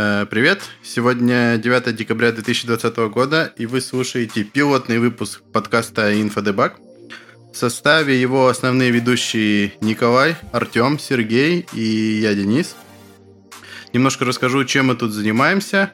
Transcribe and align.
Э, 0.00 0.26
привет! 0.30 0.62
Сегодня 0.84 1.58
9 1.58 1.96
декабря 1.96 2.30
2020 2.30 2.96
года, 3.10 3.52
и 3.56 3.66
вы 3.66 3.80
слушаете 3.80 4.44
пилотный 4.44 5.00
выпуск 5.00 5.42
подкаста 5.52 6.12
InfoDebug. 6.12 6.74
В 7.52 7.56
составе 7.56 8.20
его 8.20 8.46
основные 8.46 8.92
ведущие 8.92 9.72
Николай, 9.80 10.36
Артем, 10.52 11.00
Сергей 11.00 11.66
и 11.72 12.20
я, 12.22 12.32
Денис. 12.36 12.76
Немножко 13.92 14.24
расскажу, 14.24 14.64
чем 14.64 14.88
мы 14.88 14.96
тут 14.96 15.12
занимаемся. 15.12 15.92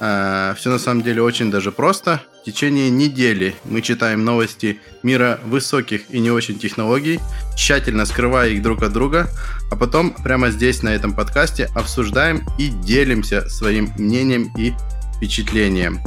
Э, 0.00 0.54
Все 0.56 0.70
на 0.70 0.78
самом 0.78 1.02
деле 1.02 1.22
очень 1.22 1.50
даже 1.50 1.70
просто. 1.70 2.20
В 2.42 2.44
течение 2.44 2.90
недели 2.90 3.54
мы 3.64 3.80
читаем 3.80 4.24
новости 4.24 4.80
мира 5.02 5.38
высоких 5.44 6.10
и 6.10 6.18
не 6.18 6.30
очень 6.30 6.58
технологий, 6.58 7.20
тщательно 7.56 8.06
скрывая 8.06 8.50
их 8.50 8.62
друг 8.62 8.82
от 8.82 8.92
друга, 8.92 9.28
а 9.70 9.76
потом 9.76 10.12
прямо 10.12 10.50
здесь, 10.50 10.82
на 10.82 10.88
этом 10.88 11.14
подкасте, 11.14 11.68
обсуждаем 11.74 12.46
и 12.58 12.68
делимся 12.68 13.48
своим 13.48 13.92
мнением 13.98 14.50
и 14.56 14.72
впечатлением. 15.16 16.00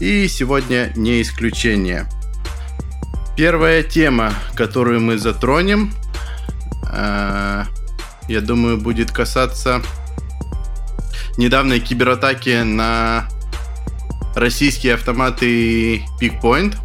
И 0.00 0.26
сегодня 0.28 0.92
не 0.96 1.22
исключение. 1.22 2.06
Первая 3.36 3.82
тема, 3.82 4.32
которую 4.54 5.00
мы 5.00 5.18
затронем, 5.18 5.92
э, 6.90 7.64
я 8.28 8.40
думаю, 8.40 8.78
будет 8.78 9.12
касаться 9.12 9.82
недавней 11.36 11.80
кибератаки 11.80 12.62
на 12.62 13.28
российские 14.34 14.94
автоматы 14.94 16.04
Pickpoint. 16.20 16.76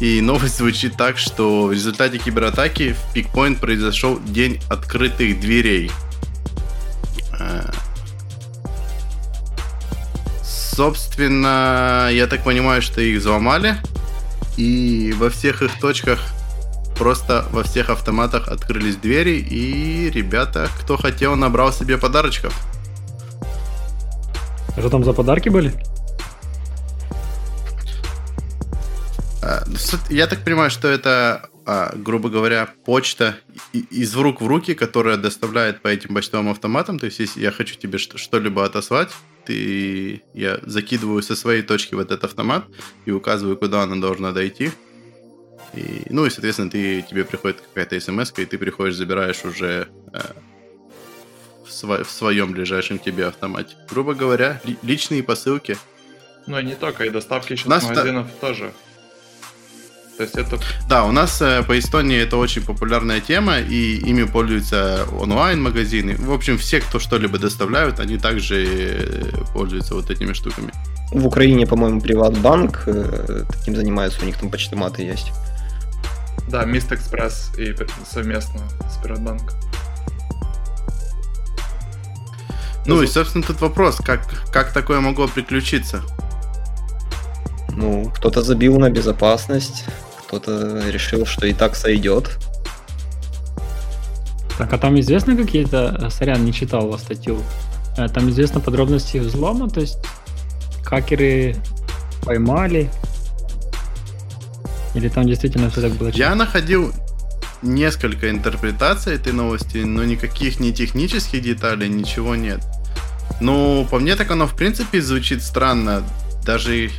И 0.00 0.20
новость 0.20 0.58
звучит 0.58 0.96
так, 0.96 1.18
что 1.18 1.66
в 1.66 1.72
результате 1.72 2.18
кибератаки 2.18 2.94
в 2.94 3.16
Pickpoint 3.16 3.58
произошел 3.58 4.20
день 4.20 4.60
открытых 4.68 5.40
дверей. 5.40 5.90
Э, 7.38 7.70
собственно, 10.42 12.08
я 12.12 12.26
так 12.26 12.44
понимаю, 12.44 12.82
что 12.82 13.00
их 13.00 13.20
взломали. 13.20 13.76
И 14.56 15.14
во 15.16 15.30
всех 15.30 15.62
их 15.62 15.78
точках, 15.80 16.20
просто 16.96 17.46
во 17.50 17.62
всех 17.62 17.90
автоматах 17.90 18.48
открылись 18.48 18.96
двери. 18.96 19.38
И 19.38 20.10
ребята, 20.10 20.68
кто 20.80 20.96
хотел, 20.96 21.36
набрал 21.36 21.72
себе 21.72 21.98
подарочков. 21.98 22.54
Что 24.78 24.90
там 24.90 25.04
за 25.04 25.12
подарки 25.12 25.48
были? 25.48 25.72
А, 29.42 29.62
ну, 29.66 29.76
я 30.08 30.26
так 30.26 30.42
понимаю, 30.42 30.70
что 30.70 30.88
это, 30.88 31.48
а, 31.66 31.92
грубо 31.94 32.30
говоря, 32.30 32.70
почта 32.84 33.36
из 33.72 34.16
рук 34.16 34.40
в 34.40 34.46
руки, 34.46 34.74
которая 34.74 35.16
доставляет 35.16 35.82
по 35.82 35.88
этим 35.88 36.14
почтовым 36.14 36.50
автоматам. 36.50 36.98
То 36.98 37.06
есть, 37.06 37.18
если 37.18 37.40
я 37.40 37.50
хочу 37.50 37.76
тебе 37.76 37.98
что-либо 37.98 38.64
отослать, 38.64 39.10
ты, 39.44 40.22
я 40.32 40.58
закидываю 40.62 41.22
со 41.22 41.36
своей 41.36 41.62
точки 41.62 41.94
в 41.94 41.98
этот 41.98 42.24
автомат 42.24 42.64
и 43.04 43.10
указываю, 43.10 43.56
куда 43.56 43.82
она 43.82 43.96
должна 43.96 44.32
дойти. 44.32 44.70
И, 45.76 46.06
ну 46.10 46.26
и, 46.26 46.30
соответственно, 46.30 46.70
ты, 46.70 47.02
тебе 47.02 47.24
приходит 47.24 47.60
какая-то 47.60 47.98
смс, 48.00 48.32
и 48.36 48.44
ты 48.44 48.58
приходишь, 48.58 48.96
забираешь 48.96 49.44
уже 49.44 49.88
э, 50.12 50.20
в, 51.66 51.68
сво- 51.68 52.04
в 52.04 52.10
своем 52.10 52.52
ближайшем 52.52 52.98
тебе 52.98 53.26
автомате. 53.26 53.76
Грубо 53.90 54.14
говоря, 54.14 54.60
ли- 54.64 54.78
личные 54.82 55.22
посылки. 55.22 55.76
Ну 56.46 56.58
и 56.58 56.64
не 56.64 56.74
только, 56.74 57.04
и 57.04 57.10
доставки 57.10 57.52
еще 57.52 57.64
с 57.64 57.66
магазинов 57.66 58.28
та... 58.40 58.46
тоже. 58.46 58.72
То 60.16 60.22
есть 60.22 60.36
это... 60.36 60.60
Да, 60.88 61.04
у 61.04 61.10
нас 61.10 61.42
э, 61.42 61.64
по 61.64 61.76
Эстонии 61.76 62.20
это 62.20 62.36
очень 62.36 62.62
популярная 62.62 63.20
тема, 63.20 63.58
и 63.58 63.96
ими 63.96 64.22
пользуются 64.22 65.06
онлайн-магазины. 65.20 66.14
В 66.16 66.32
общем, 66.32 66.56
все, 66.56 66.80
кто 66.80 67.00
что-либо 67.00 67.38
доставляют, 67.38 67.98
они 67.98 68.16
также 68.16 68.64
э, 68.64 69.24
пользуются 69.52 69.94
вот 69.94 70.10
этими 70.10 70.32
штуками. 70.32 70.70
В 71.10 71.26
Украине, 71.26 71.66
по-моему, 71.66 72.00
Приватбанк 72.00 72.84
э, 72.86 73.44
таким 73.50 73.74
занимается, 73.74 74.22
у 74.22 74.24
них 74.24 74.38
там 74.38 74.50
почтоматы 74.50 75.02
есть. 75.02 75.32
Да, 76.48 76.64
Мист 76.64 76.92
Экспресс 76.92 77.50
и 77.56 77.74
совместно 78.06 78.60
с 78.90 79.02
Приватбанком. 79.02 79.56
Ну 82.86 83.02
и, 83.02 83.06
собственно, 83.06 83.42
тут 83.42 83.60
вопрос, 83.60 83.96
как, 83.96 84.26
как 84.52 84.72
такое 84.72 85.00
могло 85.00 85.26
приключиться? 85.26 86.02
Ну, 87.70 88.10
кто-то 88.14 88.42
забил 88.42 88.78
на 88.78 88.90
безопасность, 88.90 89.84
кто-то 90.26 90.90
решил, 90.90 91.24
что 91.24 91.46
и 91.46 91.54
так 91.54 91.76
сойдет. 91.76 92.38
Так, 94.58 94.72
а 94.72 94.78
там 94.78 95.00
известно 95.00 95.36
какие-то... 95.36 95.96
Э, 95.98 96.10
сорян, 96.10 96.44
не 96.44 96.52
читал 96.52 96.88
вас 96.88 97.00
статью. 97.00 97.38
Э, 97.96 98.08
там 98.08 98.30
известно 98.30 98.60
подробности 98.60 99.18
взлома, 99.18 99.68
то 99.68 99.80
есть 99.80 99.98
хакеры 100.84 101.56
поймали? 102.22 102.90
Или 104.94 105.08
там 105.08 105.26
действительно 105.26 105.70
все 105.70 105.82
так 105.82 105.92
было? 105.92 106.08
Я 106.08 106.34
находил 106.34 106.92
несколько 107.62 108.30
интерпретаций 108.30 109.14
этой 109.14 109.32
новости, 109.32 109.78
но 109.78 110.04
никаких 110.04 110.60
ни 110.60 110.70
технических 110.70 111.42
деталей, 111.42 111.88
ничего 111.88 112.34
нет. 112.34 112.60
Ну, 113.40 113.86
по 113.90 113.98
мне 113.98 114.16
так 114.16 114.30
оно 114.30 114.46
в 114.46 114.56
принципе 114.56 115.00
звучит 115.00 115.42
странно. 115.42 116.04
Даже 116.44 116.90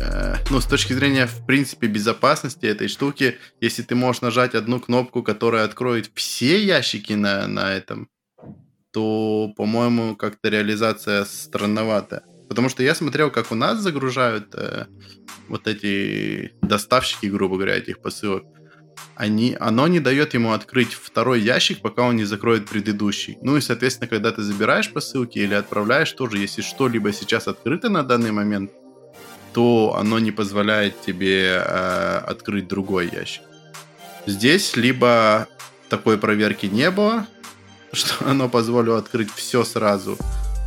Э, 0.00 0.36
ну, 0.50 0.60
с 0.60 0.66
точки 0.66 0.94
зрения, 0.94 1.26
в 1.26 1.44
принципе, 1.46 1.86
безопасности 1.86 2.64
этой 2.64 2.88
штуки, 2.88 3.38
если 3.60 3.82
ты 3.82 3.94
можешь 3.94 4.22
нажать 4.22 4.54
одну 4.54 4.80
кнопку, 4.80 5.22
которая 5.22 5.64
откроет 5.64 6.10
все 6.14 6.64
ящики 6.64 7.12
на, 7.12 7.46
на 7.46 7.72
этом, 7.72 8.08
то, 8.92 9.52
по-моему, 9.56 10.16
как-то 10.16 10.48
реализация 10.48 11.24
странноватая. 11.26 12.22
Потому 12.50 12.68
что 12.68 12.82
я 12.82 12.96
смотрел, 12.96 13.30
как 13.30 13.52
у 13.52 13.54
нас 13.54 13.78
загружают 13.78 14.56
э, 14.56 14.86
вот 15.46 15.68
эти 15.68 16.52
доставщики, 16.62 17.26
грубо 17.26 17.54
говоря, 17.54 17.76
этих 17.76 18.00
посылок. 18.00 18.42
Они, 19.14 19.56
оно 19.60 19.86
не 19.86 20.00
дает 20.00 20.34
ему 20.34 20.50
открыть 20.50 20.92
второй 20.92 21.40
ящик, 21.40 21.80
пока 21.80 22.02
он 22.02 22.16
не 22.16 22.24
закроет 22.24 22.68
предыдущий. 22.68 23.38
Ну 23.40 23.56
и, 23.56 23.60
соответственно, 23.60 24.08
когда 24.08 24.32
ты 24.32 24.42
забираешь 24.42 24.92
посылки 24.92 25.38
или 25.38 25.54
отправляешь, 25.54 26.10
тоже, 26.10 26.38
если 26.38 26.60
что-либо 26.60 27.12
сейчас 27.12 27.46
открыто 27.46 27.88
на 27.88 28.02
данный 28.02 28.32
момент, 28.32 28.72
то 29.52 29.94
оно 29.96 30.18
не 30.18 30.32
позволяет 30.32 31.00
тебе 31.02 31.62
э, 31.64 32.16
открыть 32.26 32.66
другой 32.66 33.10
ящик. 33.12 33.44
Здесь 34.26 34.74
либо 34.74 35.46
такой 35.88 36.18
проверки 36.18 36.66
не 36.66 36.90
было, 36.90 37.28
что 37.92 38.28
оно 38.28 38.48
позволило 38.48 38.98
открыть 38.98 39.30
все 39.32 39.62
сразу, 39.62 40.18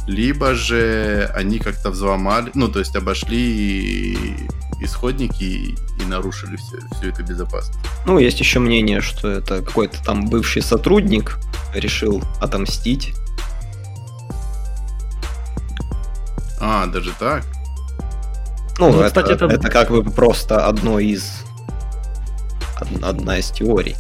либо 0.08 0.54
же 0.54 1.32
они 1.34 1.60
как-то 1.60 1.90
взломали, 1.90 2.52
ну, 2.54 2.68
то 2.68 2.80
есть 2.80 2.96
обошли 2.96 4.38
исходники 4.82 5.44
и, 5.44 5.78
и 6.02 6.06
нарушили 6.06 6.58
всю, 6.58 6.78
всю 6.96 7.10
эту 7.10 7.24
безопасность. 7.24 7.80
Ну, 8.06 8.20
есть 8.20 8.40
еще 8.40 8.60
мнение, 8.60 9.02
что 9.02 9.30
это 9.30 9.62
какой-то 9.62 10.04
там 10.04 10.28
бывший 10.28 10.62
сотрудник 10.62 11.38
решил 11.74 12.22
отомстить. 12.42 13.14
А, 16.60 16.86
даже 16.88 17.12
так? 17.20 17.46
Ну, 18.80 18.92
ну 18.92 19.02
это, 19.02 19.08
кстати, 19.08 19.32
это... 19.32 19.46
это 19.46 19.70
как 19.70 19.90
бы 19.90 20.04
просто 20.04 20.66
одно 20.66 21.00
из... 21.00 21.44
Одна 23.02 23.38
из 23.38 23.50
теорий. 23.50 23.96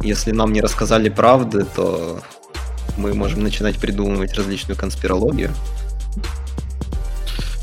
Если 0.00 0.32
нам 0.32 0.52
не 0.52 0.60
рассказали 0.60 1.08
правды, 1.08 1.64
то 1.64 2.20
мы 2.98 3.14
можем 3.14 3.42
начинать 3.42 3.78
придумывать 3.78 4.34
различную 4.34 4.76
конспирологию. 4.76 5.50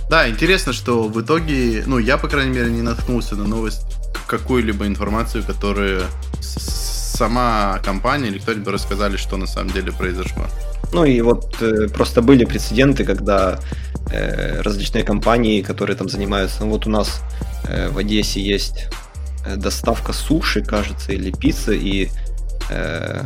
Да, 0.10 0.30
интересно, 0.30 0.74
что 0.74 1.08
в 1.08 1.22
итоге, 1.22 1.84
ну, 1.86 1.98
я, 1.98 2.18
по 2.18 2.28
крайней 2.28 2.56
мере, 2.56 2.72
не 2.72 2.82
наткнулся 2.82 3.36
на 3.36 3.46
новость, 3.46 3.82
какую-либо 4.28 4.88
информацию, 4.88 5.44
которую 5.44 6.04
сама 6.40 7.80
компания 7.84 8.28
или 8.28 8.40
кто-либо 8.40 8.72
рассказали, 8.72 9.18
что 9.18 9.38
на 9.38 9.48
самом 9.48 9.72
деле 9.72 9.92
произошло. 9.92 10.46
Ну 10.92 11.06
и 11.06 11.22
вот 11.22 11.62
э, 11.62 11.88
просто 11.88 12.22
были 12.22 12.46
прецеденты, 12.46 13.04
когда 13.04 13.60
э, 14.12 14.62
различные 14.62 15.04
компании, 15.04 15.62
которые 15.62 15.96
там 15.96 16.10
занимаются, 16.10 16.66
ну 16.66 16.72
вот 16.72 16.88
у 16.88 16.90
нас 16.90 17.22
э, 17.68 17.90
в 17.90 17.98
Одессе 17.98 18.42
есть 18.42 18.88
э, 19.46 19.56
доставка 19.56 20.14
суши, 20.14 20.62
кажется, 20.64 21.14
или 21.14 21.32
пиццы, 21.32 21.78
и 21.78 22.10
э, 22.70 23.24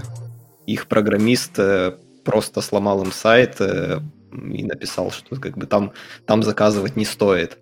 их 0.74 0.88
программист 0.88 1.58
э, 1.58 1.98
просто 2.24 2.62
сломал 2.62 3.04
им 3.04 3.12
сайт 3.12 3.56
э, 3.60 4.00
и 4.32 4.64
написал, 4.64 5.12
что 5.12 5.36
как 5.36 5.58
бы 5.58 5.66
там, 5.66 5.94
там 6.26 6.44
заказывать 6.44 6.96
не 6.96 7.06
стоит. 7.06 7.58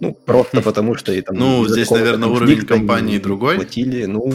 Ну, 0.00 0.14
просто 0.14 0.60
потому 0.62 0.94
что 0.94 1.12
и 1.12 1.20
там... 1.20 1.36
Ну, 1.36 1.66
здесь, 1.66 1.90
наверное, 1.90 2.28
уровень 2.28 2.66
компании 2.66 3.18
другой. 3.18 3.56
Платили, 3.56 4.06
ну, 4.06 4.32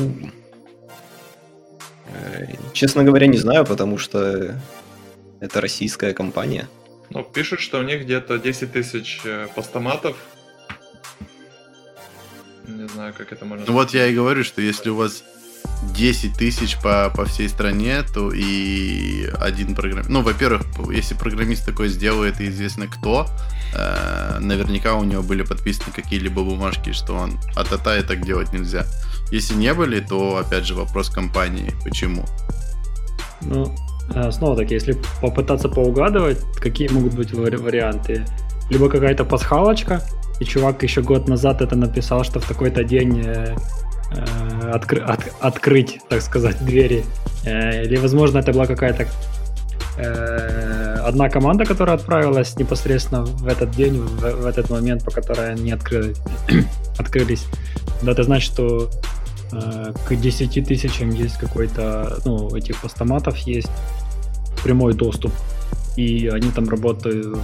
Э, 2.14 2.46
честно 2.74 3.04
говоря, 3.04 3.28
не 3.28 3.38
знаю, 3.38 3.66
потому 3.66 3.98
что 3.98 4.56
это 5.40 5.62
российская 5.62 6.14
компания. 6.14 6.68
Ну, 7.10 7.24
пишут, 7.24 7.60
что 7.60 7.80
у 7.80 7.84
них 7.84 8.04
где-то 8.04 8.38
10 8.38 8.72
тысяч 8.72 9.22
постаматов. 9.56 10.16
Не 12.68 12.88
знаю, 12.88 13.14
как 13.18 13.32
это 13.34 13.46
можно 13.46 13.66
Ну 13.68 13.74
вот 13.74 13.94
я 13.94 14.08
и 14.08 14.16
говорю, 14.16 14.44
что 14.44 14.62
если 14.62 14.90
у 14.90 14.96
вас 14.96 15.24
10 15.96 16.34
тысяч 16.34 16.78
по, 16.82 17.12
по 17.16 17.26
всей 17.26 17.50
стране, 17.50 18.04
то 18.14 18.32
и 18.32 19.30
один 19.40 19.76
программист... 19.76 20.10
Ну, 20.10 20.22
во-первых, 20.22 20.64
если 20.92 21.14
программист 21.16 21.66
такой 21.66 21.90
сделает, 21.90 22.42
и 22.42 22.48
известно 22.48 22.88
кто, 22.88 23.28
э, 23.76 24.40
наверняка 24.40 24.96
у 24.96 25.04
него 25.04 25.22
были 25.22 25.44
подписаны 25.44 25.92
какие-либо 25.94 26.44
бумажки, 26.44 26.94
что 26.94 27.14
он 27.14 27.40
от 27.56 27.72
ата 27.72 27.98
и 27.98 28.04
так 28.04 28.26
делать 28.26 28.54
нельзя. 28.54 28.86
Если 29.32 29.56
не 29.56 29.74
были, 29.74 30.00
то, 30.00 30.38
опять 30.38 30.66
же, 30.66 30.76
вопрос 30.76 31.10
компании. 31.10 31.74
Почему? 31.84 32.26
Ну, 33.42 33.76
э, 34.16 34.32
снова-таки, 34.32 34.74
если 34.74 34.98
попытаться 35.22 35.70
поугадывать, 35.70 36.40
какие 36.60 36.88
могут 36.90 37.14
быть 37.14 37.34
варианты? 37.34 38.26
Либо 38.70 38.90
какая-то 38.90 39.26
пасхалочка, 39.26 40.02
и 40.40 40.46
чувак 40.46 40.82
еще 40.84 41.02
год 41.02 41.28
назад 41.28 41.62
это 41.62 41.76
написал, 41.76 42.24
что 42.24 42.40
в 42.40 42.46
такой-то 42.46 42.84
день 42.84 43.24
Э, 43.26 43.56
откры, 44.72 45.02
от, 45.02 45.20
открыть, 45.40 46.00
так 46.10 46.22
сказать, 46.22 46.64
двери. 46.66 47.06
Э, 47.46 47.84
или, 47.84 47.98
возможно, 47.98 48.40
это 48.40 48.52
была 48.52 48.66
какая-то 48.66 49.08
э, 49.98 50.96
одна 51.06 51.30
команда, 51.30 51.66
которая 51.66 51.96
отправилась 51.96 52.56
непосредственно 52.58 53.24
в 53.24 53.48
этот 53.48 53.72
день, 53.72 54.00
в, 54.00 54.20
в 54.22 54.46
этот 54.46 54.70
момент, 54.70 55.04
по 55.04 55.12
которой 55.12 55.52
они 55.54 55.72
открыли, 55.72 56.16
открылись. 56.98 57.46
Да, 58.02 58.12
это 58.12 58.24
значит, 58.24 58.52
что 58.52 58.90
к 60.08 60.16
10 60.16 60.68
тысячам 60.68 61.12
есть 61.12 61.38
какой-то, 61.38 62.18
ну, 62.26 62.56
этих 62.56 62.82
постаматов 62.82 63.38
есть 63.40 63.70
прямой 64.64 64.96
доступ, 64.96 65.32
и 65.96 66.28
они 66.28 66.50
там 66.50 66.68
работают, 66.68 67.38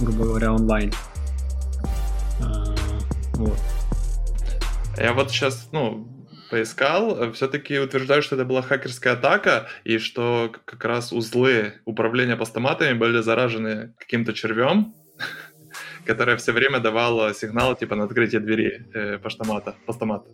грубо 0.00 0.24
говоря, 0.24 0.52
онлайн. 0.52 0.92
Вот. 3.34 3.58
Я 4.96 5.12
вот 5.12 5.30
сейчас, 5.30 5.68
ну, 5.72 6.08
поискал, 6.50 7.32
все-таки 7.32 7.78
утверждаю, 7.78 8.22
что 8.22 8.36
это 8.36 8.44
была 8.44 8.62
хакерская 8.62 9.14
атака, 9.14 9.66
и 9.82 9.98
что 9.98 10.54
как 10.64 10.84
раз 10.84 11.12
узлы 11.12 11.74
управления 11.84 12.36
постаматами 12.36 12.96
были 12.96 13.20
заражены 13.20 13.92
каким-то 13.98 14.32
червем, 14.32 14.94
которое 16.06 16.36
все 16.36 16.52
время 16.52 16.78
давало 16.78 17.34
сигнал 17.34 17.74
типа 17.74 17.96
на 17.96 18.04
открытие 18.04 18.40
двери 18.40 18.86
э, 18.94 19.18
поштомата, 19.18 19.74
постамата. 19.86 20.30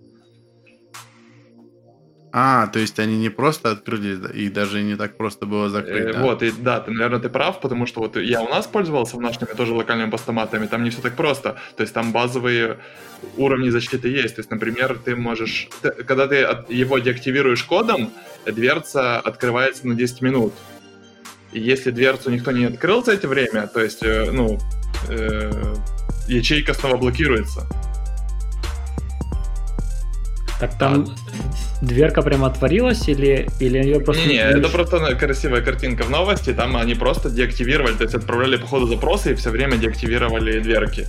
А, 2.32 2.68
то 2.68 2.78
есть 2.78 2.98
они 3.00 3.18
не 3.18 3.28
просто 3.28 3.72
открыли, 3.72 4.32
и 4.32 4.48
даже 4.48 4.82
не 4.82 4.94
так 4.96 5.16
просто 5.16 5.46
было 5.46 5.68
закрыть, 5.68 6.06
э, 6.06 6.12
да? 6.12 6.22
Вот, 6.22 6.42
и 6.42 6.52
да, 6.52 6.80
ты, 6.80 6.92
наверное, 6.92 7.18
ты 7.18 7.28
прав, 7.28 7.60
потому 7.60 7.86
что 7.86 8.00
вот 8.00 8.16
я 8.16 8.40
у 8.40 8.48
нас 8.48 8.66
пользовался 8.66 9.16
в 9.16 9.20
нашими 9.20 9.46
тоже 9.56 9.74
локальными 9.74 10.10
постаматами, 10.10 10.66
там 10.66 10.84
не 10.84 10.90
все 10.90 11.02
так 11.02 11.16
просто. 11.16 11.56
То 11.76 11.82
есть 11.82 11.92
там 11.92 12.12
базовые 12.12 12.78
уровни 13.36 13.70
защиты 13.70 14.08
есть. 14.08 14.36
То 14.36 14.40
есть, 14.40 14.50
например, 14.50 14.98
ты 15.04 15.16
можешь... 15.16 15.68
Ты, 15.82 15.90
когда 15.90 16.28
ты 16.28 16.42
от, 16.42 16.70
его 16.70 16.98
деактивируешь 16.98 17.64
кодом, 17.64 18.12
дверца 18.46 19.18
открывается 19.18 19.88
на 19.88 19.94
10 19.94 20.22
минут. 20.22 20.54
И 21.52 21.58
если 21.58 21.90
дверцу 21.90 22.30
никто 22.30 22.52
не 22.52 22.64
открыл 22.64 23.04
за 23.04 23.12
это 23.12 23.26
время, 23.26 23.66
то 23.66 23.80
есть, 23.80 24.02
э, 24.02 24.30
ну, 24.30 24.58
э, 25.08 25.74
ячейка 26.28 26.74
снова 26.74 26.96
блокируется. 26.96 27.66
Так 30.60 30.76
там 30.78 31.06
дверка 31.80 32.20
прям 32.20 32.44
отворилась 32.44 33.08
или, 33.08 33.48
или 33.60 33.78
ее 33.78 34.00
просто... 34.00 34.22
Не, 34.22 34.34
не, 34.34 34.40
это 34.40 34.68
просто 34.68 35.14
красивая 35.16 35.62
картинка 35.62 36.02
в 36.02 36.10
новости, 36.10 36.52
там 36.52 36.76
они 36.76 36.94
просто 36.94 37.30
деактивировали, 37.30 37.94
то 37.94 38.02
есть 38.04 38.14
отправляли 38.14 38.58
по 38.58 38.66
ходу 38.66 38.86
запросы 38.86 39.32
и 39.32 39.34
все 39.34 39.48
время 39.48 39.78
деактивировали 39.78 40.60
дверки. 40.60 41.06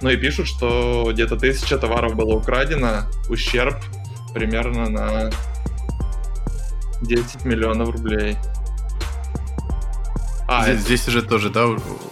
Ну 0.00 0.10
и 0.10 0.16
пишут, 0.16 0.48
что 0.48 1.08
где-то 1.12 1.36
тысяча 1.36 1.78
товаров 1.78 2.16
было 2.16 2.34
украдено, 2.34 3.04
ущерб 3.28 3.76
примерно 4.34 4.90
на 4.90 5.30
10 7.02 7.44
миллионов 7.44 7.90
рублей. 7.90 8.36
А, 10.48 10.64
здесь, 10.64 10.74
это... 10.74 10.82
здесь 10.82 11.08
уже 11.08 11.22
тоже, 11.22 11.50
да, 11.50 11.66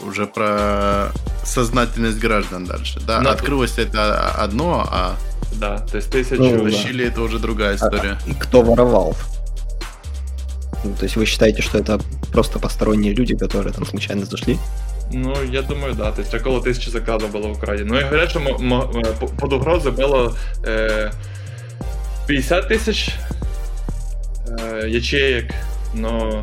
уже 0.07 0.27
про 0.27 1.11
сознательность 1.45 2.21
граждан 2.21 2.65
дальше. 2.65 3.01
Да, 3.01 3.21
Но... 3.21 3.31
открылось 3.31 3.77
это 3.79 4.31
одно, 4.31 4.87
а 4.89 5.17
да, 5.53 5.79
то 5.79 5.97
есть 5.97 6.11
тысячу... 6.11 6.43
Ну, 6.43 6.65
Тащили, 6.65 7.05
да. 7.05 7.11
это 7.11 7.23
уже 7.23 7.39
другая 7.39 7.77
история. 7.77 8.19
А, 8.25 8.31
и 8.31 8.35
кто 8.35 8.63
воровал? 8.63 9.17
Ну, 10.85 10.95
то 10.95 11.05
есть 11.05 11.17
вы 11.17 11.27
считаете, 11.27 11.63
что 11.63 11.79
это 11.79 12.01
просто 12.33 12.59
посторонние 12.59 13.13
люди, 13.13 13.37
которые 13.37 13.73
там 13.73 13.85
случайно 13.85 14.25
зашли? 14.25 14.59
Ну, 15.13 15.35
я 15.43 15.63
думаю, 15.63 15.95
да. 15.95 16.13
То 16.13 16.21
есть 16.21 16.33
около 16.33 16.63
тысячи 16.63 16.89
заказов 16.89 17.33
было 17.33 17.49
украдено. 17.49 17.95
Ну 17.95 18.01
и 18.01 18.05
говорят, 18.05 18.31
что 18.31 18.41
э, 18.41 19.27
под 19.41 19.53
угрозой 19.53 19.93
было 19.93 20.35
э, 20.65 21.11
50 22.29 22.69
тысяч 22.69 23.11
э, 24.47 24.85
ячеек, 24.89 25.53
но 25.95 26.41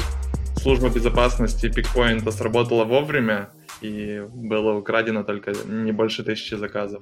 служба 0.57 0.89
безопасности 0.89 1.69
пикпоинта 1.69 2.31
сработала 2.31 2.83
вовремя, 2.83 3.50
и 3.81 4.21
было 4.33 4.74
украдено 4.74 5.24
только 5.24 5.53
не 5.65 5.94
больше 5.94 6.24
тысячи 6.24 6.56
заказов. 6.56 7.01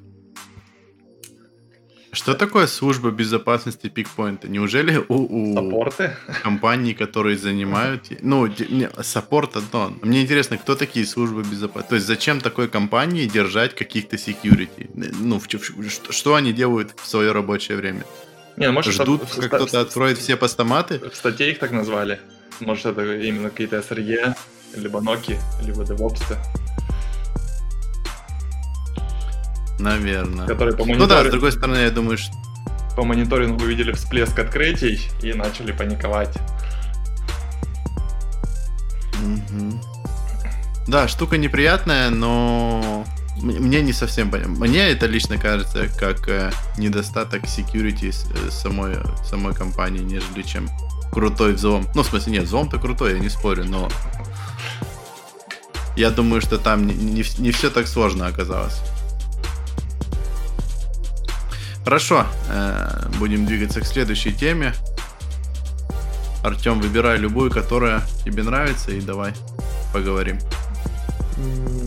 Что 2.15 2.33
такое 2.33 2.65
служба 2.67 3.11
безопасности 3.11 3.87
пикпоинта? 3.89 4.47
Неужели 4.47 5.03
у, 5.09 5.51
у 5.51 5.53
Саппорты? 5.53 6.15
компаний, 6.43 6.93
которые 6.93 7.37
занимают... 7.37 8.03
Ну, 8.21 8.47
не, 8.47 8.89
саппорт 9.01 9.57
одно. 9.57 9.93
Мне 10.01 10.21
интересно, 10.21 10.57
кто 10.57 10.75
такие 10.75 11.05
службы 11.05 11.43
безопасности? 11.43 11.89
То 11.89 11.95
есть 11.95 12.07
зачем 12.07 12.39
такой 12.39 12.69
компании 12.69 13.25
держать 13.25 13.75
каких-то 13.75 14.15
security? 14.15 14.89
Ну, 15.19 15.39
в, 15.39 15.47
в, 15.47 15.89
что, 15.89 16.13
что 16.13 16.35
они 16.35 16.53
делают 16.53 16.95
в 17.01 17.05
свое 17.05 17.33
рабочее 17.33 17.77
время? 17.77 18.05
Не, 18.55 18.67
ну, 18.67 18.73
может, 18.73 18.93
Ждут, 18.93 19.23
в, 19.23 19.35
как 19.41 19.55
кто-то 19.55 19.81
откроет 19.81 20.17
все 20.17 20.37
постаматы? 20.37 21.01
В 21.09 21.15
статье 21.15 21.51
их 21.51 21.59
так 21.59 21.71
назвали. 21.71 22.21
Может, 22.61 22.85
это 22.85 23.17
именно 23.17 23.49
какие-то 23.49 23.77
SRE, 23.77 24.33
либо 24.77 24.99
Nokia, 24.99 25.37
либо 25.61 25.83
DevOps. 25.83 26.37
Наверное. 29.79 30.47
Которые 30.47 30.75
по 30.75 30.85
мониторингу... 30.85 31.03
Ну 31.03 31.07
да, 31.07 31.27
с 31.27 31.31
другой 31.31 31.51
стороны, 31.51 31.77
я 31.77 31.91
думаю, 31.91 32.17
что... 32.17 32.33
По 32.95 33.03
мониторингу 33.03 33.63
увидели 33.63 33.91
всплеск 33.91 34.37
открытий 34.39 35.01
и 35.21 35.33
начали 35.33 35.71
паниковать. 35.71 36.35
Угу. 39.21 39.81
Да, 40.87 41.07
штука 41.07 41.37
неприятная, 41.37 42.09
но 42.09 43.05
мне 43.41 43.81
не 43.81 43.91
совсем 43.91 44.31
понятно. 44.31 44.53
Мне 44.53 44.89
это 44.89 45.07
лично 45.07 45.37
кажется 45.37 45.87
как 45.99 46.29
э, 46.29 46.51
недостаток 46.77 47.43
security 47.43 48.09
э, 48.09 48.51
самой, 48.51 48.97
самой 49.25 49.53
компании, 49.53 50.01
нежели 50.01 50.41
чем 50.41 50.69
крутой 51.11 51.53
взлом. 51.53 51.87
Ну, 51.95 52.03
в 52.03 52.07
смысле, 52.07 52.33
нет, 52.33 52.43
взлом-то 52.43 52.77
крутой, 52.77 53.13
я 53.13 53.19
не 53.19 53.29
спорю, 53.29 53.65
но 53.65 53.89
я 55.95 56.11
думаю, 56.11 56.41
что 56.41 56.57
там 56.57 56.85
не, 56.85 56.93
не, 56.93 57.23
не 57.39 57.51
все 57.51 57.69
так 57.69 57.87
сложно 57.87 58.27
оказалось. 58.27 58.81
Хорошо, 61.85 62.25
э, 62.49 63.09
будем 63.19 63.45
двигаться 63.45 63.79
к 63.79 63.85
следующей 63.85 64.33
теме. 64.33 64.73
Артем, 66.43 66.81
выбирай 66.81 67.19
любую, 67.19 67.51
которая 67.51 68.01
тебе 68.23 68.41
нравится, 68.41 68.89
и 68.89 68.99
давай 68.99 69.33
поговорим. 69.93 70.39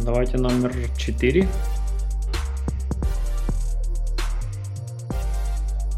Давайте 0.04 0.36
номер 0.36 0.72
4. 0.96 1.48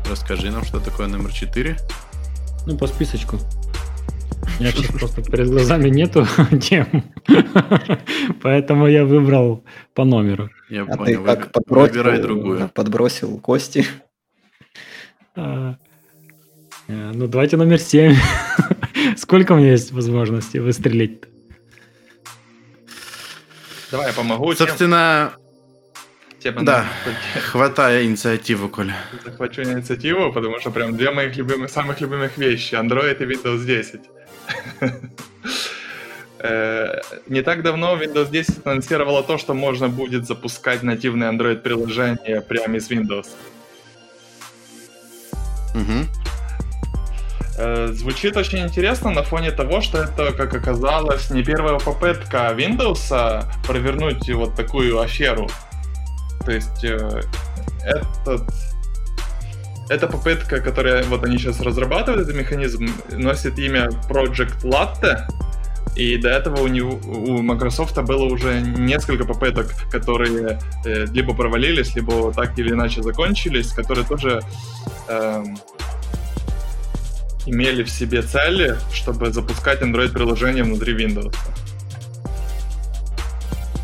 Расскажи 0.09 0.51
нам, 0.51 0.65
что 0.65 0.81
такое 0.81 1.07
номер 1.07 1.31
4. 1.31 1.77
Ну, 2.65 2.79
по 2.79 2.87
списочку. 2.87 3.39
У 4.61 4.63
меня 4.63 4.73
сейчас 4.73 4.91
просто 4.91 5.23
перед 5.23 5.49
глазами 5.49 5.89
нету 5.89 6.27
тем. 6.61 6.87
Поэтому 8.43 8.89
я 8.89 9.07
выбрал 9.07 9.65
по 9.95 10.05
номеру. 10.05 10.51
Я 10.69 10.83
а 10.83 10.99
понял. 10.99 11.25
ты 11.25 11.25
как 11.25 11.51
подбросил, 11.51 11.95
Выбирай 11.95 12.21
другую. 12.21 12.69
подбросил 12.69 13.39
кости? 13.39 13.87
А, 15.35 15.77
э, 16.89 17.13
ну, 17.15 17.27
давайте 17.27 17.57
номер 17.57 17.79
7. 17.79 18.15
Сколько 19.17 19.53
у 19.53 19.57
меня 19.57 19.71
есть 19.71 19.93
возможностей 19.93 20.59
выстрелить? 20.59 21.23
Давай 23.91 24.09
я 24.09 24.13
помогу. 24.13 24.53
Собственно, 24.53 25.33
Тема 26.39 26.65
да, 26.65 26.87
хватая 27.51 28.05
инициативу, 28.05 28.69
Коля. 28.69 28.97
Захвачу 29.25 29.63
инициативу, 29.63 30.31
потому 30.35 30.61
что 30.61 30.71
прям 30.71 30.99
две 30.99 31.11
моих 31.13 31.35
любимых, 31.37 31.71
самых 31.71 32.03
любимых 32.03 32.37
вещи. 32.37 32.75
Android 32.75 33.23
и 33.23 33.25
Windows 33.25 33.65
10. 33.65 34.01
Э, 36.43 37.03
не 37.27 37.43
так 37.43 37.63
давно 37.63 38.03
Windows 38.03 38.31
10 38.31 38.65
анонсировала 38.65 39.23
то, 39.23 39.37
что 39.37 39.53
можно 39.53 39.91
будет 39.91 40.27
запускать 40.27 40.83
нативные 40.83 41.31
Android-приложения 41.31 42.41
прямо 42.41 42.77
из 42.77 42.91
Windows. 42.91 43.27
Угу. 45.75 46.07
Звучит 47.93 48.39
очень 48.39 48.61
интересно 48.61 49.11
на 49.11 49.23
фоне 49.23 49.51
того, 49.51 49.83
что 49.83 49.99
это, 49.99 50.33
как 50.33 50.55
оказалось, 50.55 51.29
не 51.29 51.45
первая 51.45 51.79
попытка 51.79 52.55
Windows 52.57 53.45
провернуть 53.67 54.31
вот 54.31 54.55
такую 54.57 54.99
аферу. 54.99 55.47
То 56.47 56.53
есть 56.53 56.85
э, 56.85 57.21
этот 57.85 58.43
эта 59.91 60.07
попытка, 60.07 60.61
которая 60.61 61.03
вот 61.03 61.25
они 61.25 61.37
сейчас 61.37 61.61
разрабатывают, 61.61 62.23
этот 62.23 62.37
механизм, 62.37 62.87
носит 63.11 63.59
имя 63.59 63.89
Project 64.09 64.63
Latte. 64.63 65.27
И 65.97 66.17
до 66.17 66.29
этого 66.29 66.61
у, 66.61 66.69
него, 66.69 66.93
у 66.93 67.43
Microsoft 67.43 67.99
было 68.03 68.25
уже 68.25 68.61
несколько 68.61 69.25
попыток, 69.25 69.75
которые 69.91 70.61
э, 70.85 71.07
либо 71.07 71.35
провалились, 71.35 71.97
либо 71.97 72.33
так 72.33 72.57
или 72.57 72.71
иначе 72.71 73.03
закончились, 73.03 73.73
которые 73.73 74.07
тоже 74.07 74.41
э, 75.09 75.45
имели 77.47 77.83
в 77.83 77.91
себе 77.91 78.23
цели, 78.23 78.77
чтобы 78.93 79.33
запускать 79.33 79.83
Android-приложение 79.83 80.63
внутри 80.63 80.95
Windows. 80.95 81.35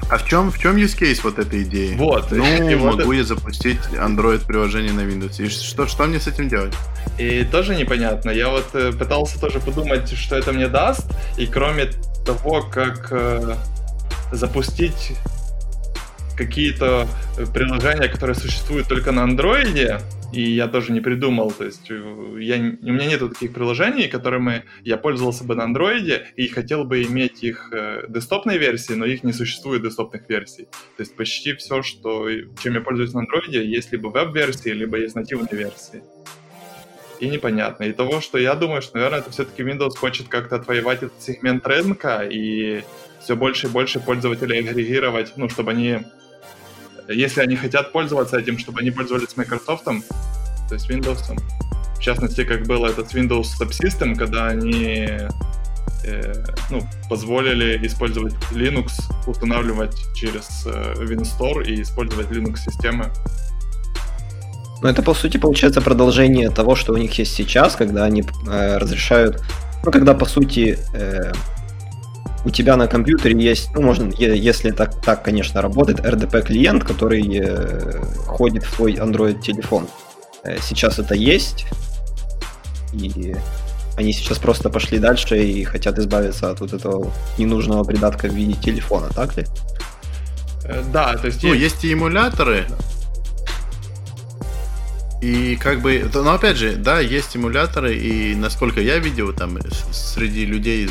А 0.08 0.18
в 0.18 0.26
чем, 0.26 0.52
в 0.52 0.58
чем 0.58 0.76
use 0.76 0.96
case 0.96 1.20
вот 1.24 1.38
этой 1.38 1.64
идеи? 1.64 1.96
Вот. 1.96 2.30
Ну, 2.30 2.44
и 2.44 2.74
могу 2.76 3.02
вот 3.02 3.12
я 3.14 3.24
запустить 3.24 3.80
Android-приложение 3.92 4.92
на 4.92 5.00
Windows. 5.00 5.44
И 5.44 5.48
что, 5.48 5.86
что 5.88 6.06
мне 6.06 6.20
с 6.20 6.28
этим 6.28 6.48
делать? 6.48 6.74
И 7.18 7.44
тоже 7.44 7.74
непонятно. 7.74 8.30
Я 8.30 8.50
вот 8.50 8.68
э, 8.74 8.92
пытался 8.92 9.40
тоже 9.40 9.58
подумать, 9.58 10.08
что 10.16 10.36
это 10.36 10.52
мне 10.52 10.68
даст. 10.68 11.06
И 11.36 11.46
кроме 11.46 11.90
того, 12.24 12.62
как 12.62 13.08
э, 13.10 13.56
запустить 14.30 15.14
какие-то 16.36 17.08
приложения, 17.52 18.08
которые 18.08 18.36
существуют 18.36 18.86
только 18.86 19.10
на 19.10 19.24
андроиде, 19.24 20.00
и 20.32 20.42
я 20.42 20.68
тоже 20.68 20.92
не 20.92 21.00
придумал, 21.00 21.50
то 21.50 21.64
есть 21.64 21.90
э, 21.90 22.36
я, 22.40 22.56
у 22.56 22.92
меня 22.92 23.06
нету 23.06 23.28
таких 23.28 23.52
приложений, 23.52 24.08
которыми 24.08 24.64
я 24.82 24.96
пользовался 24.96 25.44
бы 25.44 25.54
на 25.54 25.64
андроиде 25.64 26.26
и 26.36 26.48
хотел 26.48 26.84
бы 26.84 27.02
иметь 27.02 27.42
их 27.44 27.70
э, 27.72 28.04
десктопной 28.08 28.58
версии, 28.58 28.94
но 28.94 29.06
их 29.06 29.24
не 29.24 29.32
существует 29.32 29.82
десктопных 29.82 30.28
версий. 30.28 30.64
То 30.96 31.02
есть 31.02 31.16
почти 31.16 31.54
все, 31.54 31.82
что, 31.82 32.28
чем 32.62 32.74
я 32.74 32.80
пользуюсь 32.80 33.12
на 33.14 33.20
андроиде, 33.20 33.64
есть 33.64 33.92
либо 33.92 34.08
веб-версии, 34.08 34.70
либо 34.70 34.98
есть 34.98 35.14
нативные 35.14 35.52
версии. 35.52 36.02
И 37.20 37.28
непонятно. 37.28 37.84
И 37.84 37.92
того, 37.92 38.20
что 38.20 38.36
я 38.36 38.54
думаю, 38.54 38.82
что, 38.82 38.96
наверное, 38.96 39.20
это 39.20 39.30
все-таки 39.30 39.62
Windows 39.62 39.96
хочет 39.96 40.28
как-то 40.28 40.56
отвоевать 40.56 41.02
этот 41.02 41.22
сегмент 41.22 41.66
рынка 41.66 42.28
и 42.30 42.82
все 43.22 43.36
больше 43.36 43.68
и 43.68 43.70
больше 43.70 44.00
пользователей 44.00 44.58
агрегировать, 44.58 45.32
ну, 45.36 45.48
чтобы 45.48 45.70
они 45.70 46.00
если 47.08 47.40
они 47.40 47.56
хотят 47.56 47.92
пользоваться 47.92 48.38
этим, 48.38 48.58
чтобы 48.58 48.80
они 48.80 48.90
пользовались 48.90 49.36
Microsoft, 49.36 49.84
то 49.84 50.74
есть 50.74 50.90
Windows. 50.90 51.20
В 51.96 52.00
частности, 52.00 52.44
как 52.44 52.66
было 52.66 52.86
этот 52.86 53.14
Windows 53.14 53.46
Subsystem, 53.58 54.16
когда 54.16 54.46
они 54.46 55.08
э, 56.04 56.44
ну, 56.70 56.82
позволили 57.08 57.84
использовать 57.86 58.34
Linux, 58.52 58.92
устанавливать 59.26 59.96
через 60.14 60.66
э, 60.66 60.94
WinStore 60.98 61.64
и 61.64 61.82
использовать 61.82 62.30
Linux-системы. 62.30 63.10
Ну, 64.82 64.88
это, 64.88 65.02
по 65.02 65.14
сути, 65.14 65.38
получается 65.38 65.80
продолжение 65.80 66.50
того, 66.50 66.76
что 66.76 66.92
у 66.92 66.96
них 66.96 67.18
есть 67.18 67.34
сейчас, 67.34 67.76
когда 67.76 68.04
они 68.04 68.22
э, 68.46 68.76
разрешают, 68.76 69.42
ну, 69.84 69.90
когда, 69.90 70.14
по 70.14 70.26
сути, 70.26 70.78
э, 70.94 71.32
у 72.46 72.50
тебя 72.50 72.76
на 72.76 72.86
компьютере 72.86 73.34
есть, 73.42 73.70
ну, 73.74 73.82
можно, 73.82 74.12
если 74.18 74.70
так, 74.70 75.00
так 75.00 75.24
конечно, 75.24 75.60
работает, 75.60 75.98
RDP-клиент, 75.98 76.84
который 76.84 77.40
э, 77.40 78.00
ходит 78.24 78.62
в 78.62 78.76
твой 78.76 78.94
Android-телефон. 78.94 79.88
Э, 80.44 80.58
сейчас 80.62 81.00
это 81.00 81.16
есть, 81.16 81.66
и 82.92 83.34
они 83.96 84.12
сейчас 84.12 84.38
просто 84.38 84.70
пошли 84.70 85.00
дальше 85.00 85.42
и 85.42 85.64
хотят 85.64 85.98
избавиться 85.98 86.52
от 86.52 86.60
вот 86.60 86.72
этого 86.72 87.12
ненужного 87.36 87.82
придатка 87.82 88.28
в 88.28 88.32
виде 88.32 88.54
телефона, 88.54 89.08
так 89.12 89.36
ли? 89.36 89.44
Э, 90.66 90.84
да, 90.92 91.16
то 91.16 91.26
есть... 91.26 91.42
Ну, 91.42 91.52
есть 91.52 91.84
и 91.84 91.92
эмуляторы, 91.92 92.64
и 95.22 95.56
как 95.56 95.80
бы, 95.80 96.10
но 96.12 96.34
опять 96.34 96.56
же, 96.56 96.76
да, 96.76 97.00
есть 97.00 97.36
эмуляторы, 97.36 97.96
и 97.96 98.34
насколько 98.34 98.80
я 98.80 98.98
видел, 98.98 99.32
там 99.32 99.58
среди 99.92 100.44
людей, 100.44 100.88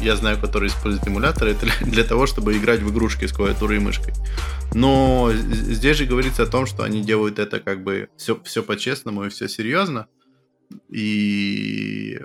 я 0.00 0.16
знаю, 0.16 0.38
которые 0.40 0.70
используют 0.70 1.06
эмуляторы, 1.06 1.52
это 1.52 1.66
для 1.82 2.04
того, 2.04 2.26
чтобы 2.26 2.56
играть 2.56 2.80
в 2.80 2.90
игрушки 2.90 3.26
с 3.26 3.32
клавиатурой 3.32 3.76
и 3.76 3.80
мышкой. 3.80 4.14
Но 4.74 5.30
здесь 5.32 5.98
же 5.98 6.06
говорится 6.06 6.44
о 6.44 6.46
том, 6.46 6.66
что 6.66 6.84
они 6.84 7.02
делают 7.02 7.38
это 7.38 7.60
как 7.60 7.84
бы 7.84 8.08
все, 8.16 8.40
все 8.44 8.62
по-честному 8.62 9.24
и 9.24 9.28
все 9.28 9.46
серьезно. 9.46 10.06
И 10.88 12.18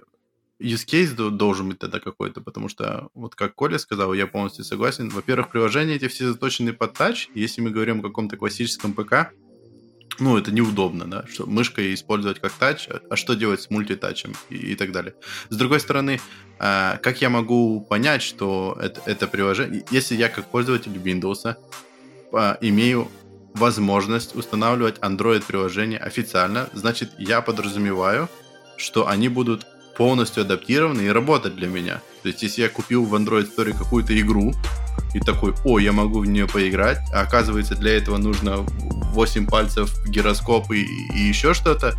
use 0.61 0.87
case 0.87 1.13
должен 1.31 1.67
быть 1.67 1.79
тогда 1.79 1.99
какой-то, 1.99 2.39
потому 2.39 2.69
что, 2.69 3.09
вот 3.13 3.35
как 3.35 3.55
Коля 3.55 3.77
сказал, 3.77 4.13
я 4.13 4.25
полностью 4.25 4.63
согласен. 4.63 5.09
Во-первых, 5.09 5.49
приложения 5.49 5.95
эти 5.95 6.07
все 6.07 6.31
заточены 6.31 6.71
под 6.71 6.93
тач. 6.93 7.27
Если 7.35 7.59
мы 7.59 7.71
говорим 7.71 7.99
о 7.99 8.03
каком-то 8.03 8.37
классическом 8.37 8.93
ПК, 8.93 9.33
ну, 10.19 10.37
это 10.37 10.51
неудобно, 10.51 11.05
да, 11.05 11.25
что 11.27 11.45
мышкой 11.45 11.93
использовать 11.93 12.39
как 12.39 12.51
тач, 12.53 12.87
а 13.09 13.15
что 13.15 13.35
делать 13.35 13.61
с 13.61 13.69
мультитачем 13.69 14.33
и, 14.49 14.55
и 14.55 14.75
так 14.75 14.91
далее. 14.91 15.13
С 15.49 15.55
другой 15.55 15.79
стороны, 15.79 16.19
э, 16.59 16.97
как 17.01 17.21
я 17.21 17.29
могу 17.29 17.81
понять, 17.81 18.21
что 18.21 18.77
это, 18.81 19.01
это 19.05 19.27
приложение, 19.27 19.83
если 19.91 20.15
я 20.15 20.29
как 20.29 20.49
пользователь 20.49 20.91
Windows 20.91 21.55
э, 22.33 22.55
имею 22.61 23.07
возможность 23.53 24.35
устанавливать 24.35 24.99
Android-приложение 24.99 25.99
официально, 25.99 26.69
значит, 26.73 27.11
я 27.17 27.41
подразумеваю, 27.41 28.29
что 28.77 29.07
они 29.07 29.29
будут 29.29 29.65
полностью 29.97 30.41
адаптированы 30.41 31.01
и 31.01 31.09
работать 31.09 31.55
для 31.55 31.67
меня. 31.67 32.01
То 32.21 32.29
есть, 32.29 32.43
если 32.43 32.61
я 32.61 32.69
купил 32.69 33.03
в 33.03 33.15
Android 33.15 33.49
Store 33.51 33.75
какую-то 33.75 34.19
игру, 34.19 34.53
и 35.13 35.19
такой, 35.19 35.53
о, 35.63 35.79
я 35.79 35.91
могу 35.91 36.19
в 36.19 36.25
нее 36.25 36.47
поиграть, 36.47 36.99
а 37.13 37.21
оказывается 37.21 37.75
для 37.75 37.97
этого 37.97 38.17
нужно 38.17 38.57
8 38.57 39.47
пальцев, 39.47 39.93
гироскоп 40.07 40.71
и, 40.71 40.83
и 40.83 41.19
еще 41.19 41.53
что-то, 41.53 41.95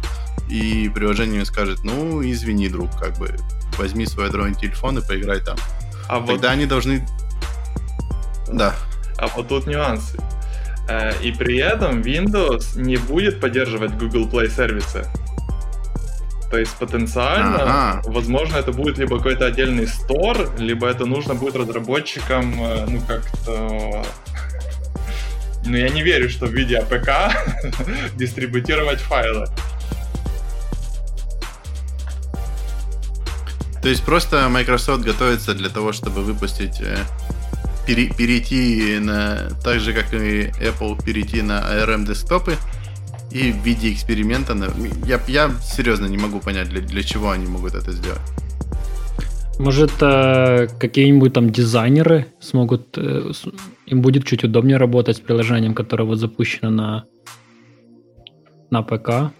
и 0.48 0.90
приложение 0.94 1.44
скажет, 1.44 1.80
ну, 1.84 2.22
извини, 2.22 2.68
друг, 2.68 2.90
как 2.98 3.18
бы, 3.18 3.36
возьми 3.76 4.06
свой 4.06 4.28
Android 4.28 4.58
телефон 4.58 4.98
и 4.98 5.06
поиграй 5.06 5.40
там. 5.40 5.56
А 6.08 6.18
Тогда 6.18 6.32
вот... 6.32 6.44
они 6.44 6.66
должны... 6.66 7.06
Да. 8.48 8.74
А 9.18 9.26
вот 9.28 9.48
тут 9.48 9.66
нюансы. 9.66 10.18
Э, 10.88 11.12
и 11.22 11.32
при 11.32 11.58
этом 11.58 12.00
Windows 12.00 12.80
не 12.80 12.96
будет 12.96 13.40
поддерживать 13.40 13.92
Google 13.92 14.26
Play 14.26 14.48
сервисы. 14.48 15.06
То 16.50 16.58
есть 16.58 16.74
потенциально, 16.76 17.62
ага. 17.62 18.02
возможно, 18.06 18.56
это 18.56 18.72
будет 18.72 18.96
либо 18.96 19.18
какой-то 19.18 19.46
отдельный 19.46 19.86
стор, 19.86 20.50
либо 20.58 20.88
это 20.88 21.04
нужно 21.04 21.34
будет 21.34 21.56
разработчикам, 21.56 22.54
э, 22.62 22.86
ну, 22.88 23.00
как-то... 23.02 24.04
Ну, 25.66 25.76
я 25.76 25.90
не 25.90 26.02
верю, 26.02 26.30
что 26.30 26.46
в 26.46 26.52
виде 26.52 26.78
APK 26.78 27.36
дистрибутировать 28.14 29.00
файлы. 29.00 29.46
То 33.82 33.88
есть 33.88 34.02
просто 34.04 34.48
Microsoft 34.48 35.04
готовится 35.04 35.54
для 35.54 35.68
того, 35.68 35.92
чтобы 35.92 36.22
выпустить 36.22 36.80
э, 36.80 36.96
перейти 37.86 38.98
на 38.98 39.50
так 39.62 39.80
же 39.80 39.92
как 39.92 40.12
и 40.14 40.48
Apple 40.60 41.02
перейти 41.02 41.42
на 41.42 41.60
ARM 41.60 42.06
десктопы 42.06 42.56
и 43.30 43.52
в 43.52 43.56
виде 43.64 43.92
эксперимента. 43.92 44.56
Я, 45.04 45.20
я 45.28 45.50
серьезно 45.62 46.06
не 46.06 46.18
могу 46.18 46.40
понять, 46.40 46.68
для, 46.68 46.80
для 46.80 47.02
чего 47.02 47.30
они 47.30 47.46
могут 47.46 47.74
это 47.74 47.92
сделать. 47.92 48.20
Может, 49.58 49.90
э, 50.00 50.68
какие-нибудь 50.78 51.32
там 51.32 51.50
дизайнеры 51.50 52.26
смогут, 52.40 52.96
э, 52.96 53.32
им 53.86 54.02
будет 54.02 54.24
чуть 54.24 54.44
удобнее 54.44 54.76
работать 54.76 55.16
с 55.16 55.20
приложением, 55.20 55.74
которое 55.74 56.04
вот 56.04 56.18
запущено 56.18 56.70
на, 56.70 57.04
на 58.70 58.82
ПК. 58.82 59.32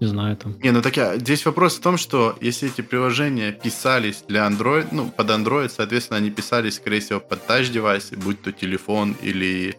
Не 0.00 0.06
знаю 0.06 0.36
там. 0.38 0.58
Не, 0.62 0.70
ну 0.70 0.80
так 0.80 0.96
я, 0.96 1.18
здесь 1.18 1.44
вопрос 1.44 1.76
в 1.76 1.82
том, 1.82 1.98
что 1.98 2.34
если 2.40 2.70
эти 2.70 2.80
приложения 2.80 3.52
писались 3.52 4.24
для 4.26 4.46
Android, 4.46 4.86
ну, 4.92 5.10
под 5.10 5.28
Android, 5.28 5.68
соответственно, 5.68 6.16
они 6.16 6.30
писались, 6.30 6.76
скорее 6.76 7.00
всего, 7.00 7.20
под 7.20 7.46
тач-девайсы, 7.46 8.16
будь 8.16 8.40
то 8.40 8.52
телефон 8.52 9.14
или 9.20 9.76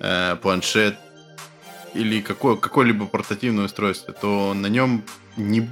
э, 0.00 0.36
планшет 0.40 0.96
или 1.94 2.20
какое, 2.20 2.56
какое-либо 2.56 3.06
портативное 3.06 3.66
устройство, 3.66 4.14
то 4.14 4.54
на 4.54 4.66
нем 4.66 5.02
не, 5.36 5.68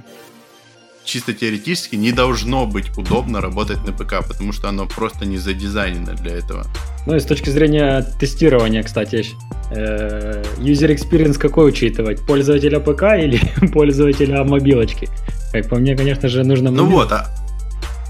чисто 1.07 1.33
теоретически 1.33 1.95
не 1.95 2.11
должно 2.11 2.65
быть 2.65 2.95
удобно 2.97 3.41
работать 3.41 3.83
на 3.85 3.93
ПК, 3.93 4.27
потому 4.27 4.51
что 4.51 4.69
оно 4.69 4.85
просто 4.85 5.25
не 5.25 5.37
задизайнено 5.37 6.13
для 6.13 6.33
этого. 6.33 6.65
Ну 7.05 7.15
и 7.15 7.19
с 7.19 7.25
точки 7.25 7.49
зрения 7.49 8.05
тестирования, 8.19 8.83
кстати, 8.83 9.25
э, 9.71 10.43
user 10.57 10.93
experience 10.93 11.37
какой 11.37 11.69
учитывать? 11.69 12.25
Пользователя 12.25 12.79
ПК 12.79 13.03
или 13.17 13.39
пользователя 13.71 14.43
мобилочки? 14.43 15.09
Как 15.53 15.69
по 15.69 15.75
мне, 15.77 15.95
конечно 15.95 16.27
же, 16.27 16.43
нужно... 16.43 16.71
Ну 16.71 16.85
вот, 16.85 17.11
а... 17.11 17.27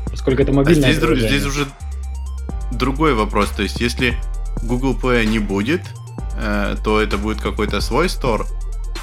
Поскольку 0.10 0.42
это 0.42 0.52
мобильное 0.52 0.90
а 0.90 0.94
здесь, 0.94 1.30
здесь 1.30 1.46
уже 1.46 1.66
другой 2.72 3.14
вопрос. 3.14 3.50
То 3.50 3.62
есть, 3.62 3.80
если 3.80 4.16
Google 4.64 4.98
Play 5.00 5.26
не 5.26 5.40
будет, 5.40 5.82
то 6.84 7.02
это 7.02 7.18
будет 7.18 7.42
какой-то 7.42 7.82
свой 7.82 8.10
стор, 8.10 8.48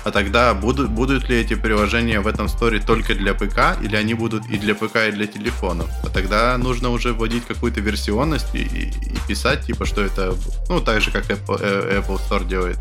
а 0.04 0.10
тогда 0.10 0.52
будут, 0.52 0.90
будут 0.90 1.30
ли 1.30 1.40
эти 1.40 1.54
приложения 1.54 2.20
в 2.20 2.26
этом 2.26 2.48
сторе 2.48 2.78
только 2.78 3.14
для 3.14 3.32
ПК, 3.32 3.80
или 3.82 3.96
они 3.96 4.12
будут 4.12 4.46
и 4.50 4.58
для 4.58 4.74
ПК, 4.74 4.96
и 5.08 5.10
для 5.10 5.26
телефонов? 5.26 5.88
А 6.02 6.10
тогда 6.10 6.58
нужно 6.58 6.90
уже 6.90 7.14
вводить 7.14 7.46
какую-то 7.46 7.80
версионность 7.80 8.54
и, 8.54 8.58
и, 8.58 8.88
и 8.88 9.16
писать, 9.26 9.64
типа, 9.64 9.86
что 9.86 10.02
это, 10.02 10.34
ну, 10.68 10.80
так 10.80 11.00
же, 11.00 11.10
как 11.10 11.30
Apple, 11.30 11.58
э, 11.58 12.00
Apple 12.00 12.20
Store 12.28 12.46
делает. 12.46 12.78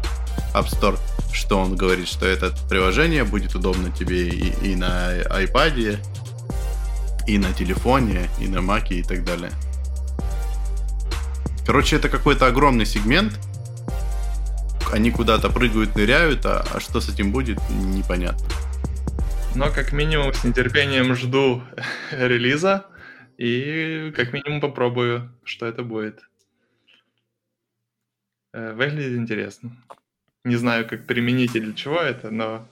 App 0.53 0.65
Store, 0.65 0.99
что 1.31 1.59
он 1.59 1.77
говорит, 1.77 2.09
что 2.09 2.25
это 2.25 2.53
приложение 2.69 3.23
будет 3.23 3.55
удобно 3.55 3.89
тебе 3.89 4.27
и, 4.27 4.71
и 4.71 4.75
на 4.75 5.21
iPad, 5.21 5.97
и 7.25 7.37
на 7.37 7.53
телефоне, 7.53 8.29
и 8.37 8.47
на 8.47 8.57
Mac 8.57 8.89
и 8.89 9.01
так 9.01 9.23
далее. 9.23 9.51
Короче, 11.65 11.95
это 11.95 12.09
какой-то 12.09 12.47
огромный 12.47 12.85
сегмент. 12.85 13.39
Они 14.93 15.09
куда-то 15.09 15.49
прыгают, 15.49 15.95
ныряют, 15.95 16.45
а, 16.45 16.63
а 16.71 16.79
что 16.79 17.01
с 17.01 17.09
этим 17.09 17.31
будет, 17.31 17.57
непонятно. 17.71 18.47
Но 19.55 19.71
как 19.71 19.91
минимум 19.91 20.31
с 20.35 20.43
нетерпением 20.43 21.15
жду 21.15 21.63
релиза 22.11 22.85
и 23.39 24.13
как 24.15 24.33
минимум 24.33 24.61
попробую, 24.61 25.31
что 25.43 25.65
это 25.65 25.81
будет. 25.81 26.21
Э, 28.53 28.73
выглядит 28.73 29.17
интересно. 29.17 29.75
Не 30.43 30.57
знаю, 30.57 30.87
как 30.87 31.07
применить 31.07 31.55
и 31.55 31.59
для 31.59 31.73
чего 31.73 31.99
это, 31.99 32.29
но 32.29 32.67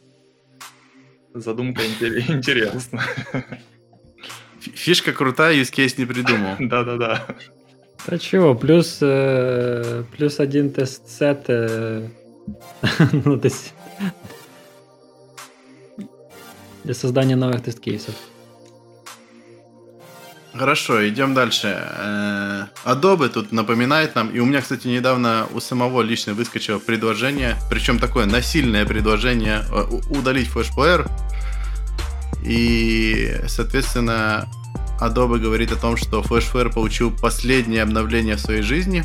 задумка 1.33 1.81
интересна. 2.27 3.01
Фишка 4.59 5.11
крутая, 5.11 5.59
case 5.61 5.95
не 5.97 6.05
придумал. 6.05 6.55
Да-да-да. 6.59 7.25
А 8.07 8.17
чего, 8.17 8.55
плюс, 8.55 8.97
э, 9.01 10.03
плюс 10.15 10.39
один 10.39 10.71
тест-сет, 10.71 11.45
э, 11.47 12.07
ну, 13.11 13.39
то 13.39 13.45
есть 13.45 13.73
для 16.83 16.93
создания 16.95 17.35
новых 17.35 17.61
тест-кейсов. 17.61 18.15
Хорошо, 20.53 21.07
идем 21.07 21.33
дальше. 21.33 21.67
Э, 21.67 22.65
Adobe 22.85 23.29
тут 23.29 23.51
напоминает 23.51 24.15
нам, 24.15 24.29
и 24.29 24.39
у 24.39 24.45
меня, 24.45 24.61
кстати, 24.61 24.87
недавно 24.87 25.47
у 25.53 25.59
самого 25.59 26.01
лично 26.01 26.33
выскочило 26.33 26.79
предложение, 26.79 27.55
причем 27.69 27.99
такое 27.99 28.25
насильное 28.25 28.85
предложение 28.85 29.63
удалить 30.09 30.47
флешплеер. 30.47 31.07
И, 32.43 33.37
соответственно, 33.47 34.49
Adobe 35.01 35.39
говорит 35.39 35.71
о 35.71 35.75
том, 35.75 35.97
что 35.97 36.21
Flashflare 36.21 36.71
получил 36.71 37.11
последнее 37.11 37.81
обновление 37.81 38.35
в 38.35 38.39
своей 38.39 38.61
жизни. 38.61 39.03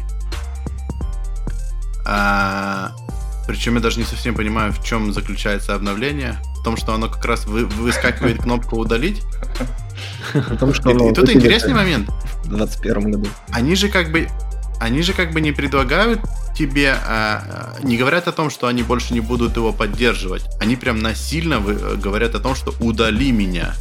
А, 2.04 2.92
причем 3.46 3.76
я 3.76 3.80
даже 3.80 3.98
не 3.98 4.04
совсем 4.04 4.34
понимаю, 4.34 4.72
в 4.72 4.84
чем 4.84 5.12
заключается 5.12 5.74
обновление. 5.74 6.38
В 6.60 6.62
том, 6.62 6.76
что 6.76 6.94
оно 6.94 7.08
как 7.08 7.24
раз 7.24 7.46
вы, 7.46 7.64
выскакивает 7.64 8.42
кнопку 8.42 8.76
удалить. 8.76 9.22
Потому 10.32 10.74
что 10.74 10.90
и, 10.90 11.10
и 11.10 11.14
тут 11.14 11.30
интересный 11.30 11.74
момент. 11.74 12.08
В 12.44 12.48
2021 12.48 13.10
году. 13.12 13.28
Они 13.50 13.74
же 13.74 13.88
как 13.88 14.12
бы 14.12 14.28
они 14.78 15.00
же 15.00 15.14
как 15.14 15.32
бы 15.32 15.40
не 15.40 15.52
предлагают 15.52 16.20
тебе, 16.54 16.92
а, 16.92 17.76
а, 17.78 17.82
не 17.82 17.96
говорят 17.96 18.28
о 18.28 18.32
том, 18.32 18.50
что 18.50 18.66
они 18.66 18.82
больше 18.82 19.14
не 19.14 19.20
будут 19.20 19.56
его 19.56 19.72
поддерживать. 19.72 20.44
Они 20.60 20.76
прям 20.76 21.00
насильно 21.00 21.60
говорят 21.60 22.34
о 22.34 22.40
том, 22.40 22.54
что 22.54 22.74
удали 22.80 23.32
меня. 23.32 23.74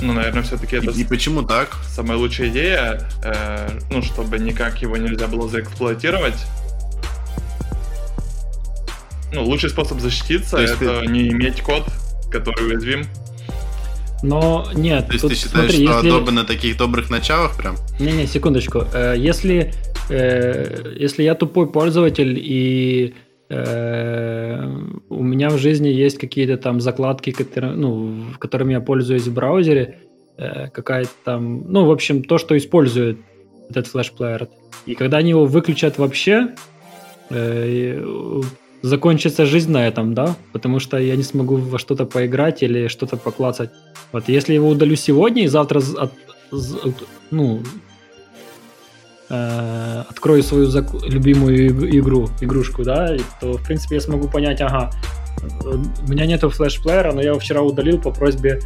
Ну, 0.00 0.12
наверное, 0.12 0.42
все-таки 0.42 0.76
это... 0.76 0.90
И, 0.90 1.00
и 1.00 1.04
почему 1.04 1.42
так? 1.42 1.76
Самая 1.88 2.18
лучшая 2.18 2.48
идея, 2.48 3.00
э, 3.24 3.68
ну, 3.90 4.02
чтобы 4.02 4.38
никак 4.38 4.82
его 4.82 4.96
нельзя 4.96 5.26
было 5.26 5.48
заэксплуатировать. 5.48 6.36
Ну, 9.32 9.44
лучший 9.44 9.70
способ 9.70 10.00
защититься— 10.00 10.56
это 10.58 11.00
ты... 11.00 11.06
не 11.06 11.28
иметь 11.28 11.62
код, 11.62 11.84
который 12.30 12.68
уязвим. 12.68 13.06
Но 14.22 14.66
нет, 14.74 15.06
То 15.06 15.12
есть 15.12 15.22
тут, 15.22 15.32
ты 15.32 15.36
считаешь, 15.36 15.70
смотри, 15.70 15.86
что 15.86 15.96
если... 15.96 16.10
Adobe 16.10 16.30
на 16.30 16.44
таких 16.44 16.76
добрых 16.78 17.10
началах 17.10 17.56
прям? 17.56 17.76
Не-не, 17.98 18.26
секундочку. 18.26 18.84
Э, 18.92 19.14
если, 19.18 19.74
э, 20.08 20.94
если 20.98 21.22
я 21.22 21.34
тупой 21.34 21.70
пользователь 21.70 22.38
и 22.38 23.14
у 23.54 25.22
меня 25.22 25.50
в 25.50 25.58
жизни 25.58 25.88
есть 25.88 26.18
какие-то 26.18 26.56
там 26.56 26.80
закладки, 26.80 27.30
которые, 27.30 27.74
ну, 27.74 28.24
которыми 28.38 28.72
я 28.72 28.80
пользуюсь 28.80 29.26
в 29.26 29.34
браузере, 29.34 29.98
э, 30.36 30.68
какая-то 30.68 31.10
там, 31.24 31.70
ну, 31.70 31.84
в 31.84 31.90
общем, 31.90 32.24
то, 32.24 32.38
что 32.38 32.56
использует 32.56 33.18
этот 33.70 33.86
флешплеер. 33.86 34.48
И 34.86 34.94
когда 34.94 35.18
они 35.18 35.30
его 35.30 35.46
выключат 35.46 35.98
вообще, 35.98 36.54
э, 37.30 38.42
закончится 38.82 39.46
жизнь 39.46 39.70
на 39.70 39.86
этом, 39.86 40.14
да, 40.14 40.36
потому 40.52 40.78
что 40.78 40.98
я 40.98 41.16
не 41.16 41.22
смогу 41.22 41.56
во 41.56 41.78
что-то 41.78 42.04
поиграть 42.04 42.62
или 42.62 42.88
что-то 42.88 43.16
поклацать. 43.16 43.70
Вот 44.12 44.28
если 44.28 44.54
его 44.54 44.68
удалю 44.68 44.96
сегодня 44.96 45.44
и 45.44 45.48
завтра 45.48 45.80
от, 45.96 46.12
ну, 47.30 47.62
э, 49.28 50.04
открою 50.08 50.42
свою 50.42 50.66
зак- 50.66 51.06
любимую 51.06 51.68
игру, 51.98 52.28
игрушку, 52.40 52.82
да, 52.84 53.16
то, 53.40 53.54
в 53.54 53.62
принципе, 53.62 53.96
я 53.96 54.00
смогу 54.00 54.28
понять, 54.28 54.60
ага, 54.60 54.90
у 55.66 56.10
меня 56.10 56.26
нету 56.26 56.50
флеш-плеера, 56.50 57.12
но 57.12 57.20
я 57.20 57.30
его 57.30 57.38
вчера 57.38 57.60
удалил 57.60 58.00
по 58.00 58.10
просьбе 58.10 58.60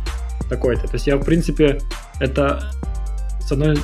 такой-то. 0.49 0.87
То 0.87 0.95
есть 0.95 1.07
я, 1.07 1.17
в 1.17 1.25
принципе, 1.25 1.81
это, 2.21 2.73
с 3.41 3.51
одной 3.51 3.79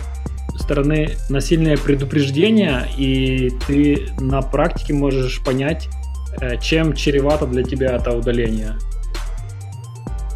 стороны, 0.56 1.16
насильное 1.28 1.76
предупреждение, 1.76 2.88
и 2.96 3.50
ты 3.66 4.08
на 4.20 4.40
практике 4.42 4.94
можешь 4.94 5.42
понять, 5.42 5.88
э, 6.40 6.58
чем 6.60 6.94
чревато 6.94 7.46
для 7.46 7.62
тебя 7.62 7.96
это 7.96 8.12
удаление. 8.12 8.76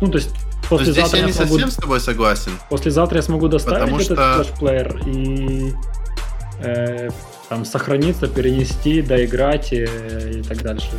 Ну, 0.01 0.09
то 0.09 0.19
есть 0.19 0.31
Послезавтра 0.69 1.19
я, 1.19 1.23
я 1.23 1.27
не 1.29 1.33
смогу... 1.33 1.53
совсем 1.53 1.71
с 1.71 1.77
тобой 1.77 2.01
согласен. 2.01 2.53
Послезавтра 2.69 3.17
я 3.17 3.23
смогу 3.23 3.49
доставить 3.49 3.81
Потому 3.81 4.01
этот 4.01 4.19
что... 4.19 4.45
флешплеер 4.45 5.03
и 5.07 5.73
э, 6.61 7.11
там 7.49 7.65
сохраниться, 7.65 8.29
перенести, 8.29 9.03
доиграть 9.03 9.73
и, 9.73 9.85
и 9.85 10.43
так 10.43 10.63
дальше. 10.63 10.91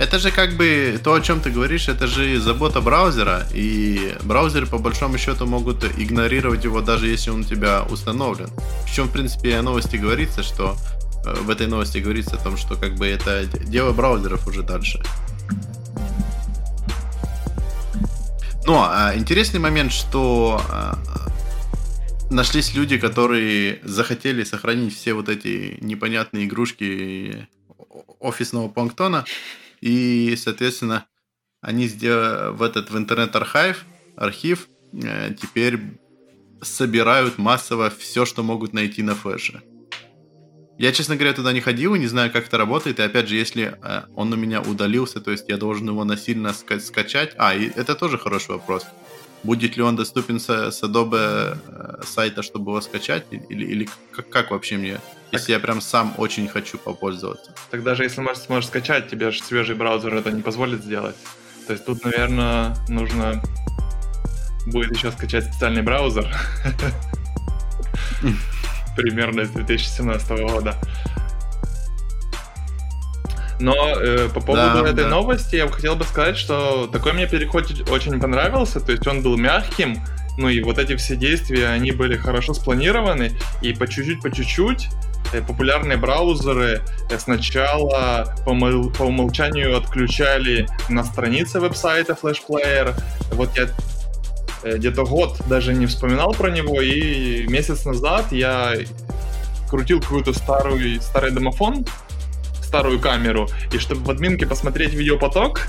Это 0.00 0.18
же 0.18 0.30
как 0.30 0.56
бы 0.56 0.98
то, 1.04 1.12
о 1.12 1.20
чем 1.20 1.40
ты 1.40 1.50
говоришь, 1.50 1.88
это 1.88 2.06
же 2.06 2.40
забота 2.40 2.80
браузера, 2.80 3.46
и 3.52 4.14
браузеры 4.22 4.64
по 4.66 4.78
большому 4.78 5.18
счету 5.18 5.44
могут 5.44 5.84
игнорировать 5.84 6.64
его 6.64 6.80
даже 6.80 7.06
если 7.06 7.28
он 7.28 7.40
у 7.40 7.44
тебя 7.44 7.82
установлен. 7.82 8.48
Причем, 8.84 9.08
в 9.08 9.12
принципе, 9.12 9.58
о 9.58 9.62
новости 9.62 9.96
говорится, 9.96 10.42
что 10.42 10.74
э, 11.26 11.34
в 11.42 11.50
этой 11.50 11.66
новости 11.66 11.98
говорится 11.98 12.36
о 12.36 12.38
том, 12.38 12.56
что 12.56 12.76
как 12.76 12.94
бы 12.94 13.06
это 13.06 13.44
дело 13.44 13.92
браузеров 13.92 14.46
уже 14.46 14.62
дальше. 14.62 15.02
Но 18.66 18.88
а, 18.88 19.14
интересный 19.14 19.60
момент, 19.60 19.92
что 19.92 20.62
а, 20.70 20.98
нашлись 22.30 22.74
люди, 22.74 22.96
которые 22.96 23.80
захотели 23.82 24.44
сохранить 24.44 24.94
все 24.94 25.14
вот 25.14 25.28
эти 25.28 25.76
непонятные 25.80 26.46
игрушки 26.46 27.48
офисного 28.20 28.68
планктона, 28.68 29.24
и, 29.80 30.34
соответственно, 30.36 31.06
они 31.60 31.88
сделали 31.88 32.52
в 32.52 32.62
этот 32.62 32.90
в 32.90 32.96
интернет-архив, 32.96 33.84
архив, 34.16 34.68
э, 34.92 35.34
теперь 35.34 35.80
собирают 36.62 37.38
массово 37.38 37.90
все, 37.90 38.24
что 38.24 38.42
могут 38.42 38.72
найти 38.72 39.02
на 39.02 39.14
флеше. 39.14 39.62
Я, 40.78 40.92
честно 40.92 41.16
говоря, 41.16 41.34
туда 41.34 41.52
не 41.52 41.60
ходил 41.60 41.94
не 41.94 42.06
знаю, 42.06 42.30
как 42.32 42.46
это 42.46 42.56
работает. 42.56 42.98
И 42.98 43.02
опять 43.02 43.28
же, 43.28 43.36
если 43.36 43.76
э, 43.82 44.02
он 44.14 44.32
у 44.32 44.36
меня 44.36 44.62
удалился, 44.62 45.20
то 45.20 45.30
есть 45.30 45.44
я 45.48 45.58
должен 45.58 45.88
его 45.88 46.04
насильно 46.04 46.48
ска- 46.48 46.80
скачать. 46.80 47.34
А, 47.36 47.54
и 47.54 47.68
это 47.68 47.94
тоже 47.94 48.16
хороший 48.16 48.52
вопрос. 48.52 48.86
Будет 49.42 49.76
ли 49.76 49.82
он 49.82 49.96
доступен 49.96 50.38
с, 50.38 50.70
с 50.70 50.82
Adobe 50.82 51.56
э, 51.66 52.02
сайта, 52.04 52.42
чтобы 52.42 52.72
его 52.72 52.80
скачать? 52.80 53.24
Или, 53.30 53.64
или 53.64 53.88
как, 54.12 54.28
как 54.28 54.50
вообще 54.50 54.76
мне, 54.76 54.94
так. 54.94 55.02
если 55.32 55.52
я 55.52 55.60
прям 55.60 55.80
сам 55.80 56.14
очень 56.18 56.46
хочу 56.48 56.76
попользоваться? 56.78 57.54
Так 57.70 57.82
даже 57.82 58.04
если 58.04 58.20
можешь, 58.20 58.42
сможешь 58.42 58.68
скачать, 58.68 59.08
тебе 59.08 59.30
же 59.30 59.42
свежий 59.42 59.74
браузер 59.74 60.14
это 60.14 60.30
не 60.30 60.42
позволит 60.42 60.84
сделать. 60.84 61.16
То 61.66 61.72
есть 61.72 61.86
тут, 61.86 62.04
наверное, 62.04 62.76
нужно 62.88 63.42
будет 64.66 64.94
еще 64.94 65.10
скачать 65.10 65.44
специальный 65.44 65.82
браузер. 65.82 66.28
Примерно 68.96 69.44
с 69.44 69.50
2017 69.50 70.30
года. 70.40 70.76
Но 73.60 73.74
э, 73.94 74.28
по 74.32 74.40
поводу 74.40 74.82
да, 74.82 74.88
этой 74.88 75.04
да. 75.04 75.10
новости 75.10 75.56
я 75.56 75.68
хотел 75.68 75.94
бы 75.94 76.04
сказать, 76.04 76.36
что 76.36 76.88
такой 76.90 77.12
мне 77.12 77.26
переход 77.26 77.70
очень 77.90 78.18
понравился, 78.18 78.80
то 78.80 78.90
есть 78.90 79.06
он 79.06 79.22
был 79.22 79.36
мягким, 79.36 80.02
ну 80.38 80.48
и 80.48 80.62
вот 80.62 80.78
эти 80.78 80.96
все 80.96 81.14
действия, 81.14 81.68
они 81.68 81.92
были 81.92 82.16
хорошо 82.16 82.54
спланированы, 82.54 83.32
и 83.60 83.74
по 83.74 83.86
чуть-чуть, 83.86 84.22
по 84.22 84.30
чуть-чуть 84.34 84.88
э, 85.34 85.42
популярные 85.42 85.98
браузеры 85.98 86.80
э, 87.10 87.18
сначала 87.18 88.34
по, 88.46 88.50
умол- 88.50 88.90
по 88.96 89.02
умолчанию 89.02 89.76
отключали 89.76 90.66
на 90.88 91.04
странице 91.04 91.60
веб-сайта 91.60 92.14
флешплеер. 92.14 92.94
Вот 93.32 93.50
я 93.58 93.68
э, 94.62 94.78
где-то 94.78 95.04
год 95.04 95.36
даже 95.48 95.74
не 95.74 95.84
вспоминал 95.84 96.32
про 96.32 96.50
него, 96.50 96.80
и 96.80 97.46
месяц 97.46 97.84
назад 97.84 98.32
я 98.32 98.72
крутил 99.68 100.00
какой-то 100.00 100.32
старый, 100.32 101.00
старый 101.02 101.30
домофон, 101.30 101.84
старую 102.70 103.00
камеру, 103.00 103.48
и 103.72 103.78
чтобы 103.78 104.02
в 104.04 104.10
админке 104.10 104.46
посмотреть 104.46 104.94
видеопоток, 104.94 105.66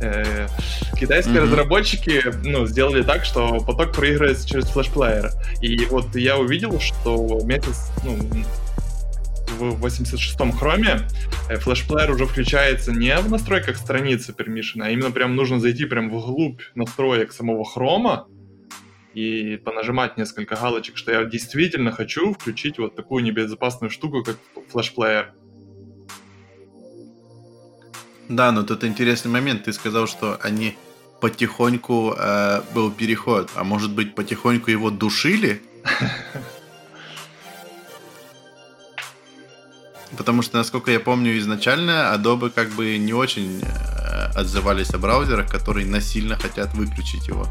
э, 0.00 0.48
китайские 0.98 1.36
mm-hmm. 1.36 1.42
разработчики 1.42 2.22
ну, 2.42 2.66
сделали 2.66 3.04
так, 3.04 3.24
что 3.24 3.60
поток 3.60 3.92
проигрывается 3.92 4.48
через 4.48 4.64
флешплеер. 4.64 5.30
И 5.62 5.86
вот 5.86 6.16
я 6.16 6.38
увидел, 6.38 6.80
что 6.80 7.40
месяц, 7.44 7.92
ну, 8.02 8.18
в 9.60 9.86
86-м 9.86 10.50
хроме 10.50 11.02
э, 11.48 11.54
флешплеер 11.58 12.10
уже 12.10 12.26
включается 12.26 12.90
не 12.90 13.16
в 13.16 13.30
настройках 13.30 13.76
страницы 13.76 14.32
пермишена, 14.32 14.86
а 14.86 14.90
именно 14.90 15.12
прям 15.12 15.36
нужно 15.36 15.60
зайти 15.60 15.84
прям 15.84 16.10
вглубь 16.10 16.62
настроек 16.74 17.30
самого 17.30 17.64
хрома 17.64 18.26
и 19.14 19.56
понажимать 19.64 20.16
несколько 20.16 20.56
галочек, 20.56 20.96
что 20.96 21.12
я 21.12 21.24
действительно 21.24 21.92
хочу 21.92 22.34
включить 22.34 22.78
вот 22.78 22.96
такую 22.96 23.22
небезопасную 23.22 23.92
штуку, 23.92 24.24
как 24.24 24.36
флешплеер. 24.72 25.32
Да, 28.28 28.52
но 28.52 28.62
тут 28.62 28.84
интересный 28.84 29.30
момент. 29.30 29.64
Ты 29.64 29.72
сказал, 29.72 30.06
что 30.06 30.38
они 30.42 30.76
потихоньку 31.20 32.14
э, 32.16 32.62
был 32.74 32.90
переход, 32.90 33.50
а 33.54 33.64
может 33.64 33.92
быть 33.92 34.14
потихоньку 34.14 34.70
его 34.70 34.90
душили? 34.90 35.62
Потому 40.16 40.42
что, 40.42 40.58
насколько 40.58 40.90
я 40.90 41.00
помню, 41.00 41.36
изначально 41.38 42.14
Adobe 42.14 42.50
как 42.50 42.68
бы 42.70 42.98
не 42.98 43.12
очень 43.12 43.62
э, 43.62 44.26
отзывались 44.34 44.94
о 44.94 44.98
браузерах, 44.98 45.50
которые 45.50 45.86
насильно 45.86 46.36
хотят 46.36 46.72
выключить 46.74 47.26
его. 47.26 47.48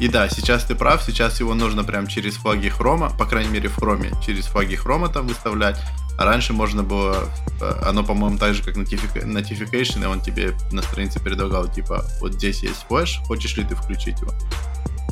И 0.00 0.08
да, 0.08 0.28
сейчас 0.28 0.64
ты 0.64 0.74
прав, 0.74 1.02
сейчас 1.02 1.40
его 1.40 1.54
нужно 1.54 1.84
прям 1.84 2.06
через 2.06 2.34
флаги 2.34 2.68
хрома, 2.68 3.10
по 3.16 3.24
крайней 3.26 3.50
мере 3.50 3.68
в 3.68 3.76
хроме, 3.76 4.10
через 4.24 4.46
флаги 4.46 4.74
хрома 4.74 5.08
там 5.08 5.26
выставлять. 5.28 5.80
А 6.16 6.24
раньше 6.24 6.52
можно 6.52 6.82
было, 6.82 7.28
э, 7.60 7.72
оно, 7.84 8.04
по-моему, 8.04 8.38
так 8.38 8.54
же, 8.54 8.62
как 8.62 8.76
notification, 8.76 10.02
и 10.02 10.06
он 10.06 10.20
тебе 10.20 10.54
на 10.70 10.82
странице 10.82 11.20
предлагал, 11.20 11.68
типа, 11.68 12.04
вот 12.20 12.34
здесь 12.34 12.62
есть 12.62 12.86
флеш, 12.88 13.20
хочешь 13.26 13.56
ли 13.56 13.64
ты 13.64 13.74
включить 13.74 14.20
его? 14.20 14.32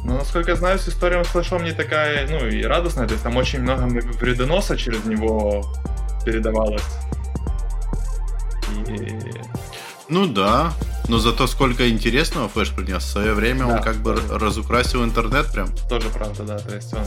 Ну, 0.05 0.15
насколько 0.15 0.51
я 0.51 0.57
знаю, 0.57 0.79
с 0.79 0.89
историей 0.89 1.23
с 1.25 1.29
флешом 1.29 1.65
не 1.65 1.73
такая, 1.73 2.29
ну, 2.29 2.47
и 2.47 2.63
радостная, 2.63 3.07
то 3.07 3.13
есть 3.13 3.23
там 3.23 3.37
очень 3.37 3.61
много 3.61 3.85
вредоноса 4.21 4.77
через 4.77 5.05
него 5.05 5.65
передавалось. 6.25 6.83
И... 8.87 9.19
Ну 10.09 10.27
да, 10.27 10.73
но 11.09 11.19
зато 11.19 11.47
сколько 11.47 11.89
интересного 11.89 12.49
флеш 12.49 12.71
принес. 12.71 13.03
В 13.03 13.09
свое 13.09 13.33
время 13.33 13.67
да, 13.67 13.77
он 13.77 13.83
как 13.83 13.97
бы 13.97 14.21
разукрасил 14.31 15.05
интернет 15.05 15.51
прям. 15.53 15.69
Тоже 15.89 16.09
правда, 16.11 16.43
да. 16.45 16.59
То 16.59 16.75
есть 16.75 16.93
он 16.95 17.07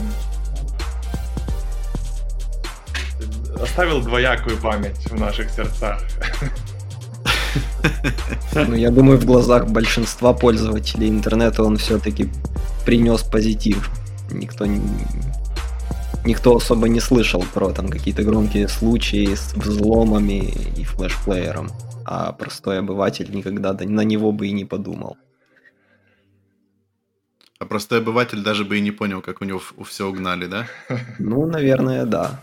оставил 3.60 4.02
двоякую 4.02 4.56
память 4.58 5.10
в 5.10 5.18
наших 5.18 5.50
сердцах. 5.50 6.02
Ну, 8.54 8.74
я 8.74 8.90
думаю, 8.90 9.18
в 9.18 9.24
глазах 9.24 9.68
большинства 9.68 10.32
пользователей 10.32 11.08
интернета 11.08 11.62
он 11.62 11.76
все-таки 11.76 12.28
принес 12.84 13.22
позитив. 13.22 13.90
Никто 14.30 14.66
не, 14.66 14.80
никто 16.24 16.56
особо 16.56 16.88
не 16.88 17.00
слышал 17.00 17.44
про 17.54 17.70
там 17.70 17.88
какие-то 17.88 18.22
громкие 18.22 18.68
случаи 18.68 19.34
с 19.34 19.54
взломами 19.54 20.52
и 20.76 20.84
флешплеером, 20.84 21.70
а 22.04 22.32
простой 22.32 22.80
обыватель 22.80 23.30
никогда 23.34 23.72
на 23.72 24.02
него 24.02 24.32
бы 24.32 24.48
и 24.48 24.52
не 24.52 24.64
подумал. 24.64 25.16
А 27.58 27.64
простой 27.64 28.00
обыватель 28.00 28.42
даже 28.42 28.64
бы 28.64 28.78
и 28.78 28.82
не 28.82 28.90
понял, 28.90 29.22
как 29.22 29.40
у 29.40 29.44
него 29.44 29.62
все 29.84 30.06
угнали, 30.06 30.46
да? 30.46 30.66
Ну, 31.18 31.46
наверное, 31.46 32.04
да. 32.04 32.40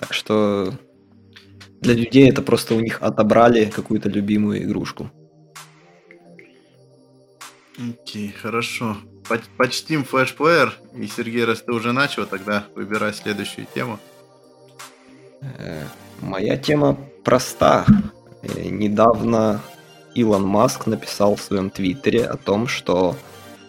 Так 0.00 0.14
что 0.14 0.72
для 1.82 1.92
людей 1.92 2.30
это 2.30 2.40
просто 2.40 2.74
у 2.74 2.80
них 2.80 3.02
отобрали 3.02 3.66
какую-то 3.66 4.08
любимую 4.08 4.62
игрушку. 4.62 5.10
Окей, 7.76 8.28
okay, 8.28 8.32
хорошо. 8.32 8.96
Почтим 9.58 10.04
флешплеер. 10.04 10.74
И, 10.94 11.06
Сергей, 11.06 11.44
раз 11.44 11.62
ты 11.62 11.72
уже 11.72 11.92
начал, 11.92 12.26
тогда 12.26 12.64
выбирай 12.74 13.12
следующую 13.12 13.66
тему. 13.74 13.98
Э, 15.58 15.84
моя 16.22 16.56
тема 16.56 16.96
проста. 17.22 17.84
Э, 18.42 18.68
недавно 18.68 19.60
Илон 20.14 20.46
Маск 20.46 20.86
написал 20.86 21.36
в 21.36 21.42
своем 21.42 21.68
твиттере 21.68 22.24
о 22.24 22.38
том, 22.38 22.68
что 22.68 23.16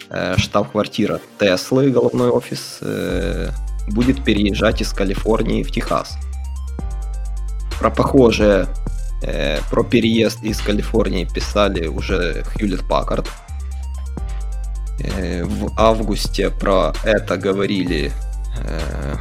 э, 0.10 0.38
штаб-квартира 0.38 1.20
Теслы, 1.38 1.92
головной 1.92 2.30
офис, 2.30 2.80
будет 3.88 4.24
переезжать 4.24 4.82
из 4.82 4.94
Калифорнии 4.94 5.64
в 5.64 5.72
Техас. 5.72 6.18
Про 7.80 7.90
похожее, 7.90 8.68
э, 9.24 9.60
про 9.70 9.84
переезд 9.84 10.44
из 10.44 10.60
Калифорнии 10.62 11.26
писали 11.26 11.88
уже 11.88 12.44
Хьюлет 12.44 12.88
Паккард. 12.88 13.28
Э, 15.00 15.44
в 15.44 15.72
августе 15.78 16.50
про 16.50 16.94
это 17.04 17.38
говорили 17.38 18.12
э, 18.58 19.16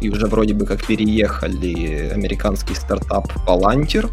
и 0.00 0.08
уже 0.08 0.26
вроде 0.26 0.54
бы 0.54 0.64
как 0.64 0.84
переехали 0.86 2.08
американский 2.08 2.74
стартап 2.74 3.30
Palantir, 3.46 4.10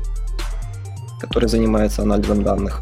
который 1.21 1.47
занимается 1.47 2.01
анализом 2.01 2.43
данных. 2.43 2.81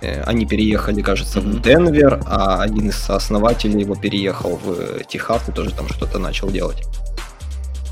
Э, 0.00 0.22
они 0.22 0.46
переехали, 0.46 1.02
кажется, 1.02 1.40
в 1.40 1.60
Денвер, 1.60 2.20
а 2.26 2.62
один 2.62 2.88
из 2.88 2.96
сооснователей 2.96 3.80
его 3.80 3.94
переехал 3.94 4.58
в 4.62 5.04
Техас 5.04 5.48
и 5.48 5.52
тоже 5.52 5.72
там 5.72 5.88
что-то 5.88 6.18
начал 6.18 6.50
делать. 6.50 6.82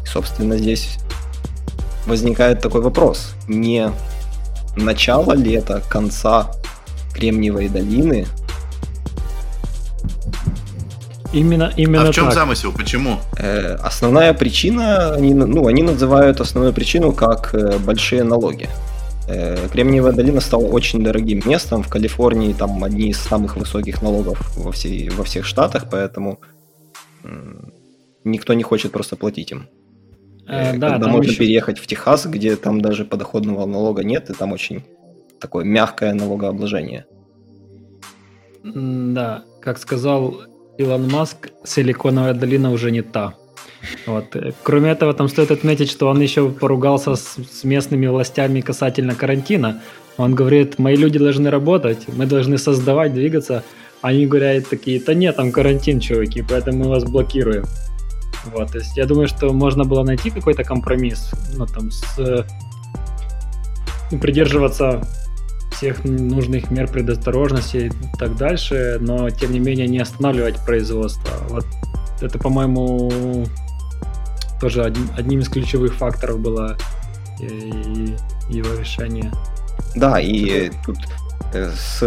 И, 0.05 0.07
собственно, 0.07 0.57
здесь 0.57 0.99
возникает 2.07 2.61
такой 2.61 2.81
вопрос. 2.81 3.35
Не 3.49 3.91
начало 4.77 5.33
ли 5.33 5.53
это 5.53 5.83
конца 5.89 6.51
Кремниевой 7.13 7.69
долины? 7.69 8.27
Именно, 11.33 11.73
именно 11.77 12.09
а 12.09 12.13
в 12.13 12.15
чем 12.15 12.27
так. 12.27 12.35
замысел? 12.35 12.73
Почему? 12.73 13.19
Э, 13.37 13.77
основная 13.83 14.33
причина, 14.33 15.13
они, 15.13 15.35
ну, 15.35 15.67
они 15.67 15.83
называют 15.83 16.41
основную 16.41 16.73
причину 16.73 17.13
как 17.13 17.53
э, 17.53 17.79
большие 17.79 18.23
налоги. 18.23 18.69
Э, 19.29 19.69
Кремниевая 19.69 20.13
долина 20.13 20.41
стала 20.41 20.67
очень 20.67 21.03
дорогим 21.03 21.43
местом. 21.45 21.83
В 21.83 21.89
Калифорнии 21.89 22.53
там 22.53 22.83
одни 22.85 23.11
из 23.11 23.19
самых 23.19 23.57
высоких 23.57 24.03
налогов 24.03 24.57
во, 24.57 24.71
всей, 24.73 25.09
во 25.11 25.25
всех 25.25 25.45
штатах, 25.45 25.87
поэтому 25.91 26.41
никто 28.25 28.55
не 28.55 28.63
хочет 28.63 28.93
просто 28.93 29.17
платить 29.17 29.53
им. 29.53 29.69
Э, 30.47 30.75
э 30.75 30.79
да, 30.79 30.91
Когда 30.91 31.09
можно 31.09 31.31
еще... 31.31 31.39
переехать 31.39 31.79
в 31.79 31.87
Техас, 31.87 32.27
где 32.27 32.57
там 32.57 32.81
даже 32.81 33.05
подоходного 33.05 33.67
налога 33.67 34.05
нет, 34.05 34.31
и 34.31 34.33
там 34.33 34.53
очень 34.53 34.85
такое 35.41 35.65
мягкое 35.65 36.15
налогообложение. 36.15 37.07
Да, 38.65 39.45
как 39.61 39.79
сказал 39.79 40.43
Илон 40.79 41.09
Маск, 41.09 41.51
Силиконовая 41.65 42.35
долина 42.35 42.71
уже 42.73 42.91
не 42.91 43.03
та. 43.03 43.35
Вот. 44.07 44.37
Кроме 44.63 44.91
этого, 44.91 45.13
там 45.15 45.29
стоит 45.29 45.51
отметить, 45.51 45.91
что 45.91 46.09
он 46.09 46.21
еще 46.21 46.49
поругался 46.51 47.15
с, 47.15 47.37
с 47.37 47.65
местными 47.65 48.07
властями 48.07 48.61
касательно 48.61 49.15
карантина. 49.15 49.83
Он 50.17 50.35
говорит, 50.35 50.79
мои 50.79 50.97
люди 50.97 51.19
должны 51.19 51.51
работать, 51.51 52.07
мы 52.09 52.27
должны 52.27 52.59
создавать, 52.59 53.13
двигаться. 53.13 53.63
Они 54.03 54.27
говорят 54.27 54.69
такие, 54.69 55.01
да 55.01 55.15
нет, 55.15 55.37
там 55.37 55.53
карантин, 55.53 56.01
чуваки, 56.01 56.43
поэтому 56.49 56.85
мы 56.85 56.91
вас 56.91 57.05
блокируем. 57.05 57.65
Вот, 58.47 58.73
то 58.73 58.79
есть 58.79 58.97
я 58.97 59.07
думаю, 59.07 59.29
что 59.29 59.53
можно 59.53 59.85
было 59.85 60.05
найти 60.05 60.31
какой-то 60.31 60.63
компромисс, 60.63 61.33
ну, 61.55 61.67
там, 61.67 61.91
с, 61.91 62.47
ну, 64.11 64.19
придерживаться 64.19 65.03
всех 65.73 66.05
нужных 66.05 66.71
мер 66.71 66.89
предосторожности 66.89 67.77
и 67.77 67.91
так 68.19 68.37
дальше, 68.37 68.99
но 69.01 69.29
тем 69.31 69.53
не 69.53 69.59
менее 69.59 69.89
не 69.89 69.99
останавливать 69.99 70.65
производство. 70.65 71.31
Вот 71.49 71.67
это, 72.21 72.39
по-моему, 72.39 73.47
тоже 74.61 74.85
одним, 74.85 75.11
одним 75.17 75.41
из 75.41 75.49
ключевых 75.49 75.95
факторов 75.95 76.41
было 76.41 76.77
и, 77.41 78.15
и 78.51 78.57
его 78.57 78.75
решение. 78.79 79.33
Да, 79.95 80.21
и 80.21 80.71
тут 80.85 80.99
э, 81.53 81.71
с 81.71 82.03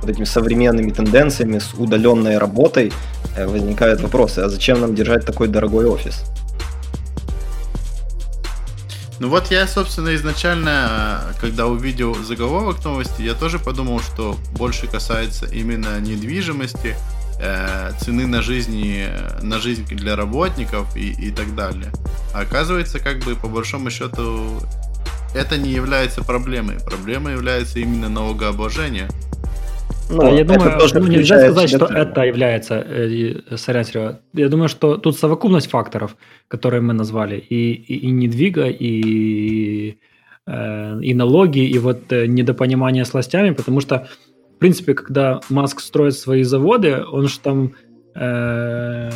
вот 0.00 0.10
этими 0.10 0.24
современными 0.24 0.90
тенденциями, 0.90 1.58
с 1.58 1.74
удаленной 1.74 2.38
работой 2.38 2.92
э, 3.36 3.46
возникают 3.46 4.00
вопросы, 4.00 4.40
а 4.40 4.48
зачем 4.48 4.80
нам 4.80 4.94
держать 4.94 5.24
такой 5.24 5.48
дорогой 5.48 5.86
офис? 5.86 6.24
Ну 9.20 9.28
вот 9.28 9.50
я, 9.50 9.66
собственно, 9.66 10.14
изначально, 10.16 11.22
когда 11.40 11.66
увидел 11.66 12.14
заголовок 12.14 12.84
новости, 12.84 13.22
я 13.22 13.34
тоже 13.34 13.58
подумал, 13.58 14.00
что 14.00 14.36
больше 14.56 14.86
касается 14.88 15.46
именно 15.46 16.00
недвижимости, 16.00 16.96
э, 17.40 17.90
цены 18.00 18.26
на 18.26 18.42
жизни, 18.42 19.06
на 19.42 19.58
жизнь 19.58 19.86
для 19.86 20.16
работников 20.16 20.96
и, 20.96 21.12
и 21.12 21.30
так 21.30 21.54
далее. 21.54 21.90
А 22.32 22.40
оказывается, 22.40 22.98
как 22.98 23.18
бы 23.20 23.34
по 23.34 23.48
большому 23.48 23.90
счету 23.90 24.60
это 25.34 25.56
не 25.56 25.70
является 25.70 26.22
проблемой. 26.22 26.76
Проблемой 26.84 27.32
является 27.32 27.80
именно 27.80 28.08
налогообложение. 28.08 29.08
Ну, 30.10 30.18
да, 30.18 30.30
я 30.30 30.44
думаю, 30.44 30.78
тоже 30.78 31.00
ну, 31.00 31.06
нельзя 31.06 31.38
сказать, 31.38 31.70
что 31.70 31.86
это 31.86 32.22
является, 32.22 32.74
э, 32.74 33.56
сорян, 33.56 33.84
Серега. 33.84 34.20
Я 34.34 34.48
думаю, 34.48 34.68
что 34.68 34.96
тут 34.96 35.18
совокупность 35.18 35.70
факторов, 35.70 36.16
которые 36.48 36.82
мы 36.82 36.92
назвали, 36.92 37.38
и, 37.38 37.72
и, 37.72 38.06
и 38.06 38.10
недвига, 38.10 38.66
и, 38.66 39.96
э, 40.46 41.00
и 41.00 41.14
налоги, 41.14 41.60
и 41.60 41.78
вот 41.78 42.12
э, 42.12 42.26
недопонимание 42.26 43.04
с 43.04 43.14
властями, 43.14 43.54
потому 43.54 43.80
что 43.80 44.06
в 44.56 44.58
принципе, 44.58 44.94
когда 44.94 45.40
Маск 45.48 45.80
строит 45.80 46.14
свои 46.14 46.42
заводы, 46.42 47.04
он 47.04 47.28
же 47.28 47.38
там 47.40 47.74
э, 48.14 49.10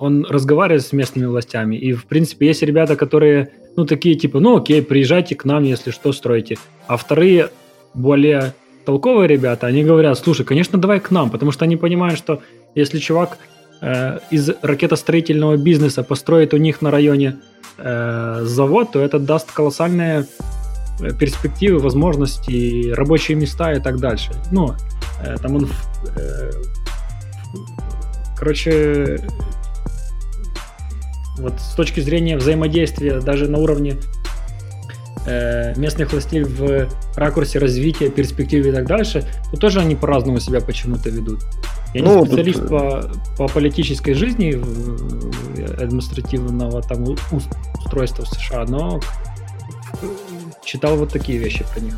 он 0.00 0.24
разговаривает 0.24 0.82
с 0.82 0.92
местными 0.92 1.26
властями. 1.26 1.76
И, 1.76 1.92
в 1.92 2.06
принципе, 2.06 2.46
есть 2.46 2.62
ребята, 2.62 2.96
которые, 2.96 3.50
ну, 3.76 3.84
такие, 3.84 4.14
типа, 4.14 4.40
ну, 4.40 4.56
окей, 4.56 4.82
приезжайте 4.82 5.34
к 5.34 5.44
нам, 5.44 5.62
если 5.62 5.90
что, 5.90 6.12
стройте. 6.12 6.56
А 6.86 6.96
вторые, 6.96 7.50
более 7.92 8.54
толковые 8.86 9.28
ребята, 9.28 9.66
они 9.66 9.84
говорят, 9.84 10.18
слушай, 10.18 10.44
конечно, 10.46 10.78
давай 10.78 11.00
к 11.00 11.10
нам, 11.10 11.28
потому 11.30 11.52
что 11.52 11.66
они 11.66 11.76
понимают, 11.76 12.18
что 12.18 12.40
если 12.74 12.98
чувак 12.98 13.36
э, 13.82 14.20
из 14.30 14.50
ракетостроительного 14.62 15.58
бизнеса 15.58 16.02
построит 16.02 16.54
у 16.54 16.56
них 16.56 16.80
на 16.80 16.90
районе 16.90 17.36
э, 17.76 18.40
завод, 18.44 18.92
то 18.92 19.00
это 19.00 19.18
даст 19.18 19.52
колоссальные 19.52 20.20
э, 20.20 20.24
перспективы, 21.18 21.78
возможности, 21.78 22.92
рабочие 22.92 23.36
места 23.36 23.72
и 23.72 23.80
так 23.80 23.98
дальше. 23.98 24.32
Ну, 24.50 24.74
э, 25.22 25.36
там 25.40 25.56
он... 25.56 25.68
Э, 26.16 26.50
короче, 28.36 29.18
вот 31.38 31.54
с 31.60 31.74
точки 31.74 32.00
зрения 32.00 32.36
взаимодействия 32.36 33.20
даже 33.20 33.48
на 33.48 33.58
уровне 33.58 33.96
э, 35.26 35.74
местных 35.78 36.12
властей 36.12 36.44
в 36.44 36.88
ракурсе 37.16 37.58
развития, 37.58 38.10
перспективы 38.10 38.68
и 38.68 38.72
так 38.72 38.86
дальше, 38.86 39.24
то 39.50 39.56
тоже 39.56 39.80
они 39.80 39.96
по-разному 39.96 40.40
себя 40.40 40.60
почему-то 40.60 41.10
ведут. 41.10 41.40
Я 41.94 42.04
ну, 42.04 42.20
не 42.20 42.26
специалист 42.26 42.60
тут... 42.60 42.68
по, 42.68 43.10
по 43.36 43.48
политической 43.48 44.14
жизни 44.14 44.52
административного 45.82 46.82
там 46.82 47.04
устройства 47.80 48.24
в 48.24 48.28
США, 48.28 48.64
но 48.66 49.00
читал 50.70 50.96
вот 50.96 51.12
такие 51.12 51.38
вещи 51.38 51.64
про 51.72 51.80
них. 51.80 51.94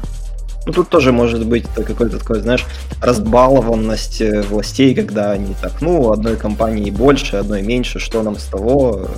Ну, 0.64 0.72
тут 0.72 0.88
тоже 0.88 1.12
может 1.12 1.44
быть 1.44 1.66
какой-то 1.74 2.18
такой, 2.18 2.40
знаешь, 2.40 2.64
разбалованность 3.00 4.20
э, 4.20 4.42
властей, 4.42 4.94
когда 4.94 5.32
они 5.32 5.54
так, 5.60 5.80
ну, 5.80 6.12
одной 6.12 6.36
компании 6.36 6.90
больше, 6.90 7.36
одной 7.36 7.62
меньше, 7.62 7.98
что 7.98 8.22
нам 8.22 8.38
с 8.38 8.44
того? 8.44 9.08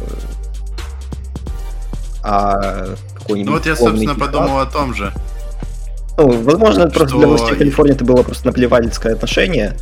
А 2.23 2.95
какой-нибудь... 3.19 3.47
Ну, 3.47 3.53
вот 3.53 3.67
я, 3.67 3.77
собственно, 3.77 4.15
Техас, 4.15 4.19
подумал 4.19 4.59
о 4.59 4.67
том 4.67 4.95
же. 4.95 5.13
Ну, 6.17 6.43
возможно, 6.43 6.89
что... 6.89 6.99
просто 6.99 7.19
для 7.19 7.27
властей 7.27 7.57
Калифорнии 7.57 7.95
это 7.95 8.05
было 8.05 8.23
просто 8.23 8.47
наплевательское 8.47 9.13
отношение, 9.13 9.77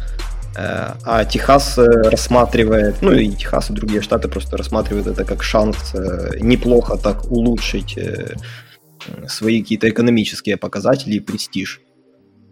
э, 0.57 0.89
а 1.05 1.25
Техас 1.25 1.79
э, 1.79 1.85
рассматривает, 2.11 3.01
ну 3.03 3.13
и 3.13 3.31
Техас 3.31 3.71
и 3.71 3.73
другие 3.73 4.03
штаты 4.03 4.29
просто 4.29 4.57
рассматривают 4.57 5.07
это 5.07 5.25
как 5.25 5.45
шанс 5.45 5.95
неплохо 6.41 6.97
так 6.97 7.31
улучшить 7.31 7.97
свои 9.29 9.63
какие-то 9.63 9.89
экономические 9.89 10.57
показатели 10.57 11.15
и 11.15 11.21
престиж. 11.21 11.81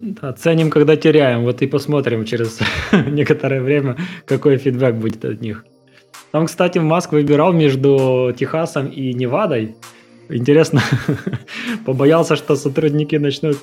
Да, 0.00 0.32
ценим, 0.32 0.70
когда 0.70 0.96
теряем. 0.96 1.42
Вот 1.42 1.60
и 1.62 1.66
посмотрим 1.66 2.24
через 2.24 2.58
некоторое 2.92 3.60
время, 3.60 3.96
какой 4.24 4.56
фидбэк 4.56 4.94
будет 4.94 5.24
от 5.24 5.40
них. 5.40 5.64
Там, 6.32 6.46
кстати, 6.46 6.78
Маск 6.78 7.12
выбирал 7.12 7.52
между 7.52 8.34
Техасом 8.38 8.86
и 8.86 9.12
Невадой. 9.12 9.74
Интересно, 10.28 10.80
побоялся, 11.86 12.36
что 12.36 12.56
сотрудники 12.56 13.16
начнут 13.16 13.58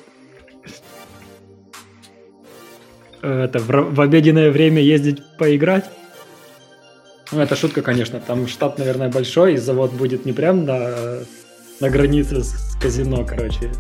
это, 3.22 3.60
в, 3.60 3.96
в 3.96 4.02
обеденное 4.02 4.52
время 4.52 4.82
ездить 4.82 5.24
поиграть. 5.38 5.86
Ну, 7.32 7.42
это 7.42 7.56
шутка, 7.56 7.82
конечно. 7.82 8.20
Там 8.20 8.48
штат, 8.48 8.78
наверное, 8.78 9.10
большой, 9.10 9.56
и 9.56 9.58
завод 9.58 9.92
будет 9.92 10.26
не 10.26 10.34
прям 10.34 10.66
на 10.66 11.20
на 11.80 11.90
границе 11.90 12.44
с, 12.44 12.76
казино, 12.80 13.26
короче. 13.26 13.72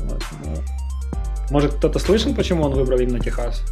Вот, 0.00 0.22
ну. 0.44 0.62
Может, 1.50 1.74
кто-то 1.74 1.98
слышал, 1.98 2.34
почему 2.34 2.64
он 2.64 2.72
выбрал 2.72 2.98
именно 2.98 3.20
Техас? 3.20 3.62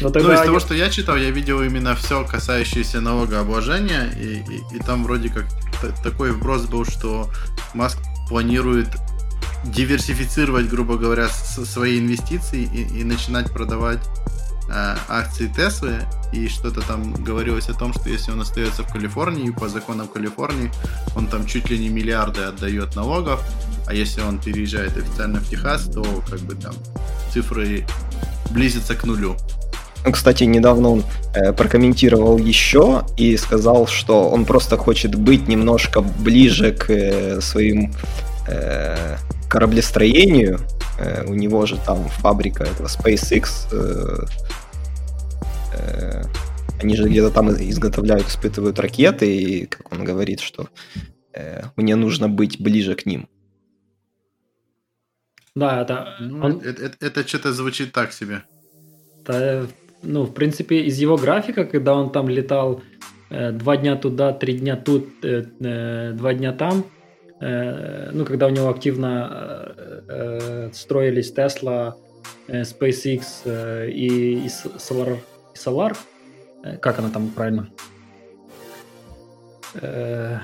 Но 0.00 0.08
ну, 0.08 0.12
тогда... 0.12 0.28
Ну, 0.28 0.34
из 0.34 0.40
того, 0.40 0.60
что 0.60 0.74
я 0.74 0.90
читал, 0.90 1.16
я 1.16 1.30
видел 1.30 1.62
именно 1.62 1.94
все, 1.94 2.24
касающееся 2.24 3.00
налогообложения, 3.00 4.10
и, 4.16 4.42
и, 4.48 4.76
и 4.76 4.78
там 4.80 5.04
вроде 5.04 5.28
как 5.28 5.46
такой 6.02 6.32
вброс 6.32 6.66
был, 6.66 6.84
что 6.84 7.30
Маск 7.74 7.98
планирует 8.28 8.88
диверсифицировать, 9.64 10.68
грубо 10.68 10.96
говоря, 10.96 11.28
свои 11.28 12.00
инвестиции 12.00 12.62
и, 12.62 13.00
и 13.00 13.04
начинать 13.04 13.52
продавать 13.52 14.00
акции 14.72 15.48
Теслы, 15.54 16.00
и 16.32 16.48
что-то 16.48 16.80
там 16.80 17.12
говорилось 17.12 17.68
о 17.68 17.74
том, 17.74 17.92
что 17.92 18.08
если 18.08 18.32
он 18.32 18.40
остается 18.40 18.82
в 18.82 18.92
Калифорнии, 18.92 19.50
по 19.50 19.68
законам 19.68 20.08
Калифорнии, 20.08 20.70
он 21.14 21.26
там 21.26 21.46
чуть 21.46 21.70
ли 21.70 21.78
не 21.78 21.88
миллиарды 21.88 22.42
отдает 22.42 22.96
налогов, 22.96 23.40
а 23.86 23.94
если 23.94 24.22
он 24.22 24.38
переезжает 24.38 24.96
официально 24.96 25.40
в 25.40 25.48
Техас, 25.48 25.84
то 25.84 26.02
как 26.28 26.40
бы 26.40 26.54
там 26.54 26.74
цифры 27.32 27.84
близятся 28.50 28.94
к 28.94 29.04
нулю. 29.04 29.36
Ну, 30.04 30.12
кстати, 30.12 30.44
недавно 30.44 30.88
он 30.88 31.04
э, 31.34 31.52
прокомментировал 31.52 32.38
еще 32.38 33.04
и 33.16 33.36
сказал, 33.36 33.86
что 33.86 34.30
он 34.30 34.44
просто 34.46 34.76
хочет 34.76 35.14
быть 35.14 35.46
немножко 35.48 36.00
ближе 36.00 36.72
к 36.72 36.90
э, 36.90 37.40
своим 37.40 37.94
э, 38.48 39.16
кораблестроению. 39.48 40.58
Э, 40.98 41.24
у 41.26 41.34
него 41.34 41.66
же 41.66 41.76
там 41.76 42.08
фабрика 42.08 42.64
этого 42.64 42.88
SpaceX 42.88 43.68
э, 43.70 43.72
Э, 43.72 44.26
они 46.82 46.96
же 46.96 47.08
где-то 47.08 47.30
там 47.30 47.50
изготовляют, 47.50 48.28
испытывают 48.28 48.78
ракеты, 48.78 49.36
и, 49.36 49.66
как 49.66 49.92
он 49.92 50.04
говорит, 50.04 50.40
что 50.40 50.68
э, 51.32 51.62
мне 51.76 51.96
нужно 51.96 52.28
быть 52.28 52.60
ближе 52.60 52.94
к 52.94 53.06
ним. 53.06 53.28
Да, 55.54 55.82
это... 55.82 56.16
Ну, 56.20 56.44
он... 56.44 56.60
это, 56.60 56.82
это, 56.82 57.06
это 57.06 57.28
что-то 57.28 57.52
звучит 57.52 57.92
так 57.92 58.12
себе. 58.12 58.42
Да, 59.26 59.66
ну, 60.02 60.24
в 60.24 60.32
принципе, 60.32 60.80
из 60.80 60.98
его 60.98 61.16
графика, 61.16 61.64
когда 61.64 61.94
он 61.94 62.10
там 62.10 62.28
летал 62.28 62.82
э, 63.30 63.52
два 63.52 63.76
дня 63.76 63.96
туда, 63.96 64.32
три 64.32 64.58
дня 64.58 64.76
тут, 64.76 65.08
э, 65.22 65.44
э, 65.60 66.12
два 66.12 66.34
дня 66.34 66.52
там, 66.52 66.84
э, 67.40 68.10
ну, 68.12 68.24
когда 68.24 68.46
у 68.46 68.50
него 68.50 68.68
активно 68.68 69.74
э, 69.76 70.02
э, 70.08 70.70
строились 70.72 71.32
Tesla, 71.32 71.94
э, 72.48 72.62
SpaceX 72.62 73.22
э, 73.44 73.90
и, 73.90 74.46
и 74.46 74.46
Solar 74.46 75.18
Solar, 75.54 75.96
э, 76.64 76.76
как 76.76 76.98
она 76.98 77.10
там 77.10 77.28
правильно? 77.28 77.68
Э, 79.74 80.38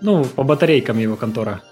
ну, 0.00 0.24
по 0.24 0.42
батарейкам 0.42 0.98
его 0.98 1.16
контора. 1.16 1.62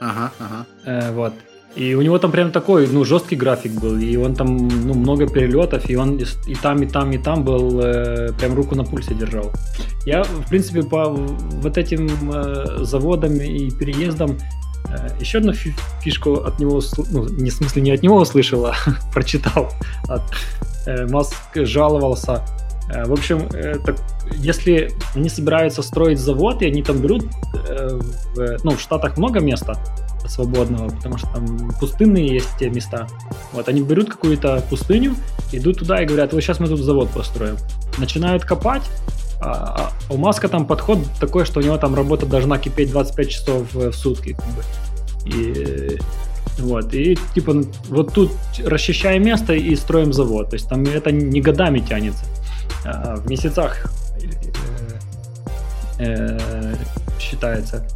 Ага, 0.00 0.32
ага. 0.38 0.66
Э, 0.84 1.12
вот. 1.12 1.32
И 1.76 1.94
у 1.94 2.00
него 2.00 2.18
там 2.18 2.32
прям 2.32 2.52
такой, 2.52 2.86
ну, 2.86 3.04
жесткий 3.04 3.36
график 3.36 3.72
был, 3.72 3.98
и 3.98 4.16
он 4.16 4.34
там, 4.34 4.56
ну, 4.56 4.94
много 4.94 5.28
перелетов, 5.28 5.90
и 5.90 5.96
он 5.96 6.18
и 6.46 6.54
там, 6.54 6.82
и 6.82 6.86
там, 6.86 7.12
и 7.12 7.18
там 7.18 7.44
был, 7.44 7.80
э, 7.80 8.32
прям 8.38 8.54
руку 8.54 8.74
на 8.74 8.84
пульсе 8.84 9.14
держал. 9.14 9.52
Я, 10.06 10.22
в 10.22 10.48
принципе, 10.48 10.82
по 10.82 11.10
вот 11.10 11.76
этим 11.76 12.08
э, 12.32 12.78
заводам 12.82 13.34
и 13.34 13.70
переездам 13.70 14.38
э, 14.88 15.20
еще 15.20 15.38
одну 15.38 15.52
фишку 15.52 16.36
от 16.36 16.58
него, 16.58 16.80
ну, 17.10 17.28
не 17.28 17.50
в 17.50 17.52
смысле 17.52 17.82
не 17.82 17.90
от 17.90 18.02
него 18.02 18.16
услышал, 18.16 18.64
а 18.64 18.74
прочитал 19.12 19.70
от 20.08 20.22
Маск 21.08 21.34
жаловался. 21.54 22.44
Э, 22.88 23.04
в 23.04 23.12
общем, 23.12 23.48
это, 23.52 23.96
если 24.34 24.92
они 25.14 25.28
собираются 25.28 25.82
строить 25.82 26.18
завод, 26.18 26.62
и 26.62 26.66
они 26.66 26.82
там 26.82 26.98
берут, 26.98 27.24
э, 27.68 28.00
в, 28.34 28.64
ну, 28.64 28.72
в 28.72 28.80
Штатах 28.80 29.16
много 29.16 29.40
места 29.40 29.74
свободного, 30.28 30.88
потому 30.90 31.18
что 31.18 31.28
там 31.28 31.70
пустынные 31.78 32.26
есть 32.26 32.48
те 32.58 32.68
места. 32.68 33.06
Вот, 33.52 33.68
они 33.68 33.82
берут 33.82 34.10
какую-то 34.10 34.62
пустыню, 34.68 35.14
идут 35.52 35.78
туда 35.78 36.02
и 36.02 36.06
говорят, 36.06 36.32
вот 36.32 36.40
сейчас 36.40 36.58
мы 36.58 36.68
тут 36.68 36.80
завод 36.80 37.10
построим. 37.10 37.56
Начинают 37.98 38.44
копать, 38.44 38.82
а, 39.40 39.92
а 40.08 40.12
у 40.12 40.16
Маска 40.16 40.48
там 40.48 40.66
подход 40.66 40.98
такой, 41.20 41.44
что 41.44 41.60
у 41.60 41.62
него 41.62 41.76
там 41.78 41.94
работа 41.94 42.26
должна 42.26 42.58
кипеть 42.58 42.90
25 42.90 43.30
часов 43.30 43.74
в 43.74 43.92
сутки. 43.92 44.32
Как 44.32 44.46
бы. 44.46 44.62
И 45.26 45.98
вот, 46.58 46.94
и 46.94 47.16
типа 47.34 47.62
вот 47.88 48.14
тут 48.14 48.30
расчищаем 48.64 49.24
место 49.24 49.54
и 49.54 49.74
строим 49.76 50.12
завод. 50.12 50.50
То 50.50 50.56
есть 50.56 50.68
там 50.68 50.84
это 50.84 51.12
не 51.12 51.40
годами 51.40 51.80
тянется, 51.80 52.24
а 52.84 53.16
в 53.16 53.28
месяцах 53.28 53.86
э, 55.98 56.38
э, 56.38 56.74
считается. 57.18 57.86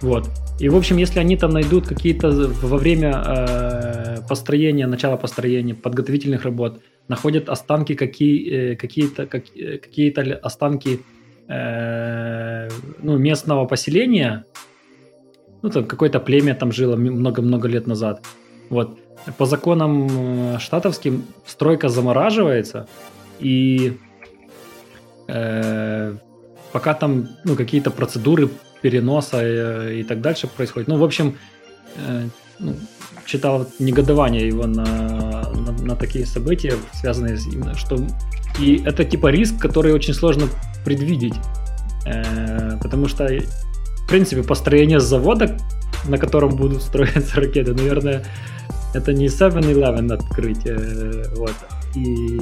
Вот. 0.00 0.28
И, 0.58 0.68
в 0.68 0.76
общем, 0.76 0.98
если 0.98 1.20
они 1.20 1.36
там 1.36 1.50
найдут 1.52 1.86
какие-то 1.86 2.30
во 2.62 2.76
время 2.76 3.22
э, 3.26 4.16
построения, 4.28 4.86
начала 4.86 5.16
построения, 5.16 5.74
подготовительных 5.74 6.44
работ, 6.44 6.82
находят 7.08 7.48
останки 7.48 7.94
какие, 7.94 8.72
э, 8.72 8.76
какие-то, 8.76 9.26
как, 9.26 9.44
э, 9.56 9.78
какие-то 9.78 10.38
останки 10.42 11.00
э, 11.48 12.68
ну, 13.02 13.18
местного 13.18 13.66
поселения, 13.66 14.44
ну, 15.62 15.70
там 15.70 15.84
какое-то 15.84 16.20
племя 16.20 16.54
там 16.54 16.72
жило 16.72 16.96
много-много 16.96 17.68
лет 17.68 17.86
назад. 17.86 18.24
Вот. 18.68 18.98
По 19.36 19.46
законам 19.46 20.54
э, 20.54 20.58
штатовским 20.58 21.24
стройка 21.46 21.88
замораживается, 21.88 22.86
и 23.38 23.98
э, 25.28 26.14
пока 26.72 26.94
там 26.94 27.28
ну, 27.44 27.56
какие-то 27.56 27.90
процедуры 27.90 28.48
переноса 28.80 29.38
э, 29.42 30.00
и 30.00 30.04
так 30.04 30.20
дальше 30.20 30.46
происходят. 30.46 30.88
Ну, 30.88 30.96
в 30.96 31.04
общем, 31.04 31.36
э, 31.96 32.28
ну, 32.58 32.74
читал 33.26 33.66
негодование 33.78 34.46
его 34.48 34.66
на, 34.66 34.84
на 34.84 35.70
на, 35.82 35.96
такие 35.96 36.26
события, 36.26 36.74
связанные 36.92 37.36
с 37.36 37.46
именно, 37.46 37.74
что 37.74 37.96
и 38.58 38.82
это 38.84 39.04
типа 39.04 39.28
риск, 39.28 39.58
который 39.58 39.92
очень 39.92 40.14
сложно 40.14 40.46
предвидеть, 40.84 41.34
э, 42.06 42.78
потому 42.82 43.08
что 43.08 43.28
принципе 44.10 44.42
построение 44.42 45.00
завода, 45.00 45.56
на 46.04 46.18
котором 46.18 46.56
будут 46.56 46.82
строиться 46.82 47.36
ракеты, 47.36 47.72
наверное, 47.72 48.26
это 48.92 49.12
не 49.12 49.26
7-Eleven 49.26 50.12
открыть, 50.12 50.66
э, 50.66 51.32
вот, 51.36 51.54
и 51.94 52.38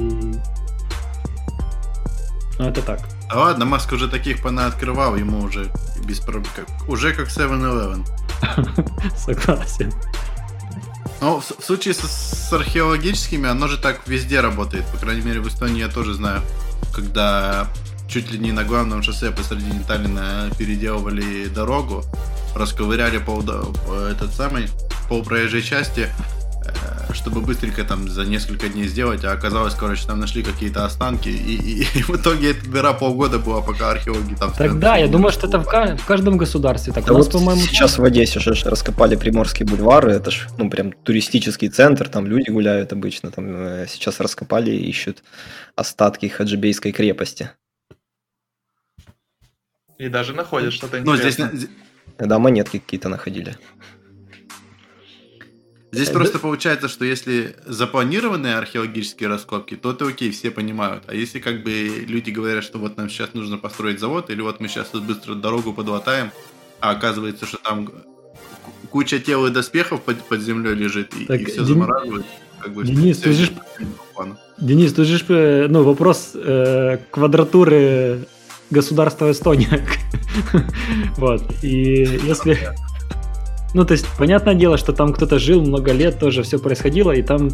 ну 2.57 2.65
это 2.65 2.81
так. 2.81 2.99
Да 3.29 3.39
ладно, 3.39 3.65
Маск 3.65 3.93
уже 3.93 4.09
таких 4.09 4.41
понаоткрывал, 4.41 5.15
ему 5.15 5.39
уже 5.39 5.71
без 6.05 6.19
проблем. 6.19 6.65
Уже 6.87 7.13
как 7.13 7.27
7-Eleven. 7.27 8.05
Согласен. 9.15 9.93
Но 11.21 11.39
в, 11.39 11.45
в 11.45 11.63
случае 11.63 11.93
с, 11.93 11.99
с 11.99 12.51
археологическими, 12.51 13.47
оно 13.47 13.67
же 13.67 13.77
так 13.77 14.01
везде 14.07 14.41
работает. 14.41 14.85
По 14.87 14.97
крайней 14.97 15.21
мере, 15.21 15.39
в 15.39 15.47
Эстонии 15.47 15.79
я 15.79 15.87
тоже 15.87 16.15
знаю, 16.15 16.41
когда 16.93 17.67
чуть 18.09 18.31
ли 18.31 18.39
не 18.39 18.51
на 18.51 18.63
главном 18.63 19.03
шоссе 19.03 19.31
посредине 19.31 19.83
Таллина 19.87 20.49
переделывали 20.57 21.47
дорогу, 21.47 22.03
расковыряли 22.55 23.19
пол, 23.19 23.43
этот 24.11 24.33
самый 24.33 24.67
пол 25.07 25.23
проезжей 25.23 25.61
части, 25.61 26.09
Э, 26.69 27.13
чтобы 27.13 27.41
быстренько 27.41 27.83
там 27.83 28.07
за 28.07 28.25
несколько 28.25 28.69
дней 28.69 28.87
сделать, 28.87 29.23
а 29.23 29.31
оказалось, 29.31 29.73
короче, 29.73 30.05
там 30.05 30.19
нашли 30.19 30.43
какие-то 30.43 30.85
останки, 30.85 31.29
и, 31.29 31.55
и, 31.55 31.87
и 31.99 32.03
в 32.03 32.09
итоге 32.11 32.51
эта 32.51 32.69
дыра 32.69 32.93
полгода 32.93 33.39
была, 33.39 33.61
пока 33.61 33.91
археологи 33.91 34.35
там... 34.35 34.53
Тогда, 34.53 34.97
я 34.97 35.07
думаю, 35.07 35.31
что 35.31 35.47
это 35.47 35.59
в, 35.59 35.65
в 35.65 36.05
каждом 36.05 36.37
государстве. 36.37 36.93
Так, 36.93 37.05
да 37.05 37.13
нас, 37.13 37.25
вот 37.25 37.33
по-моему... 37.33 37.61
Сейчас 37.61 37.97
в 37.97 38.03
Одессе 38.03 38.39
же 38.39 38.53
раскопали 38.65 39.15
Приморские 39.15 39.67
бульвары, 39.67 40.11
это 40.11 40.31
ж, 40.31 40.47
ну, 40.57 40.69
прям 40.69 40.91
туристический 40.91 41.69
центр, 41.69 42.07
там 42.09 42.27
люди 42.27 42.49
гуляют 42.51 42.93
обычно, 42.93 43.31
там 43.31 43.45
э, 43.47 43.85
сейчас 43.89 44.19
раскопали 44.19 44.71
и 44.71 44.89
ищут 44.89 45.23
остатки 45.75 46.27
Хаджибейской 46.27 46.91
крепости. 46.91 47.49
И 49.99 50.07
даже 50.07 50.33
находят 50.33 50.73
что-то 50.73 50.99
интересное. 50.99 51.51
Ну, 51.51 51.57
здесь... 51.57 51.69
Да, 52.17 52.39
монетки 52.39 52.79
какие-то 52.79 53.09
находили. 53.09 53.55
Здесь 55.91 56.09
просто 56.09 56.39
получается, 56.39 56.87
что 56.87 57.03
если 57.03 57.55
запланированные 57.65 58.55
археологические 58.55 59.27
раскопки, 59.27 59.75
то 59.75 59.91
это 59.91 60.07
окей, 60.07 60.31
все 60.31 60.51
понимают. 60.51 61.03
А 61.07 61.15
если 61.15 61.39
как 61.39 61.63
бы 61.63 62.05
люди 62.07 62.29
говорят, 62.29 62.63
что 62.63 62.77
вот 62.77 62.95
нам 62.95 63.09
сейчас 63.09 63.33
нужно 63.33 63.57
построить 63.57 63.99
завод, 63.99 64.29
или 64.29 64.41
вот 64.41 64.59
мы 64.59 64.67
сейчас 64.67 64.87
тут 64.89 65.03
быстро 65.03 65.35
дорогу 65.35 65.73
подлатаем, 65.73 66.31
а 66.79 66.91
оказывается, 66.91 67.45
что 67.45 67.57
там 67.57 67.91
куча 68.91 69.19
тел 69.19 69.47
и 69.47 69.51
доспехов 69.51 70.03
под, 70.03 70.21
под 70.23 70.41
землей 70.41 70.75
лежит, 70.75 71.13
и, 71.15 71.23
и 71.23 71.45
все 71.45 71.57
Ден... 71.57 71.65
замораживают. 71.65 72.25
Как 72.59 72.73
бы, 72.73 72.83
Денис, 72.85 73.17
ты 73.17 73.33
же... 73.33 73.51
Денис, 74.59 74.93
ты 74.93 75.03
же, 75.05 75.25
э, 75.27 75.67
ну, 75.69 75.83
вопрос 75.83 76.31
э, 76.35 76.99
квадратуры 77.09 78.27
государства 78.69 79.31
Эстония. 79.31 79.81
вот, 81.17 81.43
и 81.61 82.19
если... 82.23 82.57
Ну, 83.75 83.85
то 83.85 83.91
есть, 83.91 84.07
понятное 84.17 84.55
дело, 84.55 84.77
что 84.77 84.93
там 84.93 85.13
кто-то 85.13 85.37
жил 85.37 85.61
много 85.61 85.91
лет, 85.91 86.17
тоже 86.17 86.41
все 86.41 86.57
происходило, 86.57 87.11
и 87.11 87.21
там 87.21 87.49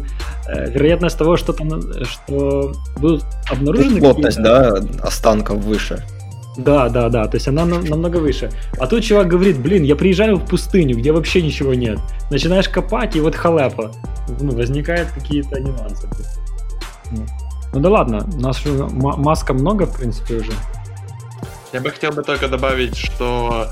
э, 0.48 0.70
вероятность 0.70 1.18
того, 1.18 1.36
что 1.36 1.52
там, 1.52 1.68
что 2.04 2.72
будут 2.96 3.24
обнаружены... 3.50 4.00
Плотность, 4.00 4.42
да, 4.42 4.80
останков 5.02 5.58
выше. 5.58 6.02
Да, 6.56 6.88
да, 6.88 7.10
да, 7.10 7.26
то 7.26 7.36
есть 7.36 7.48
она 7.48 7.66
намного 7.66 8.16
выше. 8.16 8.50
А 8.78 8.86
тут 8.86 9.04
чувак 9.04 9.28
говорит, 9.28 9.58
блин, 9.58 9.82
я 9.82 9.94
приезжаю 9.94 10.36
в 10.36 10.46
пустыню, 10.46 10.96
где 10.96 11.12
вообще 11.12 11.42
ничего 11.42 11.74
нет. 11.74 11.98
Начинаешь 12.30 12.68
копать, 12.68 13.14
и 13.14 13.20
вот 13.20 13.34
халепа. 13.34 13.92
Ну, 14.40 14.52
возникают 14.52 15.10
какие-то 15.10 15.60
нюансы. 15.60 16.08
Ну, 17.74 17.80
да 17.80 17.90
ладно, 17.90 18.26
у 18.32 18.40
нас 18.40 18.62
маска 18.64 19.52
много, 19.52 19.84
в 19.84 19.98
принципе, 19.98 20.36
уже. 20.36 20.52
Я 21.76 21.82
бы 21.82 21.90
хотел 21.90 22.12
бы 22.12 22.22
только 22.22 22.48
добавить, 22.48 22.96
что 22.96 23.70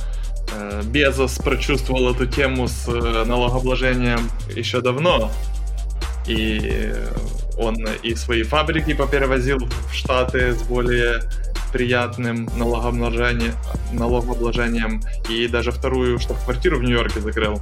Э, 0.53 0.83
Безос 0.85 1.38
прочувствовал 1.38 2.11
эту 2.11 2.27
тему 2.27 2.69
с 2.69 2.88
э, 2.88 3.25
налогообложением 3.25 4.31
еще 4.55 4.81
давно. 4.81 5.31
И 6.27 6.93
он 7.59 7.77
и 8.03 8.14
свои 8.14 8.43
фабрики 8.43 8.95
поперевозил 8.95 9.59
в 9.59 9.95
Штаты 9.95 10.55
с 10.55 10.62
более 10.62 11.23
приятным 11.73 12.49
налогообложением, 12.57 13.55
налогообложением 13.93 15.03
и 15.29 15.49
даже 15.49 15.73
вторую 15.73 16.19
штаб-квартиру 16.19 16.79
в 16.79 16.83
Нью-Йорке 16.83 17.21
закрыл. 17.21 17.61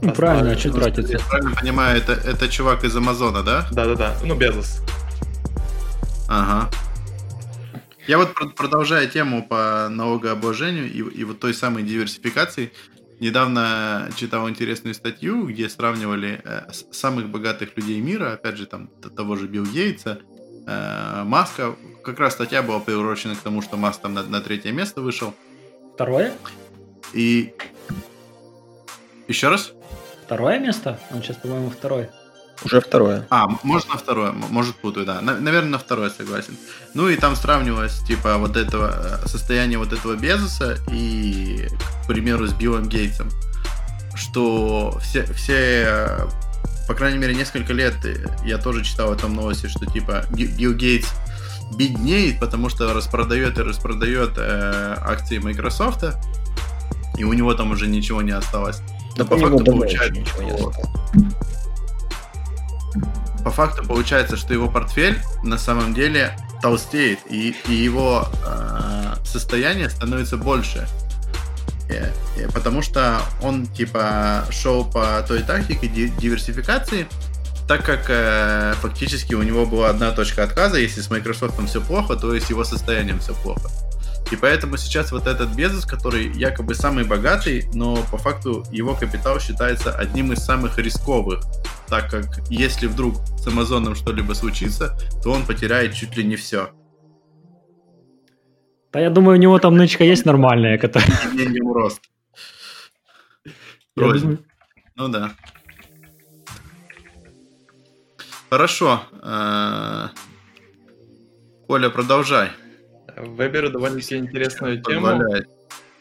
Ну, 0.00 0.12
правильно, 0.12 0.52
а 0.52 0.58
что 0.58 0.70
тратится? 0.70 1.14
Я 1.14 1.18
правильно 1.18 1.56
понимаю, 1.56 1.98
это, 1.98 2.12
это 2.12 2.48
чувак 2.48 2.84
из 2.84 2.96
Амазона, 2.96 3.42
да? 3.42 3.66
Да-да-да, 3.72 4.14
ну 4.22 4.34
Безос. 4.34 4.80
Ага. 6.28 6.70
Я 8.06 8.18
вот 8.18 8.34
продолжая 8.54 9.06
тему 9.06 9.46
по 9.46 9.88
налогообложению 9.90 10.90
и, 10.90 10.98
и 10.98 11.24
вот 11.24 11.40
той 11.40 11.54
самой 11.54 11.82
диверсификации, 11.82 12.72
недавно 13.18 14.10
читал 14.16 14.48
интересную 14.48 14.94
статью, 14.94 15.46
где 15.46 15.68
сравнивали 15.68 16.40
э, 16.44 16.70
самых 16.90 17.30
богатых 17.30 17.76
людей 17.76 18.00
мира, 18.00 18.32
опять 18.32 18.56
же, 18.56 18.66
там 18.66 18.88
того 19.16 19.36
же 19.36 19.46
Билл 19.46 19.64
Гейтса, 19.64 20.20
э, 20.66 21.22
Маска. 21.24 21.76
Как 22.02 22.18
раз 22.18 22.34
статья 22.34 22.62
была 22.62 22.80
приурочена 22.80 23.34
к 23.34 23.38
тому, 23.38 23.62
что 23.62 23.76
Маск 23.78 24.02
там 24.02 24.12
на, 24.12 24.22
на 24.22 24.40
третье 24.42 24.72
место 24.72 25.00
вышел. 25.00 25.34
Второе? 25.94 26.34
И... 27.14 27.54
Еще 29.28 29.48
раз? 29.48 29.72
Второе 30.24 30.58
место? 30.58 31.00
Он 31.10 31.22
сейчас, 31.22 31.36
по-моему, 31.36 31.70
второй. 31.70 32.10
Уже 32.62 32.80
второе. 32.80 33.26
А, 33.30 33.46
можно 33.62 33.96
второе, 33.96 34.32
может 34.32 34.76
путаю, 34.76 35.06
да. 35.06 35.20
Наверное, 35.20 35.70
на 35.70 35.78
второе 35.78 36.10
согласен. 36.10 36.56
Ну 36.94 37.08
и 37.08 37.16
там 37.16 37.36
сравнивалось, 37.36 37.98
типа, 38.06 38.38
вот 38.38 38.56
этого 38.56 39.20
э, 39.24 39.28
состояние 39.28 39.78
вот 39.78 39.92
этого 39.92 40.14
Безоса 40.14 40.78
и, 40.90 41.68
к 42.04 42.06
примеру, 42.06 42.46
с 42.46 42.52
Биллом 42.52 42.88
Гейтсом. 42.88 43.28
Что 44.14 44.98
все, 45.02 45.24
все 45.32 45.84
э, 45.86 46.28
по 46.86 46.94
крайней 46.94 47.18
мере, 47.18 47.34
несколько 47.34 47.72
лет 47.72 47.94
я 48.44 48.58
тоже 48.58 48.84
читал 48.84 49.08
в 49.08 49.12
этом 49.12 49.34
новости, 49.34 49.66
что 49.66 49.86
типа 49.86 50.24
Билл 50.30 50.74
Гейтс 50.74 51.08
беднеет, 51.76 52.38
потому 52.38 52.68
что 52.68 52.92
распродает 52.92 53.58
и 53.58 53.62
распродает 53.62 54.32
э, 54.36 54.96
акции 55.00 55.38
Microsoft, 55.38 56.04
и 57.16 57.24
у 57.24 57.32
него 57.32 57.54
там 57.54 57.72
уже 57.72 57.86
ничего 57.86 58.22
не 58.22 58.32
осталось. 58.32 58.80
Но 59.16 59.24
по 59.24 59.36
факту 59.36 59.64
получается, 59.64 60.20
ничего 60.20 60.42
не 60.42 60.50
осталось 60.50 60.76
по 63.44 63.50
факту 63.50 63.84
получается, 63.84 64.36
что 64.36 64.54
его 64.54 64.68
портфель 64.68 65.18
на 65.42 65.58
самом 65.58 65.92
деле 65.92 66.36
толстеет, 66.62 67.18
и, 67.28 67.54
и 67.68 67.72
его 67.72 68.26
э, 68.46 69.16
состояние 69.24 69.90
становится 69.90 70.38
больше. 70.38 70.88
И, 71.90 72.40
и, 72.40 72.46
потому 72.46 72.80
что 72.80 73.20
он 73.42 73.66
типа 73.66 74.46
шел 74.50 74.86
по 74.86 75.22
той 75.28 75.42
тактике 75.42 75.88
диверсификации, 75.88 77.06
так 77.68 77.84
как 77.84 78.06
э, 78.08 78.74
фактически 78.80 79.34
у 79.34 79.42
него 79.42 79.66
была 79.66 79.90
одна 79.90 80.10
точка 80.12 80.44
отказа, 80.44 80.78
если 80.78 81.02
с 81.02 81.10
Microsoft 81.10 81.62
все 81.68 81.82
плохо, 81.82 82.16
то 82.16 82.34
и 82.34 82.40
с 82.40 82.48
его 82.48 82.64
состоянием 82.64 83.20
все 83.20 83.34
плохо. 83.34 83.68
И 84.30 84.36
поэтому 84.36 84.78
сейчас 84.78 85.12
вот 85.12 85.26
этот 85.26 85.50
Безос, 85.50 85.84
который 85.84 86.32
якобы 86.32 86.74
самый 86.74 87.04
богатый, 87.04 87.68
но 87.74 87.96
по 88.10 88.16
факту 88.16 88.66
его 88.70 88.94
капитал 88.94 89.38
считается 89.38 89.94
одним 89.94 90.32
из 90.32 90.38
самых 90.42 90.78
рисковых, 90.78 91.42
так 91.88 92.10
как 92.10 92.24
если 92.50 92.86
вдруг 92.86 93.16
с 93.38 93.46
Амазоном 93.46 93.94
что-либо 93.94 94.32
случится, 94.32 94.96
то 95.22 95.30
он 95.30 95.44
потеряет 95.46 95.94
чуть 95.94 96.16
ли 96.16 96.24
не 96.24 96.36
все. 96.36 96.70
Да 98.92 99.00
я 99.00 99.10
думаю, 99.10 99.38
у 99.38 99.40
него 99.40 99.58
там 99.58 99.76
нычка 99.76 100.04
есть 100.04 100.24
нормальная, 100.24 100.78
которая... 100.78 101.08
Минимум 101.32 101.72
рост. 101.72 102.00
Думаю... 103.96 104.38
Ну 104.96 105.08
да. 105.08 105.32
Хорошо. 108.50 109.02
Э, 109.20 110.08
Коля, 111.66 111.90
продолжай. 111.90 112.50
Выберу 113.16 113.70
довольно-таки 113.70 114.16
интересную 114.16 114.80
тему. 114.80 115.20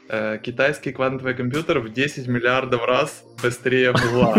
Э, 0.10 0.38
китайский 0.38 0.92
квантовый 0.92 1.34
компьютер 1.34 1.80
в 1.80 1.92
10 1.92 2.28
миллиардов 2.28 2.86
раз 2.86 3.24
быстрее 3.42 3.94
Гугла. 3.94 4.36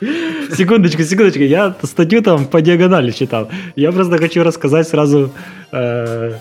Секундочку, 0.00 1.02
секундочку, 1.02 1.42
я 1.42 1.74
статью 1.82 2.22
там 2.22 2.46
по 2.46 2.60
диагонали 2.60 3.10
читал. 3.10 3.48
Я 3.76 3.92
просто 3.92 4.18
хочу 4.18 4.42
рассказать 4.42 4.88
сразу 4.88 5.30
э, 5.72 6.32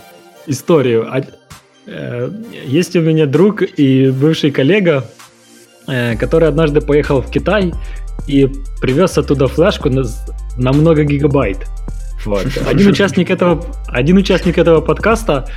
историю. 0.45 1.07
А, 1.09 1.21
э, 1.87 2.29
есть 2.65 2.95
у 2.95 3.01
меня 3.01 3.25
друг 3.25 3.63
и 3.63 4.11
бывший 4.11 4.51
коллега, 4.51 5.05
э, 5.87 6.15
который 6.15 6.49
однажды 6.49 6.81
поехал 6.81 7.21
в 7.21 7.31
Китай 7.31 7.73
и 8.27 8.47
привез 8.81 9.17
оттуда 9.17 9.47
флешку 9.47 9.89
на, 9.89 10.03
на 10.57 10.71
много 10.71 11.03
гигабайт. 11.03 11.65
Вот. 12.25 12.45
Один 12.67 12.89
участник 12.89 13.31
этого, 13.31 13.63
один 13.87 14.17
участник 14.17 14.57
этого 14.57 14.81
подкаста 14.81 15.47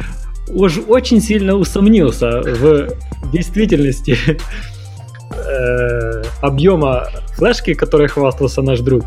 уж 0.48 0.78
очень 0.88 1.20
сильно 1.20 1.54
усомнился 1.54 2.40
в 2.40 2.88
действительности 3.32 4.16
э, 5.30 6.22
объема 6.40 7.08
флешки, 7.36 7.74
которой 7.74 8.08
хвастался 8.08 8.62
наш 8.62 8.80
друг. 8.80 9.04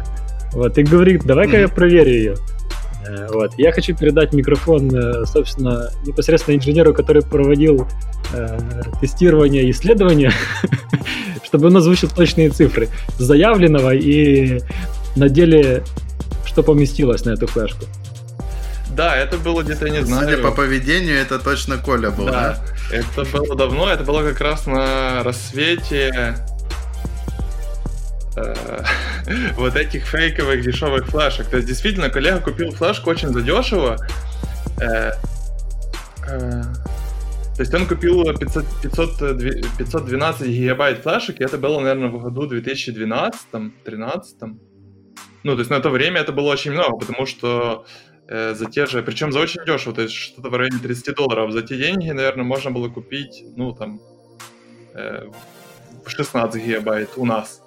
Вот, 0.54 0.78
и 0.78 0.84
говорит, 0.84 1.24
давай-ка 1.26 1.58
я 1.60 1.68
проверю 1.68 2.12
ее. 2.12 2.36
Э, 3.06 3.28
вот. 3.32 3.54
Я 3.58 3.72
хочу 3.72 3.96
передать 3.96 4.34
микрофон, 4.34 4.94
э, 4.96 5.26
собственно, 5.26 5.90
непосредственно 6.06 6.56
инженеру, 6.56 6.94
который 6.94 7.22
проводил 7.22 7.88
э, 8.34 8.60
тестирование 9.02 9.64
и 9.64 9.72
исследование, 9.72 10.32
чтобы 11.44 11.68
он 11.68 11.78
озвучил 11.78 12.10
точные 12.10 12.50
цифры 12.50 12.90
заявленного 13.18 13.94
и 13.94 14.62
на 15.16 15.30
деле, 15.30 15.84
что 16.46 16.64
поместилось 16.64 17.26
на 17.26 17.32
эту 17.32 17.48
флешку. 17.48 17.86
Да, 18.96 19.16
это 19.16 19.38
было 19.38 19.64
где-то, 19.64 19.90
не 19.90 20.06
знаю... 20.06 20.30
Судя 20.30 20.38
по 20.38 20.52
поведению, 20.52 21.18
это 21.18 21.40
точно 21.40 21.78
Коля 21.78 22.12
был, 22.12 22.26
да? 22.26 22.32
да? 22.32 22.73
Это 22.92 23.24
было 23.26 23.56
давно, 23.56 23.90
это 23.90 24.04
было 24.04 24.24
как 24.24 24.42
раз 24.42 24.68
на 24.68 25.24
рассвете 25.24 26.36
э, 28.36 28.84
вот 29.56 29.76
этих 29.76 30.06
фейковых 30.06 30.62
дешевых 30.62 31.08
флешек. 31.08 31.48
То 31.48 31.58
есть, 31.58 31.68
действительно, 31.68 32.10
коллега 32.10 32.40
купил 32.40 32.72
флешку 32.72 33.10
очень 33.10 33.30
задешево. 33.30 33.98
Э, 34.82 35.12
э, 36.28 36.64
то 37.56 37.62
есть 37.62 37.74
он 37.74 37.86
купил 37.86 38.24
500, 38.24 38.66
500, 38.82 39.20
512 39.78 40.48
гигабайт 40.48 41.04
флешек, 41.04 41.40
и 41.40 41.44
это 41.44 41.58
было, 41.58 41.80
наверное, 41.80 42.10
в 42.10 42.20
году 42.20 42.48
2012-2013. 42.48 44.58
Ну, 45.44 45.54
то 45.54 45.60
есть 45.60 45.70
на 45.70 45.80
то 45.80 45.90
время 45.90 46.22
это 46.22 46.32
было 46.32 46.52
очень 46.52 46.72
много, 46.72 46.98
потому 46.98 47.28
что 47.28 47.86
э, 48.28 48.54
за 48.54 48.66
те 48.66 48.86
же, 48.86 49.02
причем 49.04 49.32
за 49.32 49.40
очень 49.40 49.64
дешево, 49.66 49.96
то 49.96 50.02
есть 50.02 50.14
что-то 50.14 50.50
в 50.50 50.56
районе 50.56 50.80
30 50.80 51.16
долларов. 51.16 51.52
За 51.52 51.62
те 51.62 51.78
деньги, 51.78 52.10
наверное, 52.10 52.46
можно 52.46 52.72
было 52.72 52.90
купить, 52.90 53.44
ну, 53.56 53.74
там, 53.74 54.00
э, 54.94 55.30
16 56.06 56.64
гигабайт 56.64 57.10
у 57.16 57.26
нас. 57.26 57.62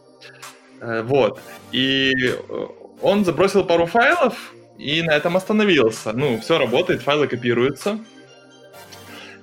Э, 0.81 1.03
вот. 1.03 1.41
И 1.73 2.13
э, 2.15 2.67
он 3.03 3.25
забросил 3.25 3.65
пару 3.65 3.87
файлов 3.87 4.35
и 4.79 5.03
на 5.03 5.13
этом 5.13 5.37
остановился. 5.37 6.13
Ну, 6.13 6.41
все 6.41 6.59
работает, 6.59 7.03
файлы 7.03 7.27
копируются. 7.27 7.99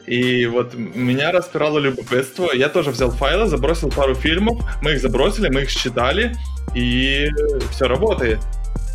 И 0.06 0.46
вот 0.48 0.74
меня 0.74 1.32
распирало 1.32 1.80
любопытство. 1.80 2.52
Я 2.54 2.70
тоже 2.70 2.92
взял 2.92 3.10
файлы, 3.10 3.48
забросил 3.48 3.90
пару 3.90 4.16
фильмов. 4.16 4.62
Мы 4.82 4.94
их 4.94 5.02
забросили, 5.02 5.50
мы 5.50 5.62
их 5.62 5.70
считали, 5.70 6.36
и 6.76 7.30
все 7.72 7.88
работает. 7.88 8.40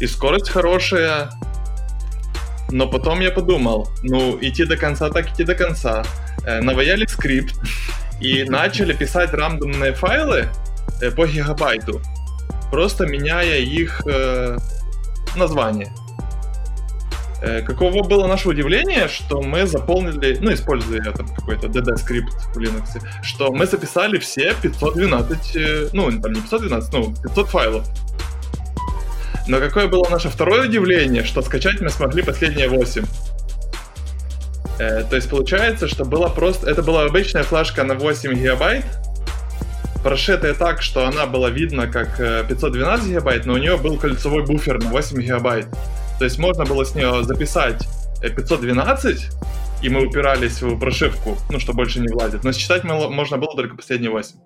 И 0.01 0.07
скорость 0.07 0.51
хорошая. 0.51 1.31
Но 2.71 2.87
потом 2.87 3.21
я 3.21 3.31
подумал, 3.31 3.89
ну, 4.03 4.39
идти 4.41 4.65
до 4.65 4.77
конца, 4.77 5.11
так 5.11 5.31
идти 5.31 5.45
до 5.45 5.55
конца. 5.55 6.05
Э, 6.45 6.61
наваяли 6.61 7.07
скрипт 7.07 7.55
и 8.21 8.45
начали 8.45 8.93
писать 8.93 9.33
рандомные 9.33 9.93
файлы 9.93 10.49
по 11.17 11.27
гигабайту 11.27 12.01
просто 12.71 13.07
меняя 13.07 13.59
их 13.59 14.03
э, 14.07 14.57
название. 15.37 15.93
Э, 17.41 17.63
каково 17.63 18.03
было 18.03 18.27
наше 18.27 18.49
удивление, 18.49 19.09
что 19.09 19.41
мы 19.41 19.67
заполнили, 19.67 20.39
ну, 20.41 20.53
используя 20.53 21.13
там 21.13 21.29
какой-то 21.29 21.69
DD-скрипт 21.69 22.33
в 22.55 22.59
Linux, 22.59 23.01
что 23.23 23.53
мы 23.53 23.67
записали 23.67 24.19
все 24.19 24.55
512, 24.61 25.57
э, 25.57 25.89
ну, 25.93 26.11
там 26.21 26.33
не 26.33 26.41
512, 26.41 26.93
ну, 26.93 27.15
500 27.23 27.49
файлов. 27.49 27.89
Но 29.49 29.61
какое 29.61 29.89
было 29.89 30.07
наше 30.11 30.29
второе 30.29 30.69
удивление, 30.69 31.25
что 31.25 31.41
скачать 31.41 31.81
мы 31.81 31.89
смогли 31.89 32.23
последние 32.23 32.69
8. 32.69 33.05
Э, 34.79 35.05
то 35.09 35.17
есть 35.17 35.31
получается, 35.31 35.89
что 35.89 36.05
было 36.05 36.29
просто... 36.29 36.71
Это 36.71 36.83
была 36.83 37.05
обычная 37.05 37.43
флешка 37.43 37.83
на 37.83 37.95
8 37.95 38.35
гигабайт, 38.35 38.85
прошитая 40.03 40.53
так, 40.53 40.83
что 40.83 41.07
она 41.07 41.27
была 41.27 41.49
видна 41.49 41.87
как 41.87 42.19
512 42.49 43.07
э, 43.07 43.09
гигабайт, 43.09 43.47
но 43.47 43.55
у 43.55 43.57
нее 43.57 43.79
был 43.79 43.99
кольцевой 43.99 44.45
буфер 44.45 44.83
на 44.83 44.91
8 44.91 45.21
гигабайт. 45.21 45.67
То 46.19 46.25
есть 46.25 46.39
можно 46.39 46.67
было 46.67 46.85
с 46.85 46.95
нее 46.95 47.25
записать 47.25 47.89
512, 48.21 49.17
э, 49.17 49.31
и 49.81 49.89
мы 49.89 50.07
упирались 50.07 50.61
в 50.61 50.79
прошивку, 50.79 51.39
ну, 51.49 51.59
что 51.59 51.73
больше 51.73 52.01
не 52.01 52.09
влазит. 52.09 52.45
Но 52.45 52.53
считать 52.53 52.85
можно 52.85 53.39
было 53.39 53.55
только 53.57 53.77
последние 53.77 54.11
8. 54.11 54.37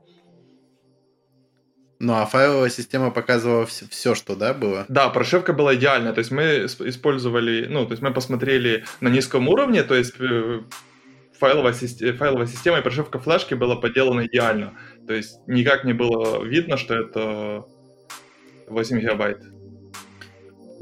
Ну, 2.03 2.15
а 2.15 2.27
файловая 2.27 2.69
система 2.69 3.13
показывала 3.13 3.65
все, 3.65 3.87
все, 3.89 4.17
что, 4.17 4.35
да, 4.35 4.53
было? 4.53 4.85
Да, 4.89 5.09
прошивка 5.09 5.53
была 5.53 5.77
идеальная. 5.77 6.13
То 6.13 6.19
есть 6.19 6.33
мы 6.33 6.67
использовали, 6.67 7.69
ну, 7.71 7.87
то 7.87 7.93
есть 7.93 8.03
мы 8.03 8.13
посмотрели 8.13 8.85
на 9.01 9.07
низком 9.07 9.49
уровне, 9.49 9.85
то 9.85 9.95
есть 9.95 10.15
э, 10.19 10.63
файловая, 11.39 11.73
файловая 11.73 12.47
система 12.49 12.79
и 12.79 12.83
прошивка 12.83 13.21
флешки 13.21 13.55
была 13.55 13.77
поделана 13.77 14.27
идеально. 14.27 14.77
То 15.07 15.15
есть 15.15 15.39
никак 15.47 15.85
не 15.85 15.93
было 15.93 16.43
видно, 16.43 16.77
что 16.77 16.95
это 16.95 17.67
8 18.67 18.99
гигабайт. 18.99 19.52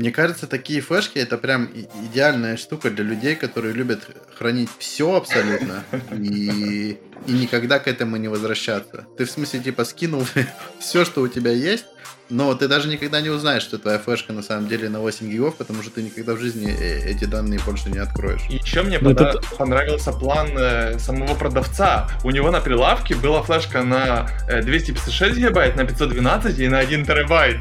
Мне 0.00 0.12
кажется, 0.12 0.46
такие 0.46 0.80
флешки 0.80 1.18
это 1.18 1.36
прям 1.36 1.68
идеальная 2.06 2.56
штука 2.56 2.88
для 2.88 3.04
людей, 3.04 3.36
которые 3.36 3.74
любят 3.74 4.00
хранить 4.34 4.70
все 4.78 5.14
абсолютно 5.14 5.84
и, 6.16 6.98
и 7.26 7.32
никогда 7.32 7.78
к 7.78 7.86
этому 7.86 8.16
не 8.16 8.28
возвращаться. 8.28 9.04
Ты 9.18 9.26
в 9.26 9.30
смысле 9.30 9.60
типа 9.60 9.84
скинул 9.84 10.24
все, 10.78 11.04
что 11.04 11.20
у 11.20 11.28
тебя 11.28 11.50
есть, 11.50 11.84
но 12.30 12.54
ты 12.54 12.66
даже 12.66 12.88
никогда 12.88 13.20
не 13.20 13.28
узнаешь, 13.28 13.60
что 13.60 13.76
твоя 13.76 13.98
флешка 13.98 14.32
на 14.32 14.42
самом 14.42 14.68
деле 14.68 14.88
на 14.88 15.00
8 15.00 15.30
гигов, 15.30 15.56
потому 15.56 15.82
что 15.82 15.92
ты 15.92 16.02
никогда 16.02 16.32
в 16.32 16.38
жизни 16.38 16.72
э, 16.72 17.10
эти 17.10 17.26
данные 17.26 17.60
больше 17.66 17.90
не 17.90 17.98
откроешь. 17.98 18.40
И 18.48 18.54
еще 18.54 18.80
мне 18.80 18.98
ну, 19.00 19.10
пода- 19.10 19.32
тут... 19.32 19.58
понравился 19.58 20.12
план 20.12 20.48
э, 20.56 20.98
самого 20.98 21.34
продавца. 21.34 22.08
У 22.24 22.30
него 22.30 22.50
на 22.50 22.62
прилавке 22.62 23.16
была 23.16 23.42
флешка 23.42 23.82
на 23.82 24.30
э, 24.48 24.62
256 24.62 25.36
гигабайт, 25.36 25.76
на 25.76 25.84
512 25.84 26.58
и 26.58 26.68
на 26.68 26.78
1 26.78 27.04
терабайт. 27.04 27.58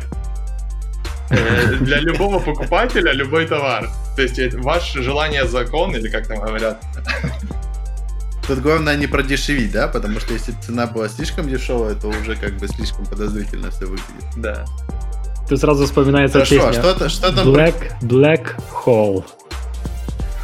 Э, 1.30 1.76
для 1.76 2.00
любого 2.00 2.40
покупателя 2.40 3.12
любой 3.12 3.46
товар. 3.48 3.90
То 4.16 4.22
есть 4.22 4.40
э, 4.40 4.50
ваше 4.58 5.04
желание 5.04 5.48
закон, 5.48 5.96
или 5.96 6.10
как 6.10 6.28
там 6.28 6.40
говорят. 6.40 6.82
Тут 8.48 8.60
главное 8.60 8.98
не 8.98 9.06
продешевить, 9.06 9.72
да? 9.72 9.88
Потому 9.88 10.20
что 10.20 10.34
если 10.34 10.54
цена 10.54 10.88
была 10.88 11.08
слишком 11.08 11.48
дешевая, 11.48 11.94
то 11.94 12.08
уже 12.08 12.36
как 12.36 12.54
бы 12.58 12.68
слишком 12.68 13.06
подозрительно 13.06 13.70
все 13.70 13.86
выглядит. 13.86 14.26
Да. 14.38 14.66
Тут 15.48 15.60
сразу 15.60 15.86
вспоминается 15.86 16.40
Хорошо, 16.40 16.56
песня. 16.56 16.70
А 16.70 16.96
что, 16.96 17.10
что 17.10 17.36
там? 17.36 17.48
Black, 17.48 17.76
Black 18.02 18.56
Hole. 18.86 19.24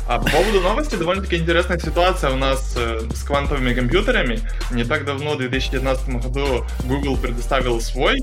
А 0.08 0.20
по 0.20 0.30
поводу 0.30 0.62
новости, 0.62 0.96
довольно-таки 0.96 1.38
интересная 1.38 1.80
ситуация 1.80 2.30
у 2.30 2.38
нас 2.38 2.76
э, 2.78 3.02
с 3.12 3.24
квантовыми 3.24 3.74
компьютерами. 3.74 4.40
Не 4.72 4.84
так 4.84 5.04
давно, 5.04 5.34
в 5.34 5.38
2019 5.40 6.10
году, 6.10 6.64
Google 6.84 7.18
предоставил 7.18 7.82
свой 7.82 8.20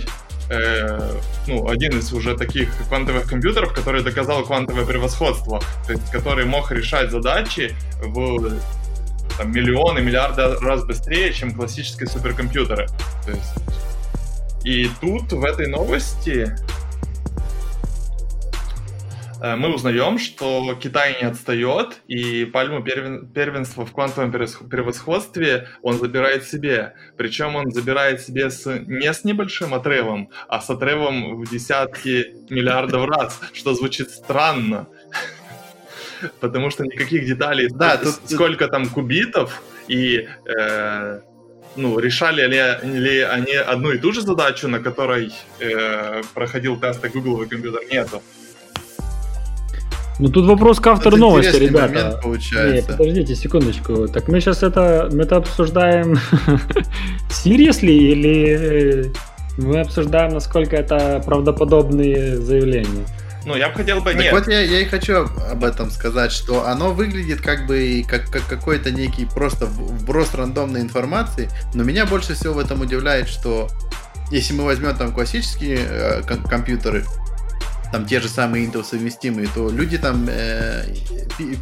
э, 0.53 1.21
ну, 1.47 1.69
один 1.69 1.99
из 1.99 2.13
уже 2.13 2.37
таких 2.37 2.69
квантовых 2.89 3.29
компьютеров, 3.29 3.73
который 3.73 4.03
доказал 4.03 4.45
квантовое 4.45 4.85
превосходство, 4.85 5.61
то 5.87 5.93
есть 5.93 6.11
который 6.11 6.45
мог 6.45 6.71
решать 6.73 7.11
задачи 7.11 7.75
в 8.01 8.53
там, 9.39 9.53
миллионы, 9.53 10.01
миллиарды 10.01 10.43
раз 10.61 10.85
быстрее, 10.85 11.33
чем 11.33 11.53
классические 11.53 12.09
суперкомпьютеры. 12.09 12.87
То 13.25 13.31
есть... 13.31 13.55
И 14.65 14.89
тут 15.01 15.33
в 15.33 15.45
этой 15.45 15.67
новости 15.67 16.55
мы 19.57 19.75
узнаем, 19.75 20.19
что 20.19 20.79
Китай 20.81 21.17
не 21.21 21.27
отстает, 21.27 22.01
и 22.07 22.45
пальму 22.45 22.83
первен, 22.83 23.27
первенства 23.27 23.85
в 23.85 23.93
квантовом 23.93 24.31
превосходстве 24.31 25.69
он 25.83 25.99
забирает 25.99 26.45
себе. 26.45 26.95
Причем 27.17 27.57
он 27.57 27.71
забирает 27.73 28.21
себе 28.21 28.51
с, 28.51 28.67
не 28.87 29.13
с 29.13 29.25
небольшим 29.25 29.75
отрывом, 29.75 30.31
а 30.49 30.61
с 30.61 30.71
отрывом 30.71 31.43
в 31.43 31.51
десятки 31.51 32.35
миллиардов 32.51 33.07
раз, 33.07 33.41
что 33.53 33.75
звучит 33.75 34.11
странно 34.11 34.89
потому 36.41 36.71
что 36.71 36.85
никаких 36.85 37.27
деталей, 37.27 37.69
да, 37.69 37.97
тут, 37.97 38.15
сколько 38.27 38.69
там 38.69 38.89
кубитов 38.89 39.63
и 39.89 40.29
э, 40.47 41.21
ну, 41.77 41.99
решали 41.99 42.47
ли, 42.47 43.01
ли 43.01 43.21
они 43.21 43.55
одну 43.55 43.93
и 43.93 43.99
ту 43.99 44.13
же 44.13 44.21
задачу, 44.21 44.69
на 44.69 44.81
которой 44.81 45.33
э, 45.59 46.23
проходил 46.35 46.79
тест 46.79 47.05
Google 47.09 47.47
компьютер, 47.47 47.81
нету. 47.91 48.23
Ну 50.19 50.29
тут 50.29 50.47
вопрос 50.47 50.79
к 50.79 50.87
автору 50.87 51.17
это 51.17 51.21
новости, 51.21 51.57
ребята. 51.57 51.95
Момент, 51.95 52.21
получается. 52.21 52.93
Не, 52.93 52.97
подождите 52.97 53.35
секундочку. 53.35 54.09
Так 54.09 54.29
мы 54.29 54.41
сейчас 54.41 54.63
это, 54.63 55.09
мы 55.13 55.23
это 55.23 55.37
обсуждаем 55.37 56.19
seriously 57.31 57.93
или 57.93 59.13
мы 59.59 59.81
обсуждаем, 59.81 60.35
насколько 60.35 60.77
это 60.77 61.23
правдоподобные 61.25 62.37
заявления? 62.37 63.07
Ну, 63.45 63.57
я 63.57 63.71
бы 63.71 63.75
хотел 63.75 64.01
бы... 64.01 64.13
Так 64.13 64.23
нет. 64.23 64.33
вот 64.33 64.47
я, 64.47 64.61
я 64.61 64.81
и 64.81 64.85
хочу 64.85 65.27
об 65.51 65.65
этом 65.65 65.91
сказать, 65.91 66.31
что 66.31 66.67
оно 66.67 66.93
выглядит 66.93 67.41
как 67.41 67.67
бы 67.67 68.05
как, 68.07 68.31
как 68.31 68.47
какой-то 68.47 68.91
некий 68.93 69.25
просто 69.27 69.67
вброс 69.67 70.35
рандомной 70.35 70.81
информации, 70.81 71.51
но 71.75 71.83
меня 71.83 72.07
больше 72.07 72.35
всего 72.35 72.55
в 72.55 72.59
этом 72.59 72.81
удивляет, 72.81 73.29
что 73.29 73.69
если 74.31 74.55
мы 74.55 74.65
возьмем 74.65 74.95
там 74.97 75.13
классические 75.13 75.79
э, 75.81 76.23
компьютеры, 76.49 77.05
там 77.93 78.07
те 78.07 78.21
же 78.21 78.29
самые 78.29 78.67
Intel 78.67 78.85
совместимые, 78.85 79.49
то 79.55 79.71
люди 79.71 79.99
там 79.99 80.27
э, 80.29 80.85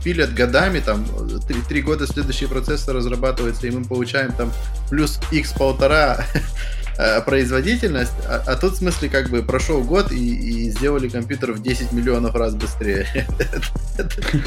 пилят 0.02 0.32
годами, 0.32 0.80
там 0.80 1.04
три, 1.46 1.60
три 1.68 1.82
года 1.82 2.06
следующий 2.06 2.46
процессор 2.46 2.96
разрабатывается, 2.96 3.66
и 3.66 3.70
мы 3.70 3.84
получаем 3.84 4.32
там 4.32 4.52
плюс 4.88 5.20
x 5.32 5.52
полтора 5.52 6.24
Э, 7.02 7.22
производительность, 7.22 8.12
а, 8.28 8.42
а 8.46 8.56
тут 8.56 8.74
в 8.74 8.76
смысле 8.76 9.08
как 9.08 9.30
бы 9.30 9.42
прошел 9.42 9.82
год 9.82 10.12
и, 10.12 10.16
и 10.16 10.70
сделали 10.70 11.08
компьютер 11.08 11.52
в 11.52 11.62
10 11.62 11.92
миллионов 11.92 12.34
раз 12.34 12.54
быстрее. 12.54 13.06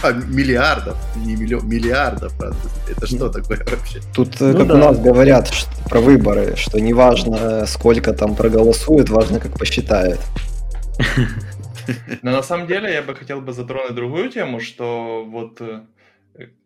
а, 0.03 0.11
миллиардов, 0.11 0.95
не 1.15 1.35
миллион, 1.35 1.67
миллиардов 1.67 2.39
раз 2.39 2.53
быстрее. 2.57 2.95
Это 2.95 3.07
что 3.07 3.29
такое 3.29 3.57
вообще? 3.57 4.01
Тут, 4.13 4.39
э, 4.39 4.51
ну, 4.51 4.57
как 4.59 4.67
да. 4.67 4.73
у 4.75 4.77
нас 4.77 4.99
говорят 4.99 5.47
что, 5.47 5.71
про 5.89 5.99
выборы, 5.99 6.55
что 6.55 6.79
не 6.79 6.93
важно, 6.93 7.65
сколько 7.65 8.13
там 8.13 8.35
проголосуют, 8.35 9.09
важно, 9.09 9.39
как 9.39 9.57
посчитают. 9.57 10.19
Но 12.21 12.31
на 12.31 12.43
самом 12.43 12.67
деле 12.67 12.91
я 12.91 13.01
бы 13.01 13.15
хотел 13.15 13.41
бы 13.41 13.53
затронуть 13.53 13.95
другую 13.95 14.29
тему, 14.29 14.59
что 14.59 15.23
вот 15.25 15.61
э, 15.61 15.85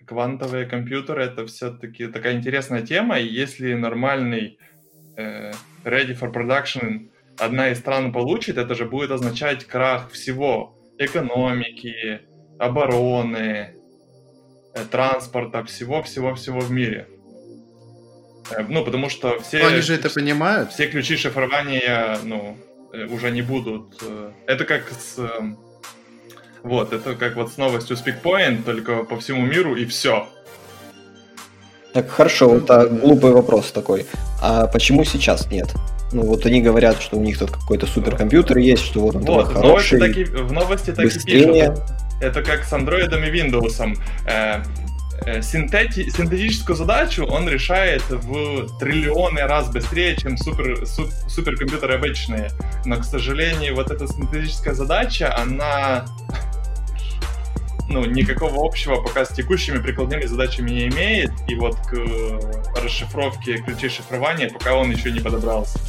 квантовые 0.05 0.65
компьютеры 0.65 1.23
это 1.23 1.45
все-таки 1.45 2.07
такая 2.07 2.35
интересная 2.35 2.81
тема, 2.81 3.19
и 3.19 3.27
если 3.27 3.73
нормальный 3.73 4.59
ready 5.83 6.13
for 6.13 6.31
production 6.31 7.09
одна 7.39 7.69
из 7.69 7.79
стран 7.79 8.11
получит, 8.11 8.57
это 8.57 8.75
же 8.75 8.85
будет 8.85 9.11
означать 9.11 9.65
крах 9.65 10.11
всего. 10.11 10.77
Экономики, 10.97 12.21
обороны, 12.59 13.75
э, 14.73 14.85
транспорта, 14.89 15.63
всего-всего-всего 15.63 16.59
в 16.59 16.71
мире. 16.71 17.07
Э, 18.51 18.65
ну, 18.67 18.83
потому 18.83 19.09
что 19.09 19.39
все... 19.39 19.59
Но 19.59 19.67
они 19.67 19.81
же 19.81 19.93
это 19.93 20.09
понимают. 20.09 20.71
Все 20.71 20.87
ключи 20.87 21.17
шифрования, 21.17 22.17
ну, 22.23 22.57
э, 22.57 22.66
уже 23.09 23.31
не 23.31 23.41
будут... 23.41 24.01
Это 24.45 24.65
как 24.65 24.89
с... 24.89 25.17
Вот, 26.63 26.91
это 26.93 27.15
как 27.15 27.35
вот 27.35 27.51
с 27.51 27.57
новостью 27.57 27.95
Speakpoint, 27.95 28.63
только 28.63 29.03
по 29.03 29.19
всему 29.19 29.45
миру 29.45 29.75
и 29.75 29.85
все. 29.85 30.27
Так, 31.93 32.09
хорошо, 32.09 32.61
а, 32.69 32.85
глупый 32.85 33.31
вопрос 33.31 33.71
такой. 33.71 34.05
А 34.41 34.67
почему 34.67 35.03
сейчас 35.03 35.49
нет? 35.49 35.73
Ну 36.13 36.23
вот 36.23 36.45
они 36.45 36.61
говорят, 36.61 37.01
что 37.01 37.17
у 37.17 37.21
них 37.21 37.37
тут 37.37 37.51
какой-то 37.51 37.85
суперкомпьютер 37.85 38.57
есть, 38.57 38.83
что 38.83 39.01
вот 39.01 39.15
он 39.15 39.25
вот, 39.25 39.47
хороший. 39.47 39.97
В 39.97 40.01
новости, 40.01 40.25
таки, 40.25 40.37
в 40.43 40.51
новости 40.51 40.91
так 40.91 41.05
быстрее. 41.05 41.41
и 41.41 41.45
пишут. 41.45 41.83
Это 42.21 42.43
как 42.43 42.63
с 42.63 42.73
Android 42.73 43.07
и 43.07 43.31
Windows. 43.31 43.95
Э, 44.25 44.31
э, 44.31 44.63
синтети, 45.41 46.09
синтетическую 46.09 46.75
задачу 46.75 47.25
он 47.25 47.47
решает 47.49 48.03
в 48.09 48.77
триллионы 48.79 49.41
раз 49.41 49.69
быстрее, 49.69 50.15
чем 50.15 50.37
супер, 50.37 50.85
суп, 50.85 51.09
суперкомпьютеры 51.27 51.95
обычные. 51.95 52.51
Но, 52.85 52.97
к 52.97 53.03
сожалению, 53.03 53.75
вот 53.75 53.91
эта 53.91 54.07
синтетическая 54.07 54.73
задача, 54.73 55.35
она 55.35 56.05
ну, 57.89 58.05
никакого 58.05 58.65
общего 58.65 59.01
пока 59.01 59.25
с 59.25 59.29
текущими 59.29 59.79
прикладными 59.79 60.25
задачами 60.25 60.71
не 60.71 60.87
имеет, 60.87 61.31
и 61.47 61.55
вот 61.55 61.77
к 61.77 61.93
э, 61.93 62.81
расшифровке 62.83 63.57
ключей 63.57 63.89
шифрования 63.89 64.49
пока 64.49 64.75
он 64.75 64.91
еще 64.91 65.11
не 65.11 65.19
подобрался. 65.19 65.79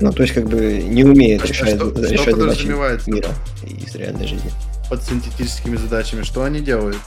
Ну, 0.00 0.12
то 0.12 0.22
есть, 0.22 0.34
как 0.34 0.46
бы 0.46 0.82
не 0.82 1.04
умеет 1.04 1.42
а 1.42 1.46
решать, 1.46 1.76
что, 1.76 1.90
решать 1.90 2.20
что 2.20 2.36
задачи 2.36 2.66
мира 2.66 3.28
из 3.62 3.94
реальной 3.94 4.26
жизни. 4.26 4.50
Под 4.90 5.02
синтетическими 5.02 5.76
задачами. 5.76 6.22
Что 6.22 6.44
они 6.44 6.60
делают? 6.60 6.98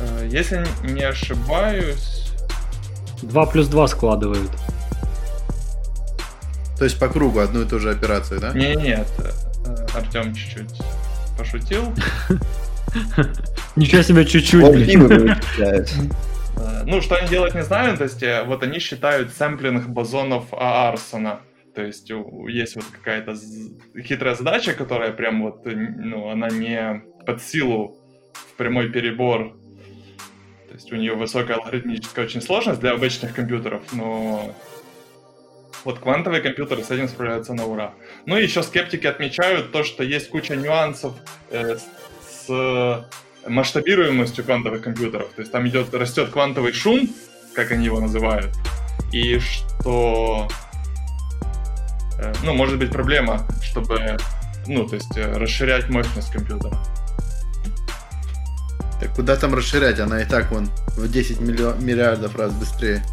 Э, 0.00 0.28
если 0.30 0.64
не 0.82 1.02
ошибаюсь... 1.02 2.32
2 3.22 3.46
плюс 3.46 3.68
2 3.68 3.88
складывают. 3.88 4.50
То 6.78 6.84
есть 6.84 6.98
по 6.98 7.08
кругу 7.08 7.38
одну 7.40 7.62
и 7.62 7.64
ту 7.64 7.78
же 7.78 7.90
операцию, 7.90 8.40
да? 8.40 8.52
Не, 8.52 8.74
нет, 8.74 9.06
э, 9.18 9.86
Артем 9.94 10.34
чуть-чуть 10.34 10.78
пошутил. 11.38 11.94
Ничего 13.76 14.02
себе 14.02 14.24
чуть-чуть. 14.24 14.62
Э, 16.56 16.84
ну, 16.86 17.00
что 17.00 17.16
они 17.16 17.28
делают, 17.28 17.56
не 17.56 17.64
знаю. 17.64 17.96
То 17.96 18.04
есть, 18.04 18.22
вот 18.46 18.62
они 18.62 18.78
считают 18.78 19.32
сэмплинг 19.32 19.88
бозонов 19.88 20.44
Арсона. 20.52 21.40
То 21.74 21.82
есть, 21.82 22.08
есть 22.48 22.76
вот 22.76 22.84
какая-то 22.84 23.34
хитрая 24.00 24.36
задача, 24.36 24.72
которая 24.74 25.10
прям 25.10 25.42
вот, 25.42 25.66
ну, 25.66 26.30
она 26.30 26.48
не 26.48 27.02
под 27.26 27.42
силу 27.42 27.96
в 28.34 28.56
прямой 28.56 28.90
перебор. 28.90 29.56
То 30.74 30.78
есть, 30.78 30.92
у 30.92 30.96
нее 30.96 31.14
высокая 31.14 31.58
алгоритмическая 31.58 32.24
очень 32.24 32.42
сложность 32.42 32.80
для 32.80 32.90
обычных 32.90 33.32
компьютеров, 33.32 33.84
но 33.92 34.52
вот 35.84 36.00
квантовые 36.00 36.42
компьютеры 36.42 36.82
с 36.82 36.90
этим 36.90 37.08
справляются 37.08 37.54
на 37.54 37.64
ура. 37.64 37.94
Ну 38.26 38.36
и 38.36 38.42
еще 38.42 38.60
скептики 38.64 39.06
отмечают 39.06 39.70
то, 39.70 39.84
что 39.84 40.02
есть 40.02 40.30
куча 40.30 40.56
нюансов 40.56 41.14
э, 41.50 41.76
с 42.20 43.08
масштабируемостью 43.46 44.42
квантовых 44.42 44.82
компьютеров. 44.82 45.28
То 45.36 45.42
есть 45.42 45.52
там 45.52 45.68
идет, 45.68 45.94
растет 45.94 46.30
квантовый 46.30 46.72
шум, 46.72 47.08
как 47.54 47.70
они 47.70 47.84
его 47.84 48.00
называют, 48.00 48.50
и 49.12 49.38
что, 49.38 50.48
э, 52.18 52.32
ну, 52.42 52.52
может 52.52 52.80
быть 52.80 52.90
проблема, 52.90 53.46
чтобы, 53.62 54.16
ну, 54.66 54.88
то 54.88 54.96
есть 54.96 55.16
э, 55.16 55.36
расширять 55.36 55.88
мощность 55.88 56.32
компьютера. 56.32 56.76
Куда 59.14 59.36
там 59.36 59.54
расширять? 59.54 60.00
Она 60.00 60.22
и 60.22 60.24
так 60.24 60.50
вон 60.50 60.68
в 60.96 61.10
10 61.10 61.40
миллион, 61.40 61.84
миллиардов 61.84 62.36
раз 62.36 62.52
быстрее. 62.52 63.04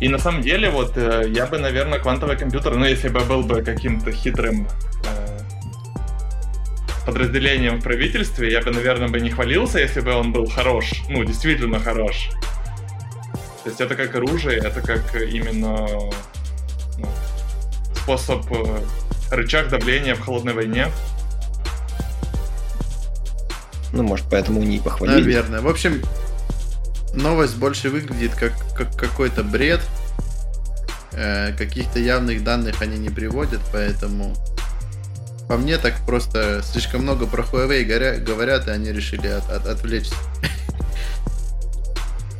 И 0.00 0.08
на 0.08 0.18
самом 0.18 0.42
деле, 0.42 0.68
вот 0.70 0.96
э, 0.96 1.24
я 1.28 1.46
бы, 1.46 1.58
наверное, 1.58 2.00
квантовый 2.00 2.36
компьютер, 2.36 2.74
ну, 2.74 2.84
если 2.84 3.08
бы 3.08 3.20
был 3.20 3.42
бы 3.42 3.62
каким-то 3.62 4.10
хитрым 4.10 4.66
подразделением 7.04 7.80
в 7.80 7.82
правительстве, 7.82 8.50
я 8.50 8.60
бы, 8.60 8.70
наверное, 8.70 9.08
бы 9.08 9.20
не 9.20 9.30
хвалился, 9.30 9.78
если 9.78 10.00
бы 10.00 10.12
он 10.12 10.32
был 10.32 10.46
хорош. 10.46 10.92
Ну, 11.08 11.24
действительно 11.24 11.78
хорош. 11.80 12.30
То 13.64 13.68
есть 13.68 13.80
это 13.80 13.94
как 13.94 14.14
оружие, 14.14 14.58
это 14.58 14.80
как 14.80 15.14
именно 15.14 15.86
ну, 16.98 17.08
способ, 17.94 18.44
э, 18.50 18.80
рычаг 19.30 19.68
давления 19.68 20.14
в 20.14 20.20
холодной 20.20 20.52
войне. 20.52 20.88
Ну, 23.92 24.02
может, 24.02 24.26
поэтому 24.30 24.62
не 24.62 24.78
похвалили. 24.78 25.22
Наверное. 25.22 25.60
В 25.60 25.68
общем, 25.68 26.02
новость 27.14 27.56
больше 27.56 27.90
выглядит 27.90 28.34
как, 28.34 28.52
как 28.76 28.96
какой-то 28.96 29.42
бред. 29.44 29.80
Э, 31.12 31.52
каких-то 31.56 31.98
явных 31.98 32.42
данных 32.42 32.80
они 32.80 32.98
не 32.98 33.10
приводят, 33.10 33.60
поэтому 33.70 34.34
по 35.46 35.58
мне 35.58 35.76
так 35.76 35.94
просто 36.06 36.62
слишком 36.62 37.02
много 37.02 37.26
про 37.26 37.42
Huawei 37.42 37.84
говорят, 38.18 38.68
и 38.68 38.70
они 38.70 38.90
решили 38.92 39.26
от, 39.26 39.50
от, 39.50 39.66
отвлечься. 39.66 40.14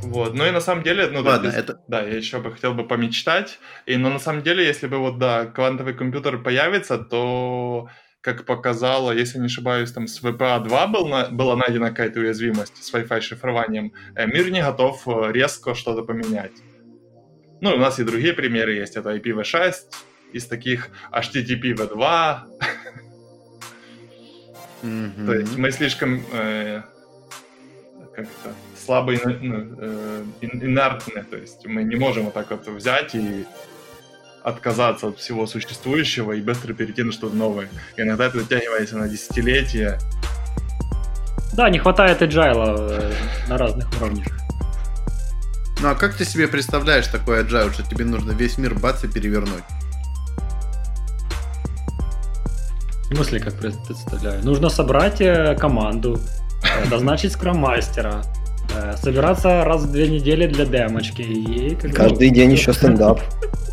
Вот, 0.03 0.35
ну 0.35 0.47
и 0.47 0.51
на 0.51 0.61
самом 0.61 0.83
деле, 0.83 1.09
ну 1.09 1.23
Ладно, 1.23 1.53
да, 1.53 1.59
это... 1.59 1.79
да, 1.87 2.01
я 2.03 2.17
еще 2.17 2.39
бы 2.39 2.53
хотел 2.53 2.75
бы 2.75 2.85
помечтать, 2.85 3.59
и, 3.87 3.97
но 3.97 4.11
на 4.11 4.19
самом 4.19 4.43
деле, 4.43 4.67
если 4.67 4.89
бы 4.89 4.99
вот, 4.99 5.19
да, 5.19 5.47
квантовый 5.47 5.95
компьютер 5.95 6.39
появится, 6.39 6.99
то, 6.99 7.89
как 8.23 8.47
показало, 8.47 9.11
если 9.11 9.39
не 9.39 9.47
ошибаюсь, 9.47 9.93
там 9.93 10.07
с 10.07 10.23
VPA-2 10.23 10.89
был 10.89 11.09
на, 11.09 11.29
была 11.29 11.57
найдена 11.57 11.91
какая-то 11.91 12.21
уязвимость 12.21 12.83
с 12.83 12.95
Wi-Fi 12.95 13.21
шифрованием, 13.21 13.93
э, 14.15 14.27
мир 14.27 14.51
не 14.51 14.63
готов 14.63 15.07
э, 15.07 15.33
резко 15.33 15.75
что-то 15.75 16.03
поменять. 16.03 16.53
Ну, 17.61 17.75
у 17.75 17.77
нас 17.77 17.99
и 17.99 18.05
другие 18.05 18.33
примеры 18.33 18.75
есть, 18.75 18.97
это 18.97 19.15
IPv6, 19.15 19.75
из 20.33 20.47
таких 20.47 20.89
HTTP 21.13 21.75
V2, 21.75 22.39
Mm-hmm. 24.83 25.27
То 25.27 25.35
есть 25.35 25.57
мы 25.57 25.71
слишком 25.71 26.25
э, 26.33 26.83
как-то 28.17 28.53
слабо 28.85 29.13
ну, 29.13 29.77
э, 29.79 30.25
инертны, 30.41 31.23
то 31.23 31.37
есть 31.37 31.65
мы 31.67 31.85
не 31.85 31.95
можем 31.95 32.25
вот 32.25 32.35
так 32.35 32.51
вот 32.51 32.67
взять 32.67 33.15
и 33.15 33.47
отказаться 34.45 35.09
от 35.09 35.19
всего 35.19 35.47
существующего 35.47 36.33
и 36.33 36.41
быстро 36.41 36.75
перейти 36.75 37.03
на 37.03 37.13
что-то 37.13 37.37
новое. 37.37 37.69
И 37.97 38.03
иногда 38.03 38.27
это 38.27 38.41
затягивается 38.41 38.97
на 38.97 39.09
десятилетия. 39.09 39.99
Да, 41.55 41.69
не 41.71 41.79
хватает 41.79 42.23
agile 42.23 42.89
э, 42.91 43.13
на 43.49 43.59
разных 43.59 43.89
уровнях. 44.01 44.27
Ну 45.81 45.91
а 45.91 45.95
как 45.95 46.15
ты 46.15 46.25
себе 46.25 46.49
представляешь 46.49 47.07
такой 47.09 47.43
agile, 47.43 47.73
что 47.73 47.83
тебе 47.83 48.05
нужно 48.05 48.33
весь 48.33 48.57
мир 48.59 48.75
бац 48.75 49.05
и 49.05 49.09
перевернуть? 49.09 49.65
В 53.11 53.15
смысле, 53.15 53.41
как 53.41 53.55
представляю? 53.59 54.43
Нужно 54.45 54.71
собрать 54.71 55.21
э, 55.21 55.55
команду, 55.57 56.19
э, 56.65 56.89
назначить 56.89 57.33
скроммастера, 57.33 58.23
собираться 58.97 59.65
раз 59.65 59.83
в 59.83 59.93
две 59.93 60.09
недели 60.09 60.47
для 60.47 60.65
демочки. 60.65 61.21
И 61.21 61.75
как 61.75 61.95
Каждый 61.95 62.31
бы... 62.31 62.35
день 62.35 62.53
еще 62.53 62.73
стендап. 62.73 63.21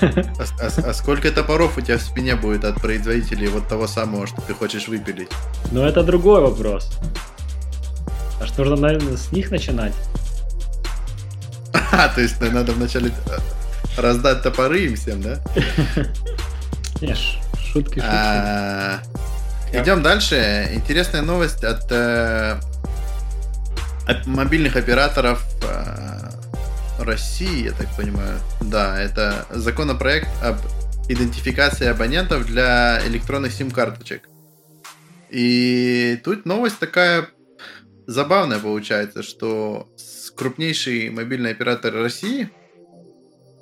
А, 0.00 0.44
а, 0.60 0.88
а 0.90 0.94
сколько 0.94 1.30
топоров 1.30 1.78
у 1.78 1.80
тебя 1.80 1.98
в 1.98 2.02
спине 2.02 2.36
будет 2.36 2.64
от 2.64 2.80
производителей 2.80 3.48
вот 3.48 3.68
того 3.68 3.86
самого, 3.86 4.26
что 4.26 4.40
ты 4.42 4.54
хочешь 4.54 4.88
выпилить? 4.88 5.28
Ну, 5.72 5.82
это 5.82 6.02
другой 6.02 6.40
вопрос. 6.40 6.98
А 8.40 8.46
что 8.46 8.64
нужно, 8.64 8.88
наверное, 8.88 9.16
с 9.16 9.32
них 9.32 9.50
начинать? 9.50 9.94
А, 11.92 12.08
то 12.08 12.20
есть 12.20 12.40
надо 12.40 12.72
вначале 12.72 13.10
раздать 13.96 14.42
топоры 14.42 14.80
им 14.80 14.96
всем, 14.96 15.22
да? 15.22 15.40
Нет, 17.00 17.16
Шутки, 17.16 18.00
шутки. 18.00 18.02
А, 18.02 19.00
Идем 19.72 20.02
дальше. 20.02 20.70
Интересная 20.72 21.22
новость 21.22 21.64
от 21.64 21.86
э, 21.90 22.58
мобильных 24.24 24.76
операторов 24.76 25.44
э, 25.62 26.15
России, 26.98 27.64
я 27.64 27.72
так 27.72 27.88
понимаю. 27.96 28.38
Да, 28.60 29.00
это 29.00 29.46
законопроект 29.50 30.28
об 30.42 30.56
идентификации 31.08 31.86
абонентов 31.86 32.46
для 32.46 33.00
электронных 33.06 33.52
сим-карточек. 33.52 34.28
И 35.30 36.20
тут 36.24 36.46
новость 36.46 36.78
такая 36.78 37.28
забавная 38.06 38.58
получается, 38.58 39.22
что 39.22 39.88
крупнейший 40.36 41.10
мобильный 41.10 41.50
оператор 41.50 41.94
России, 41.94 42.50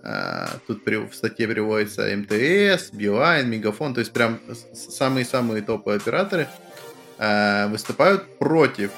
э, 0.03 0.47
тут 0.67 0.85
в 0.87 1.15
статье 1.15 1.49
приводится 1.49 2.15
МТС, 2.15 2.91
Билайн, 2.93 3.49
Мегафон, 3.49 3.95
то 3.95 4.01
есть 4.01 4.13
прям 4.13 4.41
самые-самые 4.75 5.63
топовые 5.63 5.97
операторы, 5.97 6.49
э, 7.19 7.69
выступают 7.69 8.39
против 8.39 8.91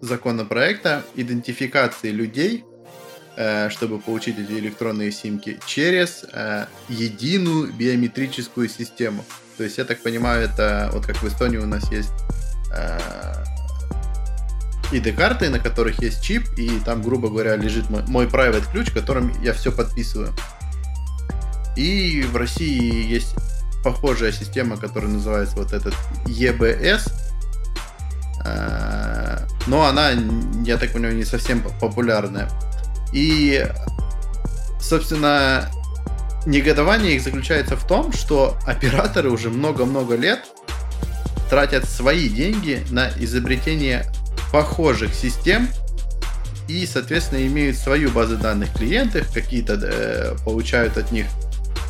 законопроекта 0.00 1.04
идентификации 1.14 2.10
людей, 2.10 2.64
чтобы 3.70 3.98
получить 3.98 4.38
эти 4.38 4.52
электронные 4.52 5.12
симки, 5.12 5.58
через 5.66 6.24
э, 6.32 6.66
единую 6.88 7.72
биометрическую 7.72 8.68
систему. 8.68 9.24
То 9.56 9.64
есть, 9.64 9.78
я 9.78 9.84
так 9.84 10.02
понимаю, 10.02 10.42
это 10.42 10.90
вот 10.92 11.06
как 11.06 11.16
в 11.22 11.28
Эстонии 11.28 11.56
у 11.56 11.66
нас 11.66 11.90
есть 11.90 12.12
э, 12.74 12.98
ID-карты, 14.92 15.48
на 15.48 15.58
которых 15.58 16.02
есть 16.02 16.22
чип, 16.22 16.44
и 16.56 16.70
там, 16.84 17.02
грубо 17.02 17.28
говоря, 17.28 17.56
лежит 17.56 17.88
мой, 17.88 18.02
мой 18.06 18.26
private 18.26 18.70
ключ, 18.70 18.90
которым 18.90 19.32
я 19.42 19.54
все 19.54 19.72
подписываю. 19.72 20.34
И 21.76 22.22
в 22.30 22.36
России 22.36 23.06
есть 23.06 23.34
похожая 23.82 24.32
система, 24.32 24.76
которая 24.76 25.10
называется 25.10 25.56
вот 25.56 25.72
этот 25.72 25.94
EBS, 26.26 27.10
но 29.66 29.86
она, 29.86 30.10
я 30.64 30.76
так 30.76 30.92
понимаю, 30.92 31.16
не 31.16 31.24
совсем 31.24 31.62
популярная. 31.80 32.48
И, 33.12 33.66
собственно, 34.80 35.70
негодование 36.46 37.16
их 37.16 37.22
заключается 37.22 37.76
в 37.76 37.86
том, 37.86 38.12
что 38.12 38.56
операторы 38.66 39.30
уже 39.30 39.50
много-много 39.50 40.16
лет 40.16 40.40
тратят 41.50 41.84
свои 41.84 42.28
деньги 42.28 42.82
на 42.90 43.10
изобретение 43.16 44.06
похожих 44.50 45.14
систем 45.14 45.68
и, 46.68 46.86
соответственно, 46.86 47.46
имеют 47.46 47.76
свою 47.76 48.10
базу 48.10 48.36
данных 48.36 48.72
клиентов, 48.72 49.32
какие-то 49.32 49.78
э, 49.82 50.36
получают 50.44 50.96
от 50.96 51.12
них 51.12 51.26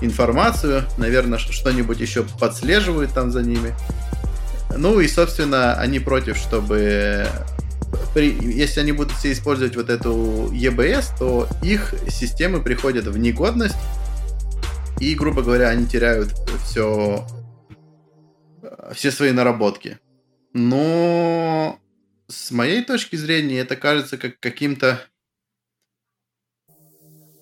информацию, 0.01 0.85
наверное, 0.97 1.39
что-нибудь 1.39 2.01
еще 2.01 2.25
подслеживают 2.41 3.13
там 3.15 3.31
за 3.31 3.43
ними. 3.43 3.75
Ну 4.77 5.01
и, 5.01 5.07
собственно, 5.07 5.75
они 5.75 6.01
против, 6.01 6.37
чтобы 6.37 7.27
при, 8.15 8.33
если 8.41 8.81
они 8.81 8.93
будут 8.93 9.13
все 9.13 9.33
использовать 9.33 9.77
вот 9.77 9.91
эту 9.91 10.51
EBS, 10.53 11.19
то 11.19 11.49
их 11.63 11.95
системы 12.09 12.63
приходят 12.63 13.07
в 13.07 13.17
негодность, 13.19 13.77
и, 15.01 15.15
грубо 15.15 15.43
говоря, 15.43 15.69
они 15.69 15.87
теряют 15.87 16.33
все, 16.65 17.27
все 18.93 19.11
свои 19.11 19.33
наработки. 19.33 19.99
Но 20.53 21.81
с 22.29 22.51
моей 22.51 22.85
точки 22.85 23.17
зрения 23.17 23.59
это 23.61 23.77
кажется 23.77 24.17
как 24.17 24.39
каким-то 24.39 25.01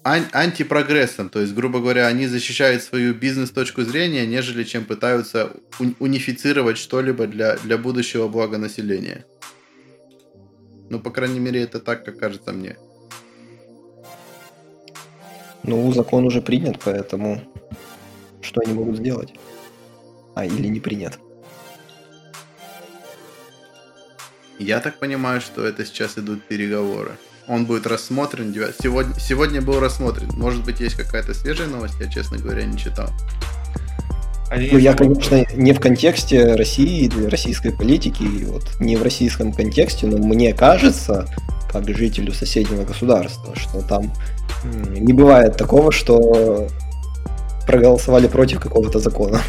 ан- 0.04 0.30
антипрогрессом. 0.32 1.28
То 1.28 1.40
есть, 1.40 1.54
грубо 1.54 1.80
говоря, 1.80 2.06
они 2.06 2.26
защищают 2.26 2.82
свою 2.82 3.14
бизнес-точку 3.14 3.82
зрения, 3.82 4.26
нежели 4.26 4.64
чем 4.64 4.84
пытаются 4.84 5.52
унифицировать 5.98 6.78
что-либо 6.78 7.26
для, 7.26 7.56
для 7.58 7.78
будущего 7.78 8.28
блага 8.28 8.58
населения. 8.58 9.24
Ну, 10.90 10.98
по 10.98 11.10
крайней 11.10 11.38
мере, 11.38 11.62
это 11.62 11.78
так, 11.78 12.04
как 12.04 12.18
кажется 12.18 12.52
мне. 12.52 12.76
Ну, 15.62 15.92
закон 15.92 16.26
уже 16.26 16.42
принят, 16.42 16.80
поэтому 16.84 17.40
что 18.42 18.60
они 18.64 18.74
могут 18.74 18.96
сделать? 18.96 19.32
А, 20.34 20.44
или 20.44 20.66
не 20.66 20.80
принят? 20.80 21.18
Я 24.58 24.80
так 24.80 24.98
понимаю, 24.98 25.40
что 25.40 25.64
это 25.64 25.84
сейчас 25.84 26.18
идут 26.18 26.42
переговоры. 26.44 27.12
Он 27.46 27.66
будет 27.66 27.86
рассмотрен. 27.86 28.52
Сегодня, 28.82 29.14
сегодня 29.14 29.62
был 29.62 29.78
рассмотрен. 29.78 30.28
Может 30.30 30.64
быть, 30.64 30.80
есть 30.80 30.96
какая-то 30.96 31.34
свежая 31.34 31.68
новость, 31.68 32.00
я, 32.00 32.10
честно 32.10 32.36
говоря, 32.36 32.64
не 32.64 32.76
читал. 32.76 33.10
Ну, 34.50 34.78
я, 34.78 34.94
конечно, 34.94 35.44
не 35.54 35.72
в 35.72 35.80
контексте 35.80 36.54
России, 36.56 37.08
российской 37.28 37.70
политики, 37.70 38.24
вот, 38.46 38.64
не 38.80 38.96
в 38.96 39.02
российском 39.02 39.52
контексте, 39.52 40.08
но 40.08 40.18
мне 40.18 40.52
кажется, 40.52 41.26
как 41.70 41.88
жителю 41.88 42.32
соседнего 42.32 42.82
государства, 42.84 43.54
что 43.54 43.80
там 43.80 44.12
не 44.64 45.12
бывает 45.12 45.56
такого, 45.56 45.92
что 45.92 46.68
проголосовали 47.66 48.26
против 48.26 48.60
какого-то 48.60 48.98
закона. 48.98 49.40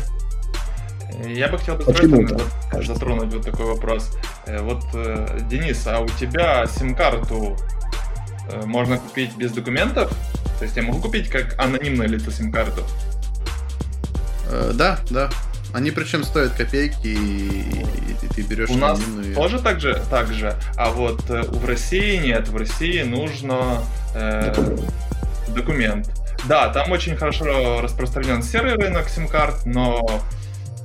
Я 1.25 1.47
бы 1.47 1.57
хотел 1.57 1.75
бы 1.75 1.83
вот, 1.83 2.85
затронуть 2.85 3.33
вот 3.33 3.43
такой 3.43 3.65
вопрос. 3.65 4.11
Э, 4.45 4.61
вот, 4.61 4.83
э, 4.93 5.39
Денис, 5.49 5.85
а 5.87 5.99
у 5.99 6.07
тебя 6.07 6.65
сим-карту 6.67 7.57
э, 8.51 8.65
можно 8.65 8.97
купить 8.97 9.35
без 9.37 9.51
документов? 9.51 10.11
То 10.59 10.65
есть 10.65 10.75
я 10.75 10.83
могу 10.83 10.99
купить 10.99 11.29
как 11.29 11.55
анонимное 11.59 12.07
лицо 12.07 12.31
сим-карту? 12.31 12.83
Э, 14.49 14.71
да, 14.73 14.99
да. 15.09 15.29
Они 15.73 15.91
причем 15.91 16.23
стоят 16.23 16.53
копейки, 16.53 17.07
и, 17.07 17.85
и 18.21 18.27
ты 18.33 18.41
берешь 18.41 18.69
У 18.69 18.77
нас 18.77 18.99
тоже 19.35 19.59
так 19.59 19.79
же, 19.79 20.01
так 20.09 20.33
же, 20.33 20.55
а 20.75 20.89
вот 20.91 21.29
э, 21.29 21.43
в 21.43 21.65
России 21.65 22.17
нет. 22.17 22.49
В 22.49 22.57
России 22.57 23.03
нужно 23.03 23.81
э, 24.13 24.53
документ. 25.49 26.09
Да, 26.45 26.69
там 26.69 26.91
очень 26.91 27.15
хорошо 27.15 27.81
распространен 27.81 28.43
серый 28.43 28.73
рынок 28.73 29.07
сим-карт, 29.07 29.65
но 29.65 30.21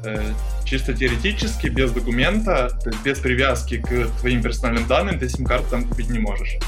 э, 0.04 0.22
чисто 0.64 0.94
теоретически 0.94 1.68
без 1.68 1.90
документа, 1.90 2.68
то 2.82 2.90
есть 2.90 3.02
без 3.02 3.18
привязки 3.18 3.78
к 3.78 4.06
твоим 4.20 4.42
персональным 4.42 4.86
данным, 4.86 5.18
ты 5.18 5.28
сим-карту 5.28 5.66
там 5.70 5.88
купить 5.88 6.10
не 6.10 6.18
можешь. 6.18 6.58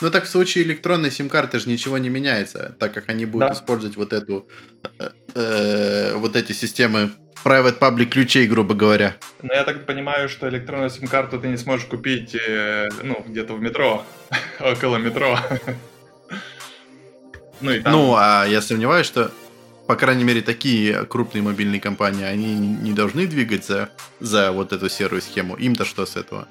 Ну 0.00 0.10
так 0.10 0.24
в 0.24 0.28
случае 0.28 0.64
электронной 0.64 1.10
сим-карты 1.10 1.58
же 1.58 1.68
ничего 1.68 1.98
не 1.98 2.08
меняется, 2.08 2.76
так 2.78 2.94
как 2.94 3.08
они 3.08 3.26
будут 3.26 3.48
да. 3.48 3.54
использовать 3.54 3.96
вот 3.96 4.12
эту 4.12 4.48
э, 4.98 5.10
э, 5.34 6.14
вот 6.14 6.36
эти 6.36 6.52
системы 6.52 7.10
private 7.44 7.78
public 7.78 8.06
ключей, 8.06 8.46
грубо 8.46 8.74
говоря. 8.74 9.16
Но 9.42 9.52
я 9.54 9.64
так 9.64 9.86
понимаю, 9.86 10.28
что 10.28 10.48
электронную 10.48 10.90
сим-карту 10.90 11.40
ты 11.40 11.48
не 11.48 11.56
сможешь 11.56 11.86
купить 11.86 12.36
э, 12.36 12.88
ну, 13.02 13.24
где-то 13.26 13.54
в 13.54 13.60
метро, 13.60 14.04
около 14.60 14.98
метро. 14.98 15.36
ну, 17.60 17.72
и 17.72 17.80
там... 17.80 17.92
ну, 17.92 18.14
а 18.16 18.44
я 18.46 18.62
сомневаюсь, 18.62 19.06
что 19.06 19.32
по 19.88 19.96
крайней 19.96 20.22
мере, 20.22 20.42
такие 20.42 21.06
крупные 21.06 21.40
мобильные 21.42 21.80
компании, 21.80 22.22
они 22.22 22.54
не 22.54 22.92
должны 22.92 23.26
двигаться 23.26 23.88
за 24.20 24.52
вот 24.52 24.74
эту 24.74 24.90
серую 24.90 25.22
схему. 25.22 25.56
Им-то 25.56 25.86
что 25.86 26.04
с 26.04 26.14
этого? 26.14 26.46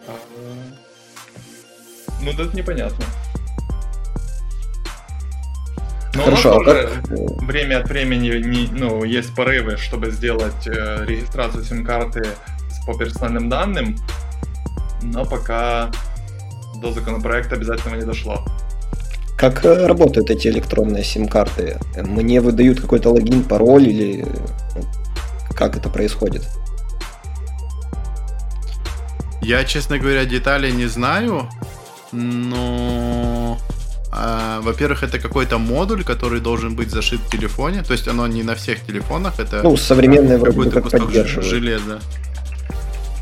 А, 2.19 2.23
ну, 2.23 2.31
это 2.31 2.55
непонятно. 2.55 3.05
Но 6.15 6.23
Хорошо, 6.23 6.57
у 6.57 6.61
нас 6.61 6.65
тоже 6.65 7.01
как... 7.03 7.43
время 7.43 7.79
от 7.79 7.89
времени 7.89 8.29
не, 8.39 8.67
ну, 8.71 9.03
есть 9.03 9.35
порывы, 9.35 9.77
чтобы 9.77 10.09
сделать 10.09 10.65
э, 10.65 11.05
регистрацию 11.05 11.63
сим-карты 11.63 12.25
по 12.87 12.97
персональным 12.97 13.49
данным, 13.49 13.95
но 15.03 15.25
пока 15.25 15.91
до 16.81 16.91
законопроекта 16.91 17.55
обязательно 17.55 17.95
не 17.95 18.05
дошло. 18.05 18.43
Как 19.37 19.63
э, 19.63 19.85
работают 19.85 20.31
эти 20.31 20.47
электронные 20.47 21.03
сим-карты? 21.03 21.77
Мне 21.95 22.41
выдают 22.41 22.81
какой-то 22.81 23.11
логин, 23.11 23.43
пароль 23.43 23.87
или 23.87 24.25
ну, 24.75 24.81
как 25.55 25.77
это 25.77 25.89
происходит? 25.89 26.47
Я, 29.41 29.63
честно 29.65 29.99
говоря, 29.99 30.25
деталей 30.25 30.71
не 30.71 30.87
знаю, 30.87 31.47
но 32.11 33.57
а, 34.11 34.61
во-первых, 34.61 35.03
это 35.03 35.19
какой-то 35.19 35.57
модуль, 35.57 36.03
который 36.03 36.39
должен 36.39 36.75
быть 36.75 36.89
зашит 36.89 37.19
в 37.21 37.29
телефоне. 37.29 37.83
То 37.83 37.93
есть 37.93 38.07
оно 38.07 38.25
не 38.27 38.43
на 38.43 38.55
всех 38.55 38.85
телефонах. 38.85 39.39
Это 39.39 39.61
ну, 39.63 39.77
современные 39.77 40.37
вроде 40.37 40.71
как 40.71 40.83
кусок 40.83 41.11
железа. 41.11 41.99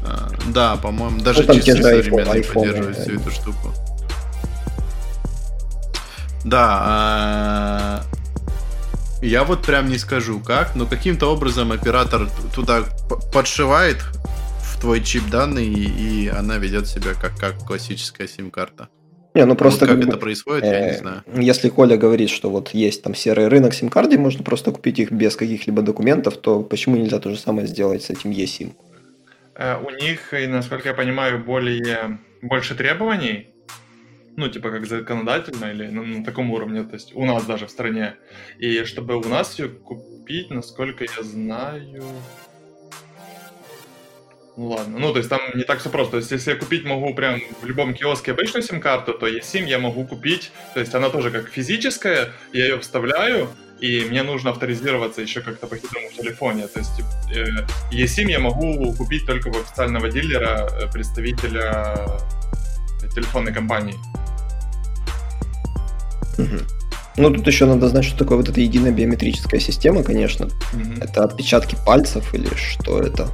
А, 0.03 0.29
да, 0.47 0.75
по-моему, 0.77 1.19
даже 1.19 1.43
ну, 1.43 1.55
часы 1.55 1.81
современные 1.81 2.41
iPhone, 2.41 2.53
поддерживают 2.53 2.97
всю 2.97 3.19
эту 3.19 3.31
штуку. 3.31 3.73
Да, 6.45 6.81
а... 6.85 8.03
я 9.21 9.43
вот 9.43 9.63
прям 9.63 9.89
не 9.89 9.97
скажу 9.97 10.39
как, 10.39 10.75
но 10.75 10.85
каким-то 10.85 11.25
образом 11.25 11.71
оператор 11.71 12.29
туда 12.53 12.83
подшивает 13.33 13.97
твой 14.85 15.01
чип 15.01 15.23
данные, 15.31 15.65
и, 15.65 16.25
и 16.25 16.27
она 16.27 16.59
ведет 16.59 16.85
себя 16.85 17.15
как, 17.19 17.35
как 17.39 17.57
классическая 17.65 18.27
сим-карта. 18.27 18.87
Не, 19.33 19.45
ну 19.45 19.55
просто 19.55 19.87
вот 19.87 19.95
как 19.95 20.07
это 20.07 20.17
происходит, 20.17 20.63
я 20.63 20.79
не 20.79 20.91
э, 20.91 20.97
знаю. 20.99 21.23
Если 21.33 21.69
Коля 21.69 21.97
говорит, 21.97 22.29
что 22.29 22.51
вот 22.51 22.69
есть 22.69 23.01
там 23.01 23.15
серый 23.15 23.47
рынок 23.47 23.73
сим-карт, 23.73 24.09
где 24.09 24.19
можно 24.19 24.43
просто 24.43 24.71
купить 24.71 24.99
их 24.99 25.11
без 25.11 25.35
каких-либо 25.35 25.81
документов, 25.81 26.37
то 26.37 26.61
почему 26.61 26.97
нельзя 26.97 27.17
то 27.17 27.31
же 27.31 27.39
самое 27.39 27.65
сделать 27.65 28.03
с 28.03 28.11
этим 28.11 28.29
eSIM? 28.29 28.73
Э, 29.55 29.77
У 29.81 29.89
них, 29.89 30.31
насколько 30.49 30.89
я 30.89 30.93
понимаю, 30.93 31.43
более 31.43 32.19
больше 32.43 32.75
требований, 32.75 33.47
ну, 34.37 34.49
типа, 34.49 34.69
как 34.69 34.85
законодательно 34.85 35.65
или 35.71 35.87
на, 35.87 36.03
на 36.03 36.23
таком 36.23 36.51
уровне, 36.51 36.83
то 36.83 36.93
есть 36.93 37.15
у 37.15 37.25
нас 37.25 37.43
даже 37.45 37.65
в 37.65 37.71
стране. 37.71 38.13
И 38.59 38.83
чтобы 38.83 39.17
у 39.17 39.27
нас 39.27 39.57
ее 39.57 39.69
купить, 39.69 40.51
насколько 40.51 41.05
я 41.05 41.23
знаю... 41.23 42.03
Ну 44.57 44.69
ладно, 44.69 44.99
ну 44.99 45.11
то 45.11 45.17
есть 45.17 45.29
там 45.29 45.41
не 45.53 45.63
так 45.63 45.79
все 45.79 45.89
просто. 45.89 46.11
То 46.11 46.17
есть 46.17 46.31
если 46.31 46.51
я 46.51 46.57
купить 46.57 46.85
могу 46.85 47.13
прям 47.13 47.41
в 47.61 47.65
любом 47.65 47.93
киоске 47.93 48.31
обычную 48.31 48.63
сим-карту, 48.63 49.13
то 49.13 49.27
eSIM 49.27 49.65
я 49.65 49.79
могу 49.79 50.05
купить, 50.05 50.51
то 50.73 50.79
есть 50.79 50.95
она 50.95 51.09
тоже 51.09 51.29
как 51.29 51.49
физическая, 51.49 52.29
я 52.53 52.65
ее 52.65 52.79
вставляю, 52.79 53.49
и 53.81 54.05
мне 54.09 54.23
нужно 54.23 54.51
авторизироваться 54.51 55.21
еще 55.21 55.41
как-то 55.41 55.67
по-хитрому 55.67 56.07
в 56.09 56.13
телефоне. 56.13 56.67
То 56.67 56.79
есть 56.79 57.01
э, 57.35 57.45
eSIM 57.91 58.31
я 58.31 58.39
могу 58.39 58.93
купить 58.93 59.25
только 59.25 59.49
у 59.49 59.59
официального 59.59 60.09
дилера, 60.09 60.69
э, 60.71 60.91
представителя 60.91 61.97
телефонной 63.13 63.53
компании. 63.53 63.95
Мгм. 66.37 66.59
Ну, 67.17 67.33
тут 67.33 67.47
еще 67.47 67.65
надо 67.65 67.87
знать, 67.87 68.03
что 68.03 68.17
такое 68.17 68.37
вот 68.37 68.49
эта 68.49 68.59
единая 68.59 68.91
биометрическая 68.91 69.59
система, 69.59 70.03
конечно. 70.03 70.49
Мгм. 70.73 71.01
Это 71.01 71.23
отпечатки 71.23 71.77
пальцев 71.85 72.33
или 72.33 72.49
что 72.55 73.01
это? 73.01 73.29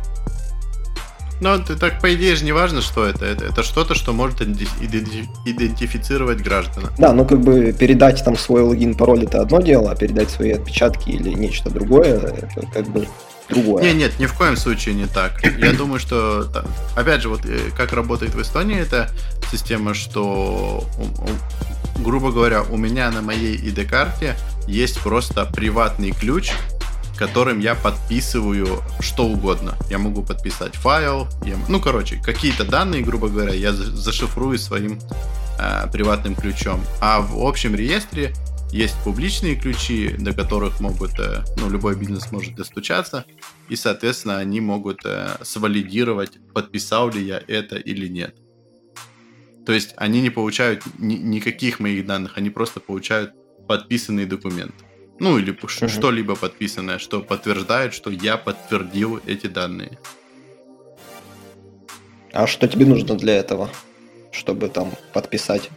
Ну, 1.41 1.57
ты 1.57 1.75
так, 1.75 1.99
по 1.99 2.13
идее 2.13 2.35
же 2.35 2.45
не 2.45 2.51
важно, 2.51 2.81
что 2.81 3.03
это. 3.03 3.25
Это, 3.25 3.45
это 3.45 3.63
что-то, 3.63 3.95
что 3.95 4.13
может 4.13 4.41
иде- 4.41 4.67
иденти- 4.79 5.27
идентифицировать 5.43 6.39
граждан. 6.41 6.83
Да, 6.99 7.13
ну 7.13 7.25
как 7.25 7.41
бы 7.41 7.73
передать 7.73 8.23
там 8.23 8.37
свой 8.37 8.61
логин, 8.61 8.93
пароль 8.93 9.23
это 9.23 9.41
одно 9.41 9.59
дело, 9.59 9.91
а 9.91 9.95
передать 9.95 10.29
свои 10.29 10.51
отпечатки 10.51 11.09
или 11.09 11.29
нечто 11.29 11.71
другое, 11.71 12.19
это 12.19 12.67
как 12.71 12.87
бы 12.89 13.07
другое. 13.49 13.83
Не, 13.83 13.93
нет, 13.93 14.19
ни 14.19 14.27
в 14.27 14.33
коем 14.33 14.55
случае 14.55 14.93
не 14.93 15.07
так. 15.07 15.43
Я 15.57 15.73
думаю, 15.73 15.99
что, 15.99 16.47
опять 16.95 17.21
же, 17.23 17.29
вот 17.29 17.41
э, 17.45 17.57
как 17.75 17.91
работает 17.93 18.35
в 18.35 18.41
Эстонии 18.41 18.79
эта 18.79 19.09
система, 19.51 19.95
что, 19.95 20.85
грубо 21.97 22.31
говоря, 22.31 22.61
у 22.61 22.77
меня 22.77 23.09
на 23.11 23.21
моей 23.23 23.57
ID-карте 23.57 24.35
есть 24.67 24.99
просто 24.99 25.45
приватный 25.45 26.11
ключ, 26.11 26.51
которым 27.17 27.59
я 27.59 27.75
подписываю 27.75 28.81
что 28.99 29.25
угодно. 29.27 29.75
Я 29.89 29.97
могу 29.97 30.23
подписать 30.23 30.75
файл, 30.75 31.27
я- 31.45 31.57
ну, 31.69 31.79
короче, 31.79 32.21
какие-то 32.23 32.63
данные, 32.65 33.01
грубо 33.03 33.27
говоря, 33.29 33.53
я 33.53 33.73
за- 33.73 33.95
зашифрую 33.95 34.57
своим 34.59 34.99
э, 35.59 35.91
приватным 35.91 36.33
ключом. 36.35 36.81
А 37.01 37.21
в 37.21 37.37
общем 37.45 37.75
реестре 37.75 38.33
есть 38.71 38.95
публичные 39.03 39.55
ключи, 39.55 40.09
до 40.17 40.33
которых 40.33 40.79
могут, 40.79 41.19
э, 41.19 41.43
ну, 41.57 41.69
любой 41.69 41.95
бизнес 41.95 42.31
может 42.31 42.55
достучаться, 42.55 43.25
и, 43.69 43.75
соответственно, 43.75 44.37
они 44.39 44.59
могут 44.61 45.01
э, 45.05 45.37
свалидировать, 45.43 46.39
подписал 46.53 47.11
ли 47.11 47.23
я 47.23 47.41
это 47.47 47.75
или 47.75 48.07
нет. 48.07 48.35
То 49.65 49.73
есть 49.73 49.93
они 49.97 50.21
не 50.21 50.31
получают 50.31 50.81
ни- 50.97 51.15
никаких 51.15 51.79
моих 51.79 52.07
данных, 52.07 52.37
они 52.37 52.49
просто 52.49 52.79
получают 52.79 53.33
подписанный 53.67 54.25
документ. 54.25 54.73
Ну, 55.19 55.37
или 55.37 55.55
ш- 55.67 55.85
Мгм. 55.85 55.93
что-либо 55.93 56.35
подписанное, 56.35 56.97
что 56.99 57.21
подтверждает, 57.21 57.93
что 57.93 58.09
я 58.09 58.37
подтвердил 58.37 59.19
эти 59.25 59.47
данные. 59.47 59.99
А 62.33 62.47
что 62.47 62.67
тебе 62.67 62.85
нужно 62.85 63.15
для 63.15 63.35
этого, 63.35 63.69
чтобы 64.31 64.69
там 64.69 64.93
подписать? 65.13 65.69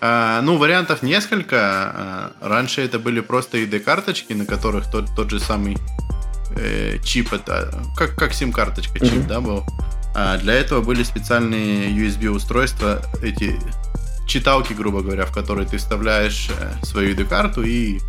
А, 0.00 0.42
ну, 0.42 0.58
вариантов 0.58 1.02
несколько. 1.02 1.56
А, 1.58 2.32
раньше 2.40 2.82
это 2.82 2.98
были 2.98 3.20
просто 3.20 3.58
ID-карточки, 3.58 4.34
на 4.34 4.44
которых 4.44 4.90
тот, 4.90 5.06
тот 5.16 5.30
же 5.30 5.40
самый 5.40 5.76
э, 6.56 6.98
чип, 7.02 7.32
это 7.32 7.82
как, 7.96 8.14
как 8.14 8.32
сим-карточка, 8.34 9.00
чип, 9.00 9.14
Мгм. 9.20 9.26
да, 9.26 9.40
был. 9.40 9.64
А 10.14 10.36
для 10.38 10.54
этого 10.54 10.82
были 10.82 11.02
специальные 11.02 11.90
USB-устройства, 11.90 13.02
эти 13.22 13.58
читалки, 14.26 14.72
грубо 14.72 15.02
говоря, 15.02 15.26
в 15.26 15.32
которые 15.32 15.66
ты 15.66 15.76
вставляешь 15.78 16.50
э, 16.50 16.84
свою 16.84 17.14
ID-карту 17.14 17.62
и 17.62 18.00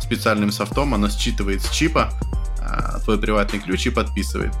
специальным 0.00 0.52
софтом 0.52 0.94
она 0.94 1.08
считывает 1.08 1.62
с 1.62 1.70
чипа 1.70 2.12
а, 2.60 2.98
твой 3.00 3.18
приватный 3.18 3.60
ключ 3.60 3.86
и 3.86 3.90
подписывает. 3.90 4.52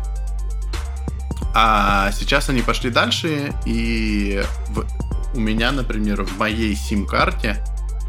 А 1.54 2.10
сейчас 2.12 2.48
они 2.48 2.62
пошли 2.62 2.90
дальше, 2.90 3.52
и 3.66 4.42
в- 4.68 4.86
у 5.34 5.40
меня, 5.40 5.72
например, 5.72 6.22
в 6.24 6.38
моей 6.38 6.74
сим-карте, 6.74 7.62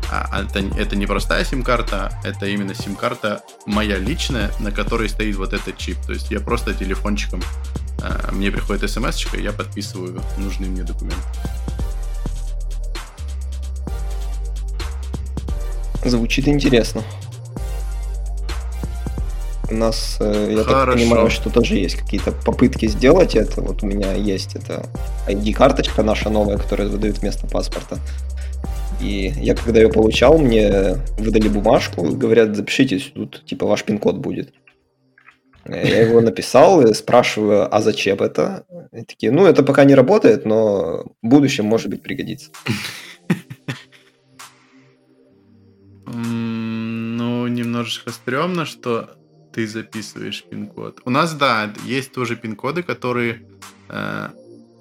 а, 0.09 0.41
это, 0.41 0.59
это 0.77 0.95
не 0.95 1.05
простая 1.05 1.43
сим-карта, 1.43 2.17
это 2.23 2.45
именно 2.45 2.73
сим-карта 2.73 3.41
моя 3.65 3.97
личная, 3.97 4.51
на 4.59 4.71
которой 4.71 5.09
стоит 5.09 5.35
вот 5.35 5.53
этот 5.53 5.77
чип. 5.77 5.97
То 6.05 6.13
есть 6.13 6.31
я 6.31 6.39
просто 6.39 6.73
телефончиком, 6.73 7.41
а, 8.01 8.31
мне 8.31 8.51
приходит 8.51 8.89
смс 8.89 9.25
и 9.33 9.41
я 9.41 9.51
подписываю 9.51 10.21
нужный 10.37 10.67
мне 10.67 10.83
документ. 10.83 11.19
Звучит 16.03 16.47
интересно. 16.47 17.03
У 19.71 19.75
нас, 19.75 20.17
э, 20.19 20.49
я 20.51 20.57
так 20.57 20.67
Хорошо. 20.67 20.97
понимаю, 20.97 21.29
что 21.29 21.49
тоже 21.49 21.75
есть 21.75 21.95
какие-то 21.95 22.31
попытки 22.31 22.87
сделать 22.87 23.35
это. 23.35 23.61
Вот 23.61 23.81
у 23.81 23.87
меня 23.87 24.13
есть 24.13 24.55
это 24.55 24.85
ID-карточка 25.27 26.03
наша 26.03 26.29
новая, 26.29 26.57
которая 26.57 26.89
выдают 26.89 27.19
вместо 27.19 27.47
паспорта. 27.47 27.97
И 29.01 29.33
я 29.37 29.55
когда 29.55 29.81
ее 29.81 29.89
получал, 29.89 30.37
мне 30.37 30.97
выдали 31.17 31.47
бумажку, 31.47 32.03
говорят, 32.03 32.55
запишите, 32.55 32.99
тут 32.99 33.43
типа 33.45 33.65
ваш 33.65 33.83
пин-код 33.83 34.17
будет. 34.17 34.53
Э, 35.65 35.87
Я 35.87 36.01
его 36.01 36.21
написал, 36.21 36.81
и 36.85 36.93
спрашиваю, 36.93 37.73
а 37.73 37.81
зачем 37.81 38.17
это? 38.19 38.65
И 38.91 39.03
такие, 39.03 39.31
ну, 39.31 39.45
это 39.45 39.63
пока 39.63 39.85
не 39.85 39.95
работает, 39.95 40.45
но 40.45 41.03
в 41.21 41.27
будущем, 41.27 41.65
может 41.65 41.89
быть, 41.89 42.03
пригодится. 42.03 42.51
Ну, 46.13 47.47
немножечко 47.47 48.11
стрёмно, 48.11 48.65
что 48.65 49.09
ты 49.53 49.67
записываешь 49.67 50.43
пин-код. 50.43 51.01
У 51.05 51.09
нас, 51.09 51.33
да, 51.33 51.71
есть 51.85 52.11
тоже 52.11 52.35
пин-коды, 52.35 52.83
которые, 52.83 53.41
э, 53.89 54.29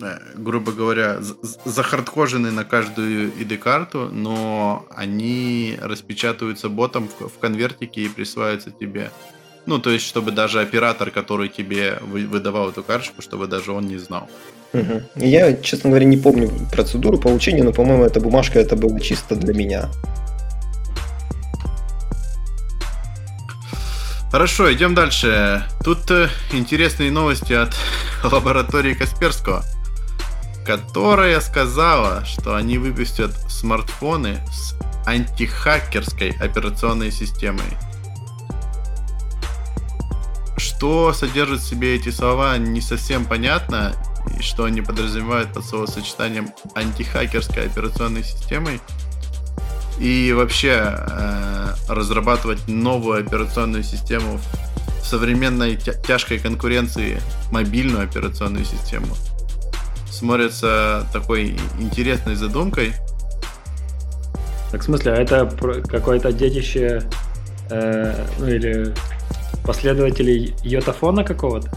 э, 0.00 0.18
грубо 0.36 0.72
говоря, 0.72 1.18
захардкожены 1.64 2.50
на 2.50 2.64
каждую 2.64 3.30
ID-карту, 3.32 4.08
но 4.12 4.86
они 4.90 5.76
распечатываются 5.80 6.68
ботом 6.68 7.08
в, 7.20 7.38
конвертике 7.38 8.02
и 8.02 8.08
присваиваются 8.08 8.70
тебе. 8.70 9.10
Ну, 9.66 9.78
то 9.78 9.90
есть, 9.90 10.06
чтобы 10.06 10.32
даже 10.32 10.60
оператор, 10.60 11.10
который 11.10 11.48
тебе 11.48 11.98
вы- 12.00 12.26
выдавал 12.26 12.70
эту 12.70 12.82
карточку, 12.82 13.22
чтобы 13.22 13.46
даже 13.46 13.72
он 13.72 13.86
не 13.86 13.98
знал. 13.98 14.28
Мгм. 14.72 15.02
Я, 15.16 15.54
честно 15.54 15.90
говоря, 15.90 16.06
не 16.06 16.16
помню 16.16 16.50
процедуру 16.72 17.18
получения, 17.18 17.62
но, 17.62 17.72
по-моему, 17.72 18.04
эта 18.04 18.20
бумажка 18.20 18.58
это 18.58 18.74
было 18.74 18.98
чисто 19.00 19.36
для 19.36 19.54
меня. 19.54 19.90
Хорошо, 24.32 24.72
идем 24.72 24.94
дальше. 24.94 25.62
Тут 25.84 26.10
э, 26.10 26.30
интересные 26.52 27.10
новости 27.10 27.52
от 27.52 27.76
лаборатории 28.24 28.94
Касперского, 28.94 29.62
которая 30.64 31.38
сказала, 31.40 32.24
что 32.24 32.56
они 32.56 32.78
выпустят 32.78 33.32
смартфоны 33.50 34.40
с 34.50 34.74
антихакерской 35.04 36.30
операционной 36.40 37.12
системой. 37.12 37.76
Что 40.56 41.12
содержат 41.12 41.60
в 41.60 41.68
себе 41.68 41.94
эти 41.96 42.08
слова, 42.08 42.56
не 42.56 42.80
совсем 42.80 43.26
понятно, 43.26 43.94
и 44.38 44.40
что 44.40 44.64
они 44.64 44.80
подразумевают 44.80 45.52
под 45.52 45.66
словосочетанием 45.66 46.48
антихакерской 46.74 47.66
операционной 47.66 48.24
системой. 48.24 48.80
И 50.02 50.32
вообще 50.32 50.96
э, 50.96 51.68
разрабатывать 51.88 52.66
новую 52.66 53.20
операционную 53.24 53.84
систему 53.84 54.40
в 55.00 55.06
современной 55.06 55.76
тя- 55.76 55.92
тяжкой 55.94 56.40
конкуренции, 56.40 57.20
мобильную 57.52 58.02
операционную 58.02 58.64
систему, 58.64 59.14
смотрится 60.10 61.06
такой 61.12 61.56
интересной 61.78 62.34
задумкой. 62.34 62.94
Так, 64.72 64.80
в 64.80 64.84
смысле, 64.84 65.12
а 65.12 65.16
это 65.18 65.48
какое-то 65.88 66.32
детище, 66.32 67.04
э, 67.70 68.26
ну 68.40 68.48
или 68.48 68.92
последователей 69.64 70.56
йотафона 70.64 71.22
какого-то? 71.22 71.70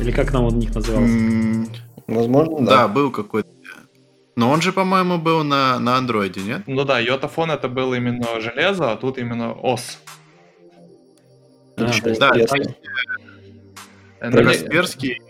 Или 0.00 0.10
как 0.10 0.34
нам 0.34 0.44
он 0.44 0.54
у 0.56 0.58
них 0.58 0.74
назывался? 0.74 1.14
Возможно, 2.06 2.58
Да, 2.66 2.76
да. 2.76 2.88
был 2.88 3.10
какой-то. 3.10 3.48
Но 4.36 4.50
он 4.50 4.60
же, 4.60 4.72
по-моему, 4.72 5.16
был 5.16 5.44
на, 5.44 5.78
на 5.78 5.96
андроиде, 5.96 6.42
нет? 6.42 6.62
Ну 6.66 6.84
да, 6.84 6.98
йотафон 6.98 7.50
это 7.50 7.68
был 7.68 7.94
именно 7.94 8.38
железо, 8.38 8.92
а 8.92 8.96
тут 8.96 9.16
именно 9.16 9.52
ос. 9.54 9.98
А, 11.78 11.84
да, 11.84 12.28
интересно. 12.28 12.74
Э, 14.20 14.30
ну, 14.30 14.44
Касперский 14.44 15.20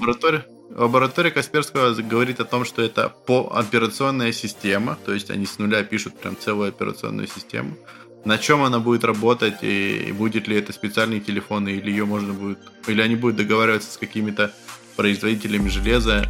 лаборатория, 0.00 0.44
лаборатория 0.70 1.30
Касперского 1.30 1.94
говорит 1.94 2.40
о 2.40 2.44
том, 2.44 2.64
что 2.64 2.82
это 2.82 3.08
по 3.08 3.52
операционная 3.54 4.32
система, 4.32 4.98
то 5.04 5.14
есть 5.14 5.30
они 5.30 5.46
с 5.46 5.58
нуля 5.58 5.84
пишут 5.84 6.18
прям 6.18 6.36
целую 6.36 6.68
операционную 6.68 7.28
систему. 7.28 7.76
На 8.24 8.36
чем 8.36 8.62
она 8.62 8.80
будет 8.80 9.04
работать 9.04 9.62
и 9.62 10.12
будет 10.12 10.48
ли 10.48 10.56
это 10.56 10.72
специальные 10.72 11.20
телефоны 11.20 11.68
или 11.68 11.90
ее 11.90 12.04
можно 12.04 12.32
будет, 12.32 12.58
или 12.88 13.00
они 13.00 13.14
будут 13.14 13.36
договариваться 13.36 13.92
с 13.92 13.96
какими-то 13.96 14.52
производителями 14.96 15.68
железа, 15.68 16.26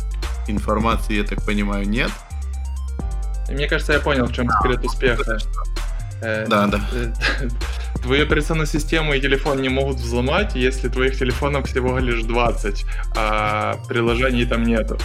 информации, 0.48 1.14
я 1.14 1.24
так 1.24 1.44
понимаю, 1.44 1.88
нет. 1.88 2.10
Мне 3.48 3.68
кажется, 3.68 3.92
я 3.92 4.00
понял, 4.00 4.26
в 4.26 4.32
чем 4.32 4.48
секрет 4.50 4.84
успеха. 4.84 5.38
Э, 6.22 6.46
да, 6.48 6.66
да. 6.66 6.80
Твою 8.02 8.24
операционную 8.24 8.66
систему 8.66 9.14
и 9.14 9.20
телефон 9.20 9.60
не 9.60 9.68
могут 9.68 9.96
взломать, 9.96 10.54
если 10.54 10.88
твоих 10.88 11.18
телефонов 11.18 11.68
всего 11.68 11.98
лишь 11.98 12.22
20, 12.22 12.84
а 13.16 13.76
приложений 13.88 14.46
там 14.46 14.64
нету. 14.64 14.98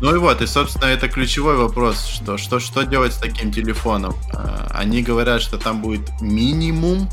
Ну 0.00 0.14
и 0.14 0.18
вот, 0.18 0.42
и 0.42 0.46
собственно 0.46 0.86
это 0.86 1.08
ключевой 1.08 1.56
вопрос, 1.56 2.04
что, 2.04 2.36
что, 2.36 2.60
что 2.60 2.82
делать 2.82 3.12
с 3.12 3.18
таким 3.18 3.52
телефоном. 3.52 4.14
А, 4.34 4.68
они 4.74 5.02
говорят, 5.02 5.40
что 5.40 5.56
там 5.56 5.80
будет 5.80 6.20
минимум, 6.20 7.08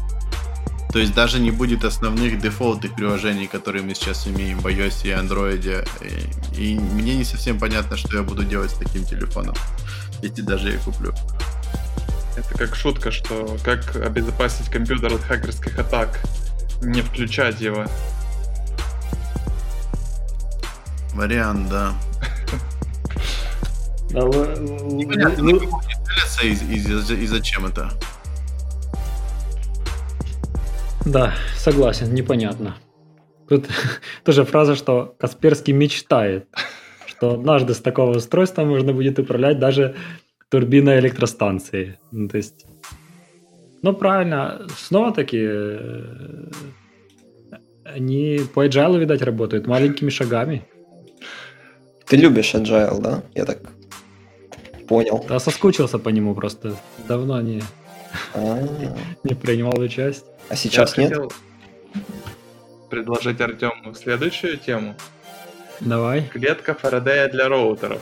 то 0.91 0.99
есть 0.99 1.13
даже 1.13 1.39
не 1.39 1.51
будет 1.51 1.83
основных 1.85 2.39
дефолтных 2.39 2.95
приложений, 2.95 3.47
которые 3.47 3.83
мы 3.83 3.95
сейчас 3.95 4.27
имеем 4.27 4.59
в 4.59 4.67
iOS 4.67 5.05
и 5.05 5.09
Android. 5.09 5.87
И, 6.55 6.73
и 6.73 6.79
мне 6.79 7.15
не 7.15 7.23
совсем 7.23 7.59
понятно, 7.59 7.97
что 7.97 8.17
я 8.17 8.23
буду 8.23 8.43
делать 8.43 8.71
с 8.71 8.75
таким 8.75 9.05
телефоном 9.05 9.55
если 10.21 10.41
даже 10.41 10.71
я 10.71 10.77
куплю. 10.79 11.13
Это 12.35 12.57
как 12.57 12.75
шутка, 12.75 13.11
что 13.11 13.57
как 13.63 13.95
обезопасить 13.95 14.69
компьютер 14.69 15.13
от 15.13 15.21
хакерских 15.21 15.77
атак, 15.77 16.19
не 16.81 17.01
включать 17.01 17.59
его. 17.59 17.85
Вариант, 21.13 21.69
да. 21.69 21.93
Да, 24.11 24.25
вы, 24.25 24.47
Непонятно, 24.93 25.43
вы... 25.43 25.69
и, 26.43 26.47
и, 26.47 26.75
и, 26.75 27.23
и 27.23 27.27
зачем 27.27 27.65
это? 27.65 27.91
Да, 31.05 31.33
согласен, 31.55 32.13
непонятно. 32.13 32.77
Тут 33.49 33.65
тоже 34.23 34.45
фраза, 34.45 34.75
что 34.75 35.15
Касперский 35.19 35.73
мечтает 35.73 36.47
что 37.21 37.33
однажды 37.33 37.75
с 37.75 37.79
такого 37.79 38.17
устройства 38.17 38.63
можно 38.63 38.93
будет 38.93 39.19
управлять 39.19 39.59
даже 39.59 39.93
турбиной 40.49 40.99
электростанции. 40.99 41.99
Ну, 42.11 42.27
то 42.27 42.37
есть, 42.37 42.65
ну 43.83 43.93
правильно, 43.93 44.65
снова-таки 44.75 45.37
э, 45.39 46.45
они 47.85 48.41
по 48.55 48.65
agile, 48.65 48.97
видать, 48.97 49.21
работают 49.21 49.67
маленькими 49.67 50.09
шагами. 50.09 50.65
Ты 52.07 52.17
любишь 52.17 52.55
agile, 52.55 52.99
да? 52.99 53.23
Я 53.35 53.45
так 53.45 53.59
понял. 54.87 55.23
Да, 55.29 55.37
соскучился 55.39 55.99
по 55.99 56.09
нему 56.09 56.33
просто. 56.33 56.75
Давно 57.07 57.39
не, 57.39 57.61
А-а-а. 58.33 58.97
не 59.23 59.35
принимал 59.35 59.77
участие. 59.79 60.33
А 60.51 60.55
сейчас 60.57 60.97
Я 60.97 61.03
нет? 61.03 61.13
хотел 61.13 61.31
предложить 62.89 63.39
Артему 63.39 63.95
следующую 63.95 64.57
тему. 64.57 64.95
Давай. 65.79 66.23
Клетка 66.23 66.73
Фарадея 66.75 67.29
для 67.29 67.47
роутеров. 67.47 68.01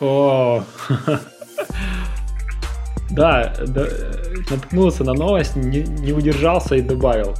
О, 0.00 0.62
да, 3.10 3.54
да, 3.66 3.86
наткнулся 4.50 5.02
на 5.02 5.14
новость, 5.14 5.56
не, 5.56 5.80
не 5.80 6.12
удержался 6.12 6.74
и 6.74 6.82
добавил. 6.82 7.34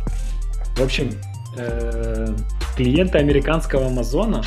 В 0.75 0.83
общем, 0.83 1.11
э, 1.59 2.35
клиенты 2.75 3.19
американского 3.19 3.89
Амазона 3.89 4.43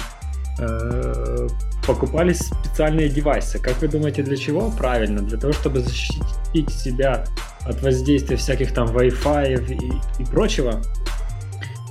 э, 0.59 1.47
покупали 1.93 2.33
специальные 2.33 3.09
девайсы. 3.09 3.59
Как 3.59 3.81
вы 3.81 3.87
думаете, 3.87 4.23
для 4.23 4.37
чего? 4.37 4.71
Правильно, 4.71 5.21
для 5.21 5.37
того, 5.37 5.53
чтобы 5.53 5.79
защитить 5.79 6.71
себя 6.71 7.25
от 7.61 7.81
воздействия 7.81 8.37
всяких 8.37 8.73
там 8.73 8.87
Wi-Fi 8.87 9.73
и, 9.73 10.21
и 10.21 10.25
прочего. 10.25 10.81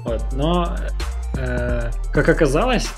Вот. 0.04 0.24
Но 0.32 0.76
Э, 1.38 1.90
как 2.12 2.28
оказалось, 2.28 2.88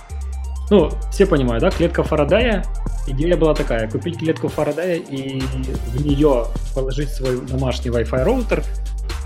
ну, 0.70 0.90
все 1.12 1.26
понимают, 1.26 1.62
да, 1.62 1.70
клетка 1.70 2.02
Фарадея, 2.02 2.64
идея 3.06 3.36
была 3.36 3.54
такая, 3.54 3.90
купить 3.90 4.18
клетку 4.18 4.48
Фарадея 4.48 4.96
и 4.96 5.40
в 5.40 6.04
нее 6.04 6.46
положить 6.74 7.10
свой 7.10 7.40
домашний 7.42 7.90
Wi-Fi 7.90 8.24
роутер, 8.24 8.64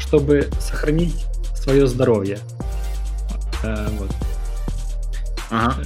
чтобы 0.00 0.48
сохранить 0.58 1.26
свое 1.54 1.86
здоровье. 1.86 2.38
Э, 3.62 3.86
вот. 3.98 4.10
Ага. 5.50 5.82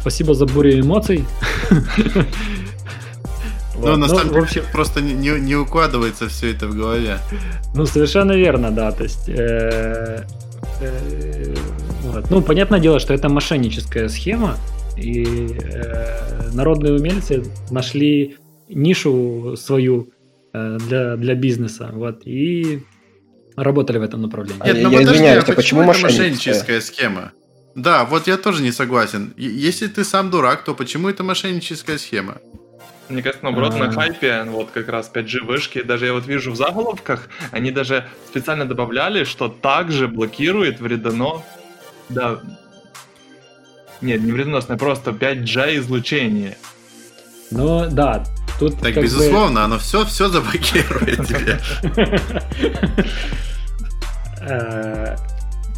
Спасибо 0.00 0.34
за 0.34 0.46
бурю 0.46 0.80
эмоций. 0.80 1.24
Ну, 3.82 3.96
на 3.96 4.08
самом 4.08 4.46
деле, 4.46 4.62
просто 4.72 5.00
не, 5.00 5.40
не 5.40 5.56
укладывается 5.56 6.28
все 6.28 6.50
это 6.50 6.66
в 6.66 6.76
голове. 6.76 7.18
Ну, 7.74 7.86
совершенно 7.86 8.32
верно, 8.32 8.70
да. 8.70 8.92
То 8.92 9.04
есть 9.04 9.28
э, 9.28 10.26
э, 10.80 11.54
вот. 12.02 12.30
Ну, 12.30 12.42
понятное 12.42 12.78
дело, 12.78 13.00
что 13.00 13.14
это 13.14 13.30
мошенническая 13.30 14.08
схема, 14.08 14.58
и 14.98 15.56
э, 15.62 16.50
народные 16.52 16.94
умельцы 16.94 17.42
нашли 17.70 18.36
нишу 18.68 19.56
свою 19.56 20.10
э, 20.52 20.78
для, 20.86 21.16
для 21.16 21.34
бизнеса, 21.34 21.90
вот, 21.92 22.26
и 22.26 22.82
работали 23.56 23.98
в 23.98 24.02
этом 24.02 24.22
направлении. 24.22 24.62
Нет, 24.64 24.76
ну 24.82 24.90
я 24.90 24.98
подожди, 24.98 25.14
извиняюсь, 25.14 25.44
а 25.44 25.52
почему, 25.52 25.86
почему 25.86 25.92
это 25.92 26.02
мошенническая 26.02 26.80
схема? 26.80 27.32
Да, 27.74 28.04
вот 28.04 28.26
я 28.26 28.36
тоже 28.36 28.62
не 28.62 28.72
согласен. 28.72 29.32
Если 29.36 29.86
ты 29.86 30.04
сам 30.04 30.30
дурак, 30.30 30.64
то 30.64 30.74
почему 30.74 31.08
это 31.08 31.22
мошенническая 31.22 31.98
схема? 31.98 32.38
Мне 33.08 33.22
кажется, 33.22 33.44
наоборот, 33.44 33.76
на 33.76 33.90
хайпе, 33.90 34.44
вот 34.44 34.70
как 34.70 34.88
раз 34.88 35.10
5G 35.12 35.44
вышки, 35.44 35.82
даже 35.82 36.06
я 36.06 36.12
вот 36.12 36.26
вижу 36.26 36.52
в 36.52 36.56
заголовках, 36.56 37.28
они 37.50 37.72
даже 37.72 38.08
специально 38.28 38.64
добавляли, 38.64 39.24
что 39.24 39.48
также 39.48 40.06
блокирует 40.06 40.80
вредоно 40.80 41.42
да. 42.10 42.40
Нет, 44.00 44.22
не 44.22 44.32
вредоносное, 44.32 44.76
просто 44.76 45.12
5G 45.12 45.78
излучение. 45.78 46.56
Ну 47.50 47.88
да, 47.90 48.24
тут 48.58 48.80
Так, 48.80 48.94
безусловно, 48.94 49.60
бы... 49.60 49.64
оно 49.64 49.78
все, 49.78 50.04
все 50.04 50.28
заблокирует 50.28 51.26
тебе. 51.26 51.60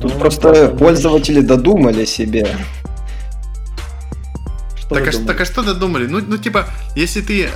Тут 0.02 0.14
ну, 0.14 0.20
просто 0.20 0.74
пользователи 0.76 1.40
додумали 1.40 2.04
себе. 2.04 2.46
Так 4.90 5.08
а, 5.08 5.26
так 5.26 5.40
а 5.40 5.44
что 5.44 5.62
додумали? 5.62 6.06
Ну, 6.06 6.20
ну, 6.26 6.36
типа, 6.36 6.66
если 6.96 7.20
ты... 7.20 7.44
Э, 7.44 7.48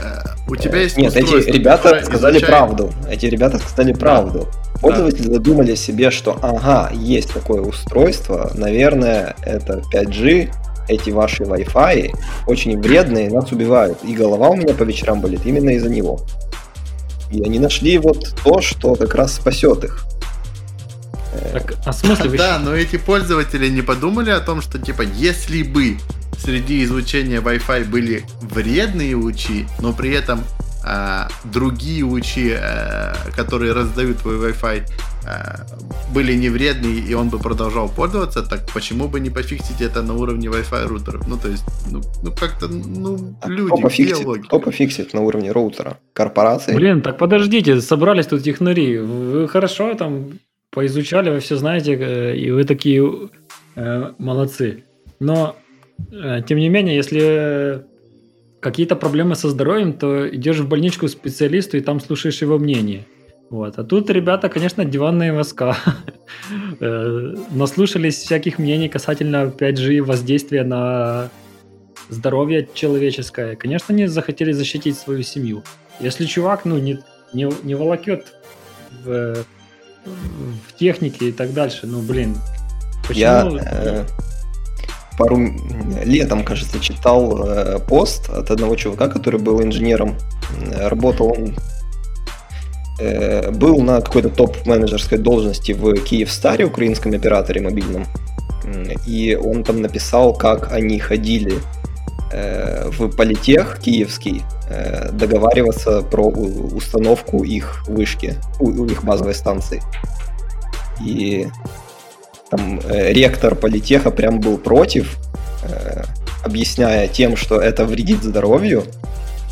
у 0.49 0.57
тебя 0.57 0.79
есть 0.79 0.97
Нет, 0.97 1.15
эти 1.17 1.51
ребята 1.51 2.03
сказали 2.05 2.39
правду. 2.39 2.93
Эти 3.11 3.27
ребята 3.27 3.59
сказали 3.59 3.93
правду. 3.93 4.49
Пользователи 4.81 5.27
задумали 5.27 5.75
себе, 5.75 6.11
что 6.11 6.39
ага, 6.41 6.91
есть 6.95 7.33
такое 7.35 7.63
устройство, 7.63 8.53
наверное, 8.55 9.35
это 9.43 9.83
5G, 9.93 10.53
эти 10.89 11.11
ваши 11.11 11.43
Wi-Fi 11.43 12.13
очень 12.47 12.81
вредные, 12.81 13.29
нас 13.31 13.51
убивают. 13.51 13.99
И 14.05 14.15
голова 14.15 14.51
у 14.51 14.57
меня 14.57 14.73
по 14.73 14.85
вечерам 14.85 15.21
болит 15.21 15.41
именно 15.45 15.71
из-за 15.71 15.89
него. 15.89 16.21
И 17.33 17.43
они 17.43 17.59
нашли 17.59 17.99
вот 17.99 18.35
то, 18.45 18.61
что 18.61 18.95
как 18.95 19.15
раз 19.15 19.35
спасет 19.35 19.83
их. 19.83 20.07
Так, 21.53 21.75
а 21.85 21.93
смысл? 21.93 22.31
Да, 22.37 22.59
но 22.59 22.75
эти 22.75 22.97
пользователи 22.97 23.69
не 23.69 23.83
подумали 23.83 24.31
о 24.31 24.41
том, 24.41 24.61
что 24.61 24.79
типа, 24.79 25.03
если 25.03 25.63
бы 25.63 25.99
среди 26.39 26.85
излучения 26.85 27.41
Wi-Fi 27.41 27.85
были 27.85 28.25
вредные 28.41 29.17
лучи, 29.17 29.67
но 29.81 29.93
при 29.93 30.11
этом 30.11 30.45
а, 30.85 31.29
другие 31.45 32.05
лучи, 32.05 32.53
а, 32.53 33.15
которые 33.35 33.73
раздают 33.73 34.19
твой 34.19 34.37
Wi-Fi, 34.37 34.83
а, 35.27 35.67
были 36.15 36.35
не 36.35 36.49
вредные, 36.49 37.01
и 37.01 37.15
он 37.15 37.29
бы 37.29 37.39
продолжал 37.39 37.89
пользоваться, 37.89 38.43
так 38.43 38.71
почему 38.73 39.09
бы 39.09 39.19
не 39.19 39.31
пофиксить 39.31 39.81
это 39.81 40.03
на 40.03 40.15
уровне 40.15 40.47
Wi-Fi 40.47 40.87
рутеров? 40.87 41.27
Ну, 41.27 41.37
то 41.37 41.49
есть, 41.49 41.65
ну, 41.91 42.03
ну 42.23 42.31
как-то, 42.31 42.69
ну, 42.69 43.37
а 43.43 43.49
люди, 43.49 43.67
кто 43.67 43.83
пофиксит, 43.83 44.47
кто 44.47 44.61
пофиксит 44.61 45.15
на 45.15 45.23
уровне 45.23 45.51
роутера? 45.51 45.99
Корпорации? 46.13 46.77
Блин, 46.77 47.03
так 47.03 47.19
подождите, 47.19 47.81
собрались 47.81 48.27
тут 48.27 48.45
технари. 48.45 48.99
Вы 48.99 49.49
хорошо 49.49 49.95
там 49.95 50.39
поизучали, 50.77 51.31
вы 51.31 51.39
все 51.39 51.57
знаете, 51.57 51.95
э, 51.95 52.37
и 52.37 52.51
вы 52.51 52.65
такие 52.65 53.31
э, 53.77 54.13
молодцы. 54.19 54.85
Но, 55.21 55.57
э, 56.13 56.43
тем 56.47 56.59
не 56.59 56.69
менее, 56.69 56.95
если 56.97 57.87
какие-то 58.61 58.95
проблемы 58.95 59.37
со 59.37 59.49
здоровьем, 59.49 59.95
то 59.95 60.29
идешь 60.29 60.59
в 60.59 60.69
больничку 60.69 61.07
к 61.07 61.11
специалисту 61.11 61.79
и 61.79 61.81
там 61.81 61.99
слушаешь 61.99 62.43
его 62.43 62.59
мнение. 62.59 63.07
Вот. 63.49 63.79
А 63.79 63.85
тут 63.85 64.11
ребята, 64.11 64.51
конечно, 64.51 64.85
диванные 64.85 65.33
воска. 65.33 65.79
Наслушались 66.81 68.17
всяких 68.17 68.59
мнений 68.59 68.91
касательно 68.91 69.51
5G 69.59 70.03
воздействия 70.03 70.63
на 70.63 71.31
здоровье 72.11 72.69
человеческое. 72.75 73.57
Конечно, 73.57 73.95
они 73.95 74.09
захотели 74.09 74.53
защитить 74.53 74.99
свою 74.99 75.23
семью. 75.23 75.63
Если 76.01 76.27
чувак, 76.27 76.67
ну, 76.67 76.77
не, 76.77 76.99
не, 77.33 77.49
не 77.63 77.75
волокет 77.75 78.27
в, 79.05 79.47
в 80.07 80.79
технике 80.79 81.29
и 81.29 81.33
так 81.33 81.53
дальше, 81.53 81.87
ну, 81.87 82.01
блин, 82.01 82.37
Почему? 83.07 83.21
Я 83.21 83.49
э, 83.65 84.05
пару 85.19 85.39
летом, 86.05 86.45
кажется, 86.45 86.81
читал 86.81 87.47
э, 87.47 87.79
пост 87.79 88.29
от 88.31 88.51
одного 88.51 88.77
чувака, 88.77 89.09
который 89.09 89.41
был 89.41 89.63
инженером. 89.63 90.17
М, 90.61 90.89
Работал 90.89 91.33
он 91.33 91.57
э, 93.01 93.51
был 93.53 93.81
на 93.81 94.01
какой-то 94.01 94.29
топ-менеджерской 94.29 95.19
должности 95.19 95.73
в 95.73 95.95
Киевстаре, 95.95 96.65
украинском 96.65 97.13
операторе 97.13 97.61
мобильном. 97.61 98.07
И 99.07 99.39
он 99.41 99.63
там 99.63 99.81
написал, 99.81 100.35
как 100.35 100.73
они 100.73 100.99
ходили 100.99 101.55
э, 101.55 101.59
в 102.33 103.09
политех 103.17 103.79
киевский 103.81 104.43
э, 104.69 105.11
договариваться 105.13 106.03
про 106.03 106.27
установку 106.27 107.45
их 107.45 107.85
вышки, 107.87 108.35
у, 108.59 108.85
их 108.85 109.05
базовой 109.05 109.35
станции. 109.35 109.83
И 111.05 111.49
там 112.51 112.81
э, 112.85 113.13
ректор 113.13 113.55
политеха 113.55 114.11
прям 114.11 114.41
был 114.41 114.59
против, 114.59 115.17
э, 115.63 116.03
объясняя 116.45 117.09
тем, 117.09 117.37
что 117.37 117.61
это 117.61 117.85
вредит 117.85 118.23
здоровью. 118.23 118.85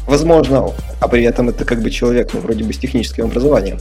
Возможно, 0.07 0.71
а 1.01 1.09
при 1.09 1.25
этом 1.25 1.49
это 1.49 1.65
как 1.65 1.81
бы 1.81 1.91
человек, 1.91 2.31
ну, 2.35 2.41
вроде 2.41 2.65
бы 2.65 2.73
с 2.73 2.79
техническим 2.79 3.25
образованием. 3.25 3.79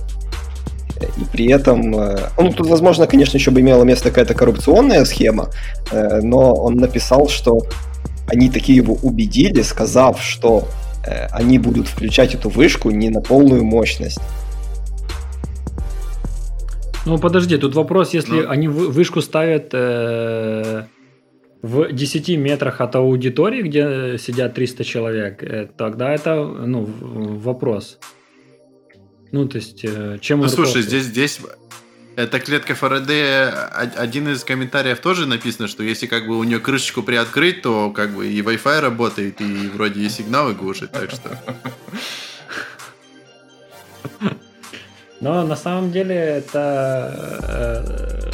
Э, 0.99 1.05
И 1.17 1.25
при 1.31 1.51
этом, 1.51 1.95
э, 1.95 2.17
ну, 2.37 2.51
тут, 2.51 2.67
возможно, 2.67 3.07
конечно, 3.07 3.37
еще 3.37 3.51
бы 3.51 3.61
имела 3.61 3.83
место 3.83 4.09
какая-то 4.09 4.33
коррупционная 4.33 5.05
схема, 5.05 5.49
э, 5.91 6.21
но 6.21 6.53
он 6.53 6.75
написал, 6.75 7.27
что 7.27 7.61
они 8.27 8.49
такие 8.49 8.77
его 8.77 8.95
убедили, 9.01 9.61
сказав, 9.61 10.21
что 10.21 10.67
э, 11.05 11.27
они 11.31 11.59
будут 11.59 11.87
включать 11.87 12.35
эту 12.35 12.49
вышку 12.49 12.89
не 12.91 13.09
на 13.09 13.21
полную 13.21 13.63
мощность. 13.63 14.19
Ну 17.05 17.17
подожди, 17.17 17.57
тут 17.57 17.75
вопрос, 17.75 18.13
если 18.13 18.41
Ну. 18.41 18.49
они 18.49 18.67
вы- 18.67 18.89
вышку 18.89 19.21
ставят 19.21 19.69
э, 19.73 20.83
в 21.61 21.91
10 21.91 22.37
метрах 22.37 22.79
от 22.81 22.95
аудитории, 22.95 23.61
где 23.61 24.17
сидят 24.17 24.53
300 24.53 24.83
человек, 24.83 25.43
э, 25.43 25.67
тогда 25.77 26.13
это 26.13 26.35
ну, 26.43 26.87
вопрос. 27.43 27.99
Ну, 29.31 29.47
то 29.47 29.57
есть, 29.57 29.83
э, 29.83 30.17
чем 30.21 30.39
Ну 30.39 30.47
слушай, 30.47 30.81
здесь, 30.81 31.05
здесь 31.05 31.39
эта 32.15 32.39
клетка 32.39 32.75
Фарадея, 32.75 33.49
один 33.75 34.27
из 34.29 34.43
комментариев 34.43 34.99
тоже 34.99 35.25
написано, 35.25 35.67
что 35.67 35.83
если 35.83 36.07
как 36.07 36.27
бы 36.27 36.37
у 36.37 36.43
нее 36.43 36.59
крышечку 36.59 37.01
приоткрыть, 37.01 37.61
то 37.61 37.91
как 37.91 38.11
бы 38.11 38.27
и 38.27 38.41
Wi-Fi 38.41 38.79
работает, 38.79 39.41
и 39.41 39.69
вроде 39.69 40.01
и 40.01 40.09
сигналы 40.09 40.53
глушит, 40.53 40.91
так 40.91 41.09
что... 41.11 41.37
Но 45.21 45.45
на 45.45 45.55
самом 45.55 45.91
деле 45.91 46.15
это, 46.15 47.39
э, 47.47 48.31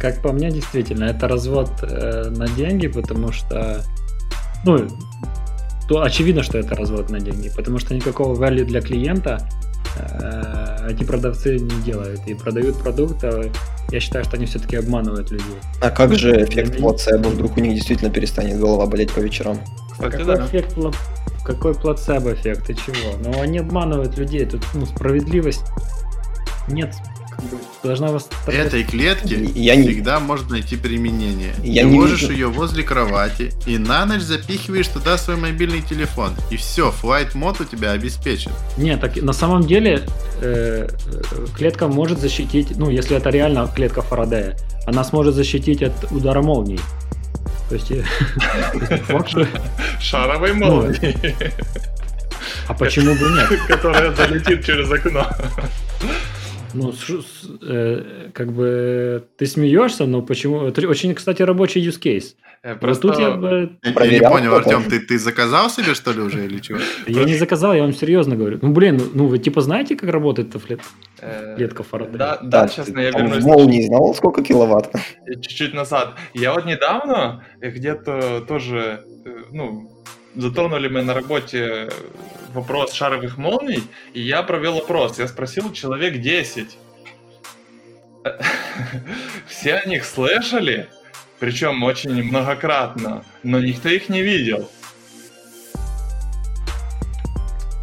как 0.00 0.22
по 0.22 0.32
мне, 0.32 0.50
действительно, 0.50 1.04
это 1.04 1.28
развод 1.28 1.70
э, 1.82 2.30
на 2.30 2.48
деньги, 2.48 2.86
потому 2.86 3.32
что, 3.32 3.84
ну, 4.64 4.88
то 5.86 6.00
очевидно, 6.00 6.42
что 6.42 6.56
это 6.56 6.74
развод 6.74 7.10
на 7.10 7.20
деньги, 7.20 7.52
потому 7.54 7.78
что 7.78 7.94
никакого 7.94 8.34
value 8.42 8.64
для 8.64 8.80
клиента 8.80 9.46
эти 10.88 11.04
продавцы 11.04 11.58
не 11.58 11.82
делают 11.82 12.20
и 12.26 12.34
продают 12.34 12.78
продукт, 12.78 13.22
а 13.24 13.50
я 13.90 14.00
считаю, 14.00 14.24
что 14.24 14.36
они 14.36 14.46
все-таки 14.46 14.76
обманывают 14.76 15.30
людей. 15.30 15.56
А 15.80 15.90
как 15.90 16.14
же 16.14 16.44
эффект 16.44 16.74
Мгм. 16.74 16.78
плацебо? 16.78 17.28
Вдруг 17.28 17.56
у 17.56 17.60
них 17.60 17.74
действительно 17.74 18.10
перестанет 18.10 18.58
голова 18.58 18.86
болеть 18.86 19.12
по 19.12 19.20
вечерам? 19.20 19.58
Кстати, 19.92 20.16
какой, 20.16 20.36
да. 20.36 20.46
эффект, 20.46 20.76
какой 21.44 21.74
плацебо 21.74 22.32
эффект, 22.34 22.66
ты 22.66 22.74
чего? 22.74 23.16
Ну, 23.22 23.40
они 23.40 23.58
обманывают 23.58 24.16
людей, 24.16 24.44
тут 24.46 24.62
ну, 24.74 24.86
справедливость 24.86 25.64
нет, 26.68 26.94
должна 27.82 28.08
вас... 28.08 28.28
Этой 28.46 28.82
клетке 28.84 29.36
Я 29.54 29.76
не- 29.76 29.88
всегда 29.88 30.18
можно 30.20 30.50
найти 30.50 30.76
применение. 30.76 31.54
Я 31.62 31.82
Ты 31.82 31.88
не 31.88 31.98
ложишь 31.98 32.22
вижу. 32.22 32.32
ее 32.32 32.46
возле 32.48 32.82
кровати 32.82 33.52
и 33.66 33.78
на 33.78 34.04
ночь 34.06 34.22
запихиваешь 34.22 34.88
туда 34.88 35.16
свой 35.18 35.36
мобильный 35.36 35.82
телефон. 35.82 36.32
И 36.50 36.56
все, 36.56 36.90
флайт 36.90 37.34
мод 37.34 37.60
у 37.60 37.64
тебя 37.64 37.92
обеспечен. 37.92 38.50
Не, 38.76 38.96
так 38.96 39.16
на 39.16 39.32
самом 39.32 39.62
деле 39.66 40.02
э, 40.40 40.88
э, 40.88 41.46
клетка 41.56 41.86
может 41.88 42.18
защитить, 42.18 42.76
ну, 42.76 42.90
если 42.90 43.16
это 43.16 43.30
реально 43.30 43.70
клетка 43.74 44.02
Фарадея, 44.02 44.56
она 44.86 45.04
сможет 45.04 45.34
защитить 45.34 45.82
от 45.82 46.10
удара 46.10 46.42
молнии. 46.42 46.80
То 47.68 47.74
есть, 47.74 47.90
э, 47.90 48.02
не 48.74 50.00
Шаровой 50.00 50.54
Ну, 50.54 50.66
молнии, 50.66 51.16
а 52.66 52.74
почему 52.74 53.14
бы 53.14 53.28
нет? 53.30 53.60
которая 53.68 54.12
залетит 54.14 54.64
через 54.64 54.90
окно. 54.90 55.26
Ну, 56.74 56.92
с- 56.92 57.04
с- 57.06 57.50
э, 57.62 58.30
как 58.34 58.52
бы 58.52 59.24
ты 59.36 59.46
смеешься, 59.46 60.06
но 60.06 60.22
почему? 60.22 60.62
Это 60.62 60.86
очень, 60.88 61.14
кстати, 61.14 61.42
рабочий 61.42 61.86
use 61.86 62.00
case. 62.00 62.34
Э, 62.62 62.72
Вот 62.72 62.80
Просто 62.80 63.08
тут 63.08 63.18
я 63.20 63.30
бы... 63.30 63.70
Я- 63.84 64.04
Я 64.04 64.10
не 64.10 64.28
понял? 64.28 64.54
Артем, 64.54 64.82
ты, 64.84 64.98
ты 65.00 65.18
заказал 65.18 65.70
себе 65.70 65.94
что 65.94 66.12
ли 66.12 66.20
уже 66.20 66.44
или 66.44 66.58
чего? 66.58 66.78
Я 67.06 67.24
не 67.24 67.34
заказал, 67.36 67.72
я 67.74 67.82
вам 67.82 67.92
серьезно 67.94 68.34
говорю. 68.36 68.58
Ну, 68.62 68.72
блин, 68.72 69.00
ну 69.14 69.26
вы 69.26 69.38
типа 69.38 69.60
знаете, 69.60 69.94
как 69.96 70.10
работает 70.10 70.48
эта 70.48 70.58
флет- 70.58 70.80
э, 71.20 71.54
клетка 71.56 71.82
Фарадея? 71.84 72.18
Да, 72.18 72.38
да, 72.42 72.68
честно, 72.68 72.98
я 73.00 73.10
вернусь 73.10 73.44
в 73.44 73.46
молнии 73.46 73.86
знал, 73.86 74.14
сколько 74.14 74.42
киловатт? 74.42 74.90
чуть-чуть 75.40 75.72
назад. 75.74 76.14
Я 76.34 76.52
вот 76.52 76.66
недавно 76.66 77.44
э, 77.60 77.70
где-то 77.70 78.40
тоже, 78.48 79.04
э, 79.24 79.30
ну, 79.52 79.90
затронули 80.38 80.88
мы 80.88 81.02
на 81.02 81.14
работе 81.14 81.90
вопрос 82.54 82.92
шаровых 82.92 83.36
молний, 83.36 83.82
и 84.14 84.20
я 84.20 84.42
провел 84.42 84.78
опрос. 84.78 85.18
Я 85.18 85.28
спросил 85.28 85.72
человек 85.72 86.20
10. 86.20 86.78
Все 89.48 89.74
о 89.74 89.86
них 89.86 90.04
слышали, 90.04 90.88
причем 91.40 91.82
очень 91.82 92.22
многократно, 92.22 93.24
но 93.42 93.58
никто 93.60 93.88
их 93.88 94.08
не 94.08 94.22
видел. 94.22 94.70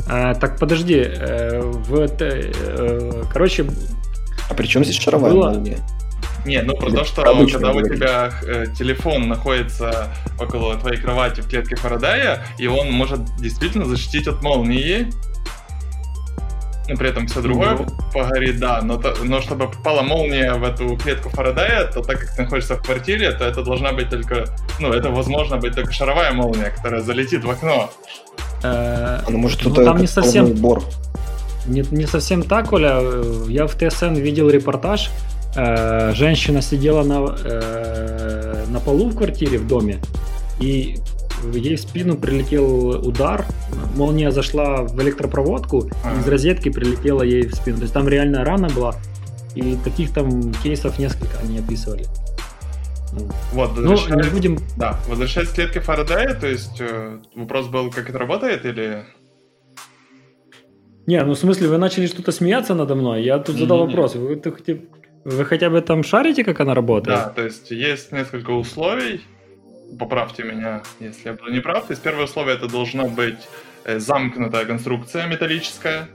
А, 0.07 0.33
так 0.35 0.59
подожди, 0.59 0.99
э, 0.99 1.61
вот, 1.61 2.21
э, 2.21 2.51
э, 2.53 3.23
короче, 3.33 3.65
А 4.49 4.53
при 4.53 4.67
чем 4.67 4.83
здесь 4.83 4.99
шаровая 4.99 5.31
Было. 5.31 5.49
молния? 5.49 5.79
Не, 6.45 6.61
ну 6.61 6.75
про 6.75 6.91
то, 6.91 7.03
что 7.03 7.23
обычно 7.23 7.59
когда 7.59 7.71
у 7.71 7.73
говорить. 7.79 7.97
тебя 7.97 8.31
э, 8.47 8.65
телефон 8.77 9.27
находится 9.27 10.09
около 10.39 10.75
твоей 10.77 10.97
кровати 11.01 11.41
в 11.41 11.47
клетке 11.49 11.75
Фарадея, 11.75 12.45
и 12.59 12.67
он 12.67 12.91
может 12.91 13.19
действительно 13.37 13.85
защитить 13.85 14.27
от 14.27 14.41
молнии, 14.43 15.07
ну, 16.87 16.95
при 16.97 17.09
этом 17.09 17.25
все 17.25 17.41
другое 17.41 17.71
Ну. 17.71 17.87
погорит, 18.13 18.59
да, 18.59 18.79
но, 18.83 18.97
то- 18.97 19.15
но 19.23 19.41
чтобы 19.41 19.67
попала 19.71 20.03
молния 20.03 20.53
в 20.53 20.63
эту 20.63 20.95
клетку 20.97 21.29
Фарадея, 21.29 21.85
то 21.91 22.01
так 22.01 22.19
как 22.19 22.35
ты 22.35 22.43
находишься 22.43 22.75
в 22.75 22.83
квартире, 22.83 23.31
то 23.31 23.43
это 23.43 23.63
должна 23.63 23.91
быть 23.91 24.09
только, 24.11 24.45
ну, 24.79 24.93
это 24.93 25.09
возможно 25.09 25.57
быть 25.57 25.73
только 25.73 25.91
шаровая 25.91 26.31
молния, 26.31 26.69
которая 26.69 27.01
залетит 27.01 27.43
в 27.43 27.49
окно. 27.49 27.89
э, 28.63 29.19
Ну, 29.29 29.37
может, 29.39 29.63
Ну, 29.65 29.73
там 29.73 29.97
не 29.97 30.07
совсем- 30.07 30.45
бор. 30.53 30.83
Не, 31.65 31.81
не 31.89 32.05
совсем 32.05 32.43
так, 32.43 32.71
Оля. 32.73 32.99
Я 33.47 33.65
в 33.65 33.73
ТСН 33.75 34.13
видел 34.13 34.49
репортаж. 34.51 35.09
Э, 35.55 36.13
Женщина 36.13 36.61
сидела 36.61 37.03
на, 37.03 37.35
э, 37.43 38.65
на 38.69 38.79
полу 38.79 39.09
в 39.09 39.15
квартире 39.17 39.57
в 39.57 39.67
доме, 39.67 39.99
и 40.59 40.97
ей 41.53 41.75
в 41.75 41.79
спину 41.81 42.17
прилетел 42.17 42.89
удар. 43.07 43.45
Молния 43.95 44.31
зашла 44.31 44.81
в 44.83 44.99
электропроводку, 45.01 45.89
Ага. 46.03 46.19
из 46.21 46.27
розетки 46.27 46.69
прилетела 46.69 47.23
ей 47.23 47.45
в 47.47 47.55
спину. 47.55 47.77
То 47.77 47.83
есть 47.83 47.93
там 47.93 48.07
реальная 48.07 48.43
рана 48.43 48.67
была. 48.69 48.95
И 49.55 49.77
таких 49.83 50.13
там 50.13 50.51
кейсов 50.63 50.99
несколько 50.99 51.37
они 51.41 51.59
описывали. 51.59 52.05
Ну, 53.13 53.29
Вот, 53.53 53.77
Ну, 53.77 53.91
возвращаясь, 53.91 54.25
не 54.25 54.31
будем... 54.31 54.57
да, 54.77 54.99
возвращаясь 55.07 55.47
к 55.49 55.53
клетке 55.53 55.79
Фарадея, 55.79 56.33
то 56.33 56.47
есть 56.47 56.81
э, 56.81 57.19
вопрос 57.35 57.67
был, 57.67 57.89
как 57.91 58.09
это 58.09 58.17
работает, 58.19 58.65
или... 58.65 59.05
Не, 61.07 61.23
ну 61.23 61.33
в 61.33 61.37
смысле, 61.37 61.69
вы 61.69 61.77
начали 61.77 62.07
что-то 62.07 62.31
смеяться 62.33 62.73
надо 62.73 62.95
мной. 62.95 63.23
Я 63.23 63.37
тут 63.39 63.55
задал 63.57 63.77
Не-не-не. 63.77 63.95
вопрос. 63.95 64.15
Вы, 64.15 64.41
хотя- 64.43 64.79
вы 65.25 65.43
хотя 65.45 65.69
бы 65.69 65.81
там 65.81 66.03
шарите, 66.03 66.43
как 66.43 66.59
она 66.59 66.73
работает? 66.73 67.17
Да, 67.17 67.29
то 67.29 67.43
есть 67.43 67.71
есть 67.71 68.11
несколько 68.11 68.51
условий. 68.51 69.21
Поправьте 69.99 70.43
меня, 70.43 70.81
если 70.99 71.29
я 71.29 71.33
буду 71.33 71.51
неправ. 71.51 71.85
То 71.87 71.91
есть 71.93 72.01
первое 72.01 72.25
условие 72.25 72.55
это 72.55 72.67
должна 72.67 73.03
быть 73.05 73.37
э, 73.83 73.99
замкнутая 73.99 74.65
конструкция 74.65 75.27
металлическая. 75.27 76.07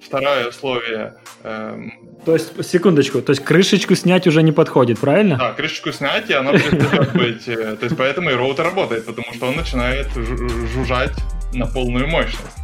Второе 0.00 0.48
условие, 0.48 1.14
эм, 1.42 1.92
То 2.24 2.32
есть, 2.34 2.64
секундочку, 2.64 3.20
то 3.20 3.30
есть 3.32 3.44
крышечку 3.44 3.94
снять 3.94 4.26
уже 4.26 4.42
не 4.42 4.52
подходит, 4.52 4.98
правильно? 5.00 5.36
да, 5.36 5.52
крышечку 5.52 5.92
снять, 5.92 6.30
и 6.30 6.32
она 6.34 6.52
перестает 6.52 7.12
быть. 7.12 7.48
э, 7.48 7.76
То 7.76 7.84
есть 7.84 7.96
поэтому 7.96 8.30
и 8.30 8.34
роутер 8.34 8.64
работает, 8.64 9.04
потому 9.06 9.32
что 9.34 9.46
он 9.46 9.56
начинает 9.56 10.06
жу- 10.16 10.66
жужжать 10.68 11.12
на 11.52 11.66
полную 11.66 12.06
мощность. 12.06 12.56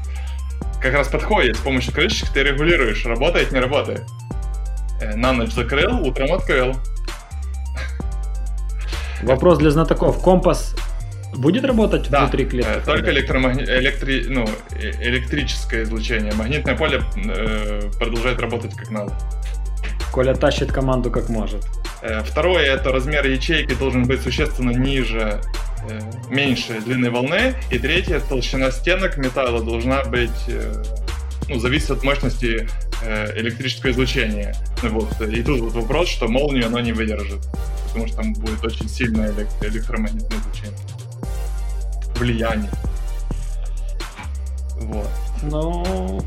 Как 0.81 0.95
раз 0.95 1.09
подходит, 1.09 1.57
с 1.57 1.61
помощью 1.61 1.93
крышечки 1.93 2.29
ты 2.33 2.43
регулируешь, 2.45 3.05
работает, 3.05 3.53
не 3.53 3.59
работает. 3.61 4.03
На 5.15 5.33
ночь 5.33 5.53
закрыл, 5.53 6.01
утром 6.07 6.33
открыл. 6.33 6.75
Вопрос 9.23 9.59
для 9.59 9.71
знатоков. 9.71 10.21
Компас 10.23 10.75
будет 11.37 11.65
работать 11.65 12.09
Да, 12.11 12.21
внутри 12.23 12.45
клетки? 12.45 12.69
Э, 12.71 12.81
Только 12.85 13.11
электромагни- 13.11 13.65
электри- 13.65 14.27
ну, 14.29 14.45
э- 14.71 14.93
электрическое 15.03 15.83
излучение. 15.85 16.33
Магнитное 16.35 16.77
поле 16.77 17.03
э, 17.17 17.91
продолжает 17.99 18.39
работать 18.41 18.75
как 18.75 18.91
надо. 18.91 19.13
Коля 20.13 20.35
тащит 20.35 20.71
команду 20.73 21.11
как 21.11 21.29
может. 21.29 21.65
Э, 22.03 22.23
второе, 22.23 22.63
это 22.75 22.93
размер 22.93 23.27
ячейки 23.27 23.75
должен 23.75 24.05
быть 24.05 24.21
существенно 24.23 24.71
ниже, 24.71 25.41
э, 25.89 26.01
меньше 26.29 26.81
длины 26.81 27.11
волны. 27.11 27.55
И 27.71 27.79
третье, 27.79 28.21
толщина 28.21 28.71
стенок 28.71 29.17
металла 29.17 29.63
должна 29.63 30.05
быть, 30.05 30.31
э, 30.49 30.83
ну, 31.49 31.59
зависит 31.59 31.91
от 31.91 32.03
мощности 32.03 32.69
электрического 33.37 33.91
излучения. 33.91 34.55
Вот. 34.83 35.21
И 35.21 35.43
тут 35.43 35.61
вот 35.61 35.73
вопрос, 35.73 36.09
что 36.09 36.29
молнию 36.29 36.67
оно 36.67 36.81
не 36.81 36.93
выдержит, 36.93 37.41
потому 37.89 38.07
что 38.07 38.17
там 38.17 38.33
будет 38.35 38.65
очень 38.65 38.89
сильное 38.89 39.33
электромагнитное 39.61 40.39
излучение. 40.39 40.79
Влияние. 42.17 42.71
Вот. 44.79 45.11
Ну, 45.43 46.25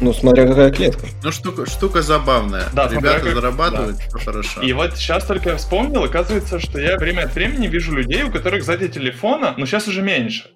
ну, 0.00 0.14
смотря 0.14 0.46
какая 0.46 0.70
клетка. 0.70 1.06
Ну, 1.22 1.30
штука, 1.30 1.66
штука 1.66 2.00
забавная. 2.00 2.64
Да, 2.72 2.88
Ребята 2.88 3.20
как... 3.20 3.34
зарабатывают, 3.34 3.98
да. 4.12 4.18
хорошо. 4.18 4.62
И 4.62 4.72
вот 4.72 4.96
сейчас 4.96 5.26
только 5.26 5.50
я 5.50 5.56
вспомнил, 5.56 6.04
оказывается, 6.04 6.58
что 6.58 6.80
я 6.80 6.96
время 6.96 7.24
от 7.24 7.34
времени 7.34 7.66
вижу 7.66 7.92
людей, 7.92 8.22
у 8.22 8.30
которых 8.30 8.64
сзади 8.64 8.88
телефона, 8.88 9.54
ну, 9.58 9.66
сейчас 9.66 9.88
уже 9.88 10.00
меньше. 10.00 10.50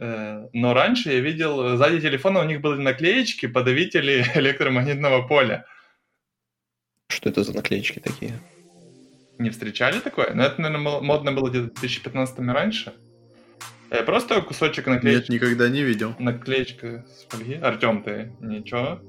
Э, 0.00 0.48
но 0.54 0.72
раньше 0.72 1.10
я 1.10 1.20
видел, 1.20 1.76
сзади 1.76 2.00
телефона 2.00 2.40
у 2.40 2.44
них 2.44 2.62
были 2.62 2.80
наклеечки, 2.80 3.46
подавители 3.46 4.24
электромагнитного 4.34 5.28
поля. 5.28 5.66
Что 7.08 7.28
это 7.28 7.44
за 7.44 7.54
наклеечки 7.54 7.98
такие? 7.98 8.40
Не 9.38 9.50
встречали 9.50 10.00
такое? 10.00 10.32
Ну, 10.34 10.42
это, 10.42 10.60
наверное, 10.60 11.00
модно 11.00 11.32
было 11.32 11.50
где-то 11.50 11.68
в 11.68 11.80
2015 11.80 12.38
раньше. 12.38 12.94
Э, 13.90 14.02
просто 14.02 14.40
кусочек 14.40 14.86
наклеечки. 14.86 15.32
Нет, 15.32 15.42
никогда 15.42 15.68
не 15.68 15.82
видел. 15.82 16.14
Наклеечка 16.18 17.04
с 17.06 17.26
фольги. 17.28 17.54
Артем, 17.54 18.02
ты 18.02 18.32
ничего? 18.40 19.00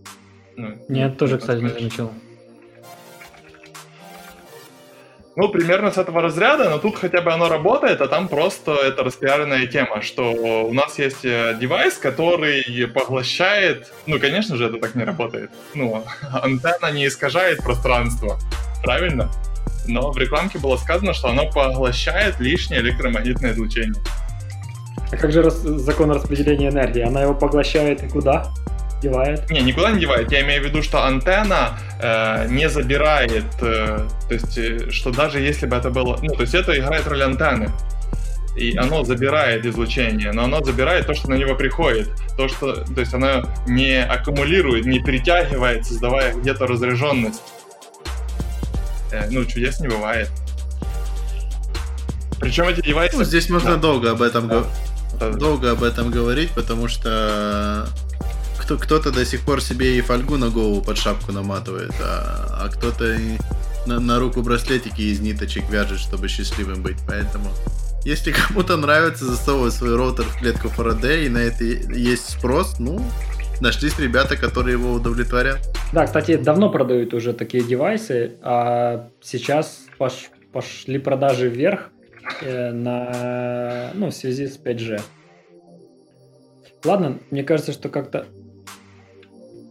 Ну, 0.58 0.78
Нет, 0.90 1.18
тоже, 1.18 1.38
кстати, 1.38 1.62
не 1.62 1.70
замечал. 1.70 2.14
Ну, 5.38 5.48
примерно 5.48 5.92
с 5.92 5.98
этого 5.98 6.22
разряда, 6.22 6.70
но 6.70 6.78
тут 6.78 6.98
хотя 6.98 7.22
бы 7.22 7.32
оно 7.32 7.48
работает, 7.48 8.02
а 8.02 8.08
там 8.08 8.28
просто 8.28 8.74
это 8.74 9.04
распиаренная 9.04 9.66
тема, 9.66 10.02
что 10.02 10.34
у 10.34 10.74
нас 10.74 11.00
есть 11.00 11.24
э, 11.24 11.58
девайс, 11.60 11.94
который 11.94 12.88
поглощает... 12.94 13.94
Ну, 14.08 14.20
конечно 14.20 14.58
же, 14.58 14.66
это 14.66 14.78
так 14.78 14.94
не 14.96 15.06
работает. 15.06 15.50
Ну, 15.74 16.04
антенна 16.34 16.92
не 16.92 17.08
искажает 17.08 17.60
пространство, 17.64 18.38
правильно? 18.84 19.32
Но 19.88 20.12
в 20.12 20.18
рекламке 20.18 20.60
было 20.60 20.76
сказано, 20.76 21.14
что 21.14 21.30
оно 21.30 21.50
поглощает 21.50 22.40
лишнее 22.42 22.82
электромагнитное 22.82 23.54
излучение. 23.54 24.04
А 25.12 25.16
как 25.16 25.32
же 25.32 25.50
закон 25.50 26.12
распределения 26.12 26.70
энергии? 26.70 27.02
Она 27.02 27.22
его 27.22 27.34
поглощает 27.34 28.04
и 28.04 28.10
куда? 28.10 28.52
Девает? 29.02 29.50
Не, 29.50 29.62
никуда 29.62 29.92
не 29.92 30.00
девает. 30.00 30.32
Я 30.32 30.42
имею 30.42 30.62
в 30.62 30.66
виду, 30.66 30.84
что 30.84 31.04
антенна 31.04 31.80
э, 32.00 32.48
не 32.50 32.70
забирает, 32.70 33.46
э, 33.60 34.08
то 34.28 34.34
есть, 34.34 34.58
э, 34.60 34.92
что 34.92 35.12
даже 35.12 35.40
если 35.40 35.66
бы 35.66 35.76
это 35.76 35.90
было, 35.90 36.20
ну, 36.22 36.36
то 36.36 36.42
есть 36.42 36.54
это 36.54 36.78
играет 36.78 37.08
роль 37.08 37.24
антенны. 37.24 37.72
И 38.56 38.78
оно 38.78 39.04
забирает 39.04 39.66
излучение, 39.66 40.34
но 40.34 40.44
оно 40.44 40.64
забирает 40.64 41.08
то, 41.08 41.16
что 41.16 41.32
на 41.32 41.36
него 41.36 41.56
приходит. 41.56 42.10
То, 42.38 42.48
что, 42.48 42.84
то 42.84 43.00
есть 43.00 43.14
оно 43.14 43.50
не 43.66 44.04
аккумулирует, 44.04 44.86
не 44.86 45.00
притягивает, 45.00 45.86
создавая 45.86 46.34
где-то 46.36 46.68
разряженность. 46.68 47.42
Э, 49.12 49.28
ну, 49.32 49.46
чудес 49.46 49.80
не 49.80 49.88
бывает. 49.88 50.30
Причем 52.40 52.68
эти 52.68 52.82
девайсы... 52.82 53.18
Ну, 53.18 53.24
здесь 53.24 53.50
можно 53.50 53.76
да. 53.76 53.78
долго 53.78 54.12
об 54.12 54.22
этом 54.22 54.48
да. 54.48 54.56
говорить 54.56 54.72
долго 55.38 55.72
об 55.72 55.84
этом 55.84 56.10
говорить, 56.10 56.52
потому 56.52 56.88
что 56.88 57.88
кто, 58.78 59.00
кто-то 59.00 59.12
до 59.12 59.26
сих 59.26 59.42
пор 59.42 59.62
себе 59.62 59.98
и 59.98 60.02
фольгу 60.02 60.38
на 60.38 60.50
голову 60.50 60.82
под 60.82 60.98
шапку 60.98 61.32
наматывает, 61.32 61.94
а, 62.02 62.66
а 62.66 62.70
кто-то 62.70 63.18
на, 63.86 64.00
на 64.00 64.20
руку 64.20 64.42
браслетики 64.42 65.02
из 65.02 65.20
ниточек 65.20 65.70
вяжет, 65.70 66.00
чтобы 66.00 66.28
счастливым 66.28 66.82
быть. 66.82 66.98
Поэтому, 67.08 67.50
если 68.04 68.32
кому-то 68.32 68.78
нравится 68.78 69.26
засовывать 69.26 69.74
свой 69.74 69.96
роутер 69.96 70.26
в 70.26 70.40
клетку 70.40 70.70
Фарадея, 70.70 71.26
и 71.26 71.30
на 71.30 71.40
это 71.40 71.64
есть 71.64 72.30
спрос, 72.30 72.80
ну, 72.80 73.02
нашлись 73.60 73.98
ребята, 74.00 74.38
которые 74.38 74.74
его 74.74 74.94
удовлетворят. 74.94 75.60
Да, 75.94 76.06
кстати, 76.06 76.38
давно 76.38 76.70
продают 76.70 77.14
уже 77.14 77.34
такие 77.34 77.64
девайсы, 77.64 78.34
а 78.42 79.10
сейчас 79.22 79.82
пош, 79.98 80.30
пошли 80.52 80.98
продажи 81.00 81.50
вверх, 81.50 81.90
Э, 82.42 82.72
на, 82.72 83.92
ну, 83.94 84.08
в 84.08 84.14
связи 84.14 84.48
с 84.48 84.58
5G. 84.58 85.02
Ладно, 86.84 87.20
мне 87.30 87.44
кажется, 87.44 87.72
что 87.74 87.90
как-то 87.90 88.26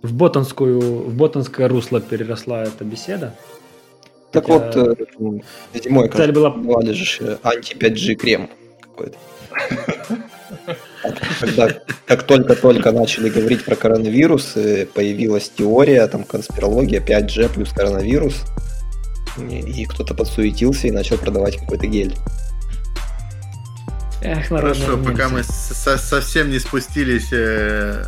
в 0.02 0.12
ботанскую, 0.12 0.80
в 0.80 1.14
ботанское 1.14 1.68
русло 1.68 2.00
переросла 2.00 2.64
эта 2.64 2.84
беседа. 2.84 3.34
Так 4.32 4.46
Хотя... 4.46 4.58
вот, 4.58 4.98
э, 4.98 5.80
зимой, 5.82 6.08
цель 6.08 6.32
была... 6.32 6.50
бывали 6.50 6.92
же 6.92 7.06
э, 7.20 7.36
анти-5G 7.42 8.14
крем 8.14 8.48
какой-то. 8.80 9.18
Когда 11.40 11.68
как 12.06 12.24
только-только 12.24 12.92
начали 12.92 13.30
говорить 13.30 13.64
про 13.64 13.74
коронавирус, 13.74 14.54
появилась 14.94 15.50
теория, 15.56 16.06
там 16.06 16.24
конспирология 16.24 17.00
5G 17.00 17.54
плюс 17.54 17.70
коронавирус, 17.70 18.44
и 19.38 19.84
кто-то 19.86 20.14
подсуетился 20.14 20.88
и 20.88 20.90
начал 20.90 21.16
продавать 21.16 21.56
какой-то 21.56 21.86
гель. 21.86 22.14
Эх, 24.22 24.48
Хорошо, 24.48 24.98
пока 24.98 25.28
мы 25.30 25.42
со 25.42 25.96
совсем 25.96 26.50
не 26.50 26.58
спустились 26.58 27.32
э, 27.32 28.04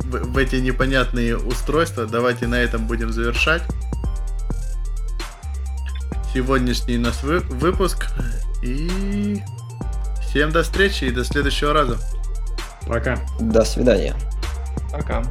в, 0.00 0.32
в 0.32 0.36
эти 0.36 0.56
непонятные 0.56 1.36
устройства, 1.36 2.06
давайте 2.06 2.46
на 2.46 2.56
этом 2.56 2.86
будем 2.86 3.12
завершать. 3.12 3.62
Сегодняшний 6.32 6.98
наш 6.98 7.22
вы 7.22 7.38
выпуск. 7.40 8.06
И 8.62 9.40
всем 10.22 10.52
до 10.52 10.62
встречи 10.62 11.04
и 11.04 11.10
до 11.10 11.24
следующего 11.24 11.72
раза. 11.72 11.98
Пока. 12.86 13.18
До 13.40 13.64
свидания. 13.64 14.14
Пока. 14.92 15.22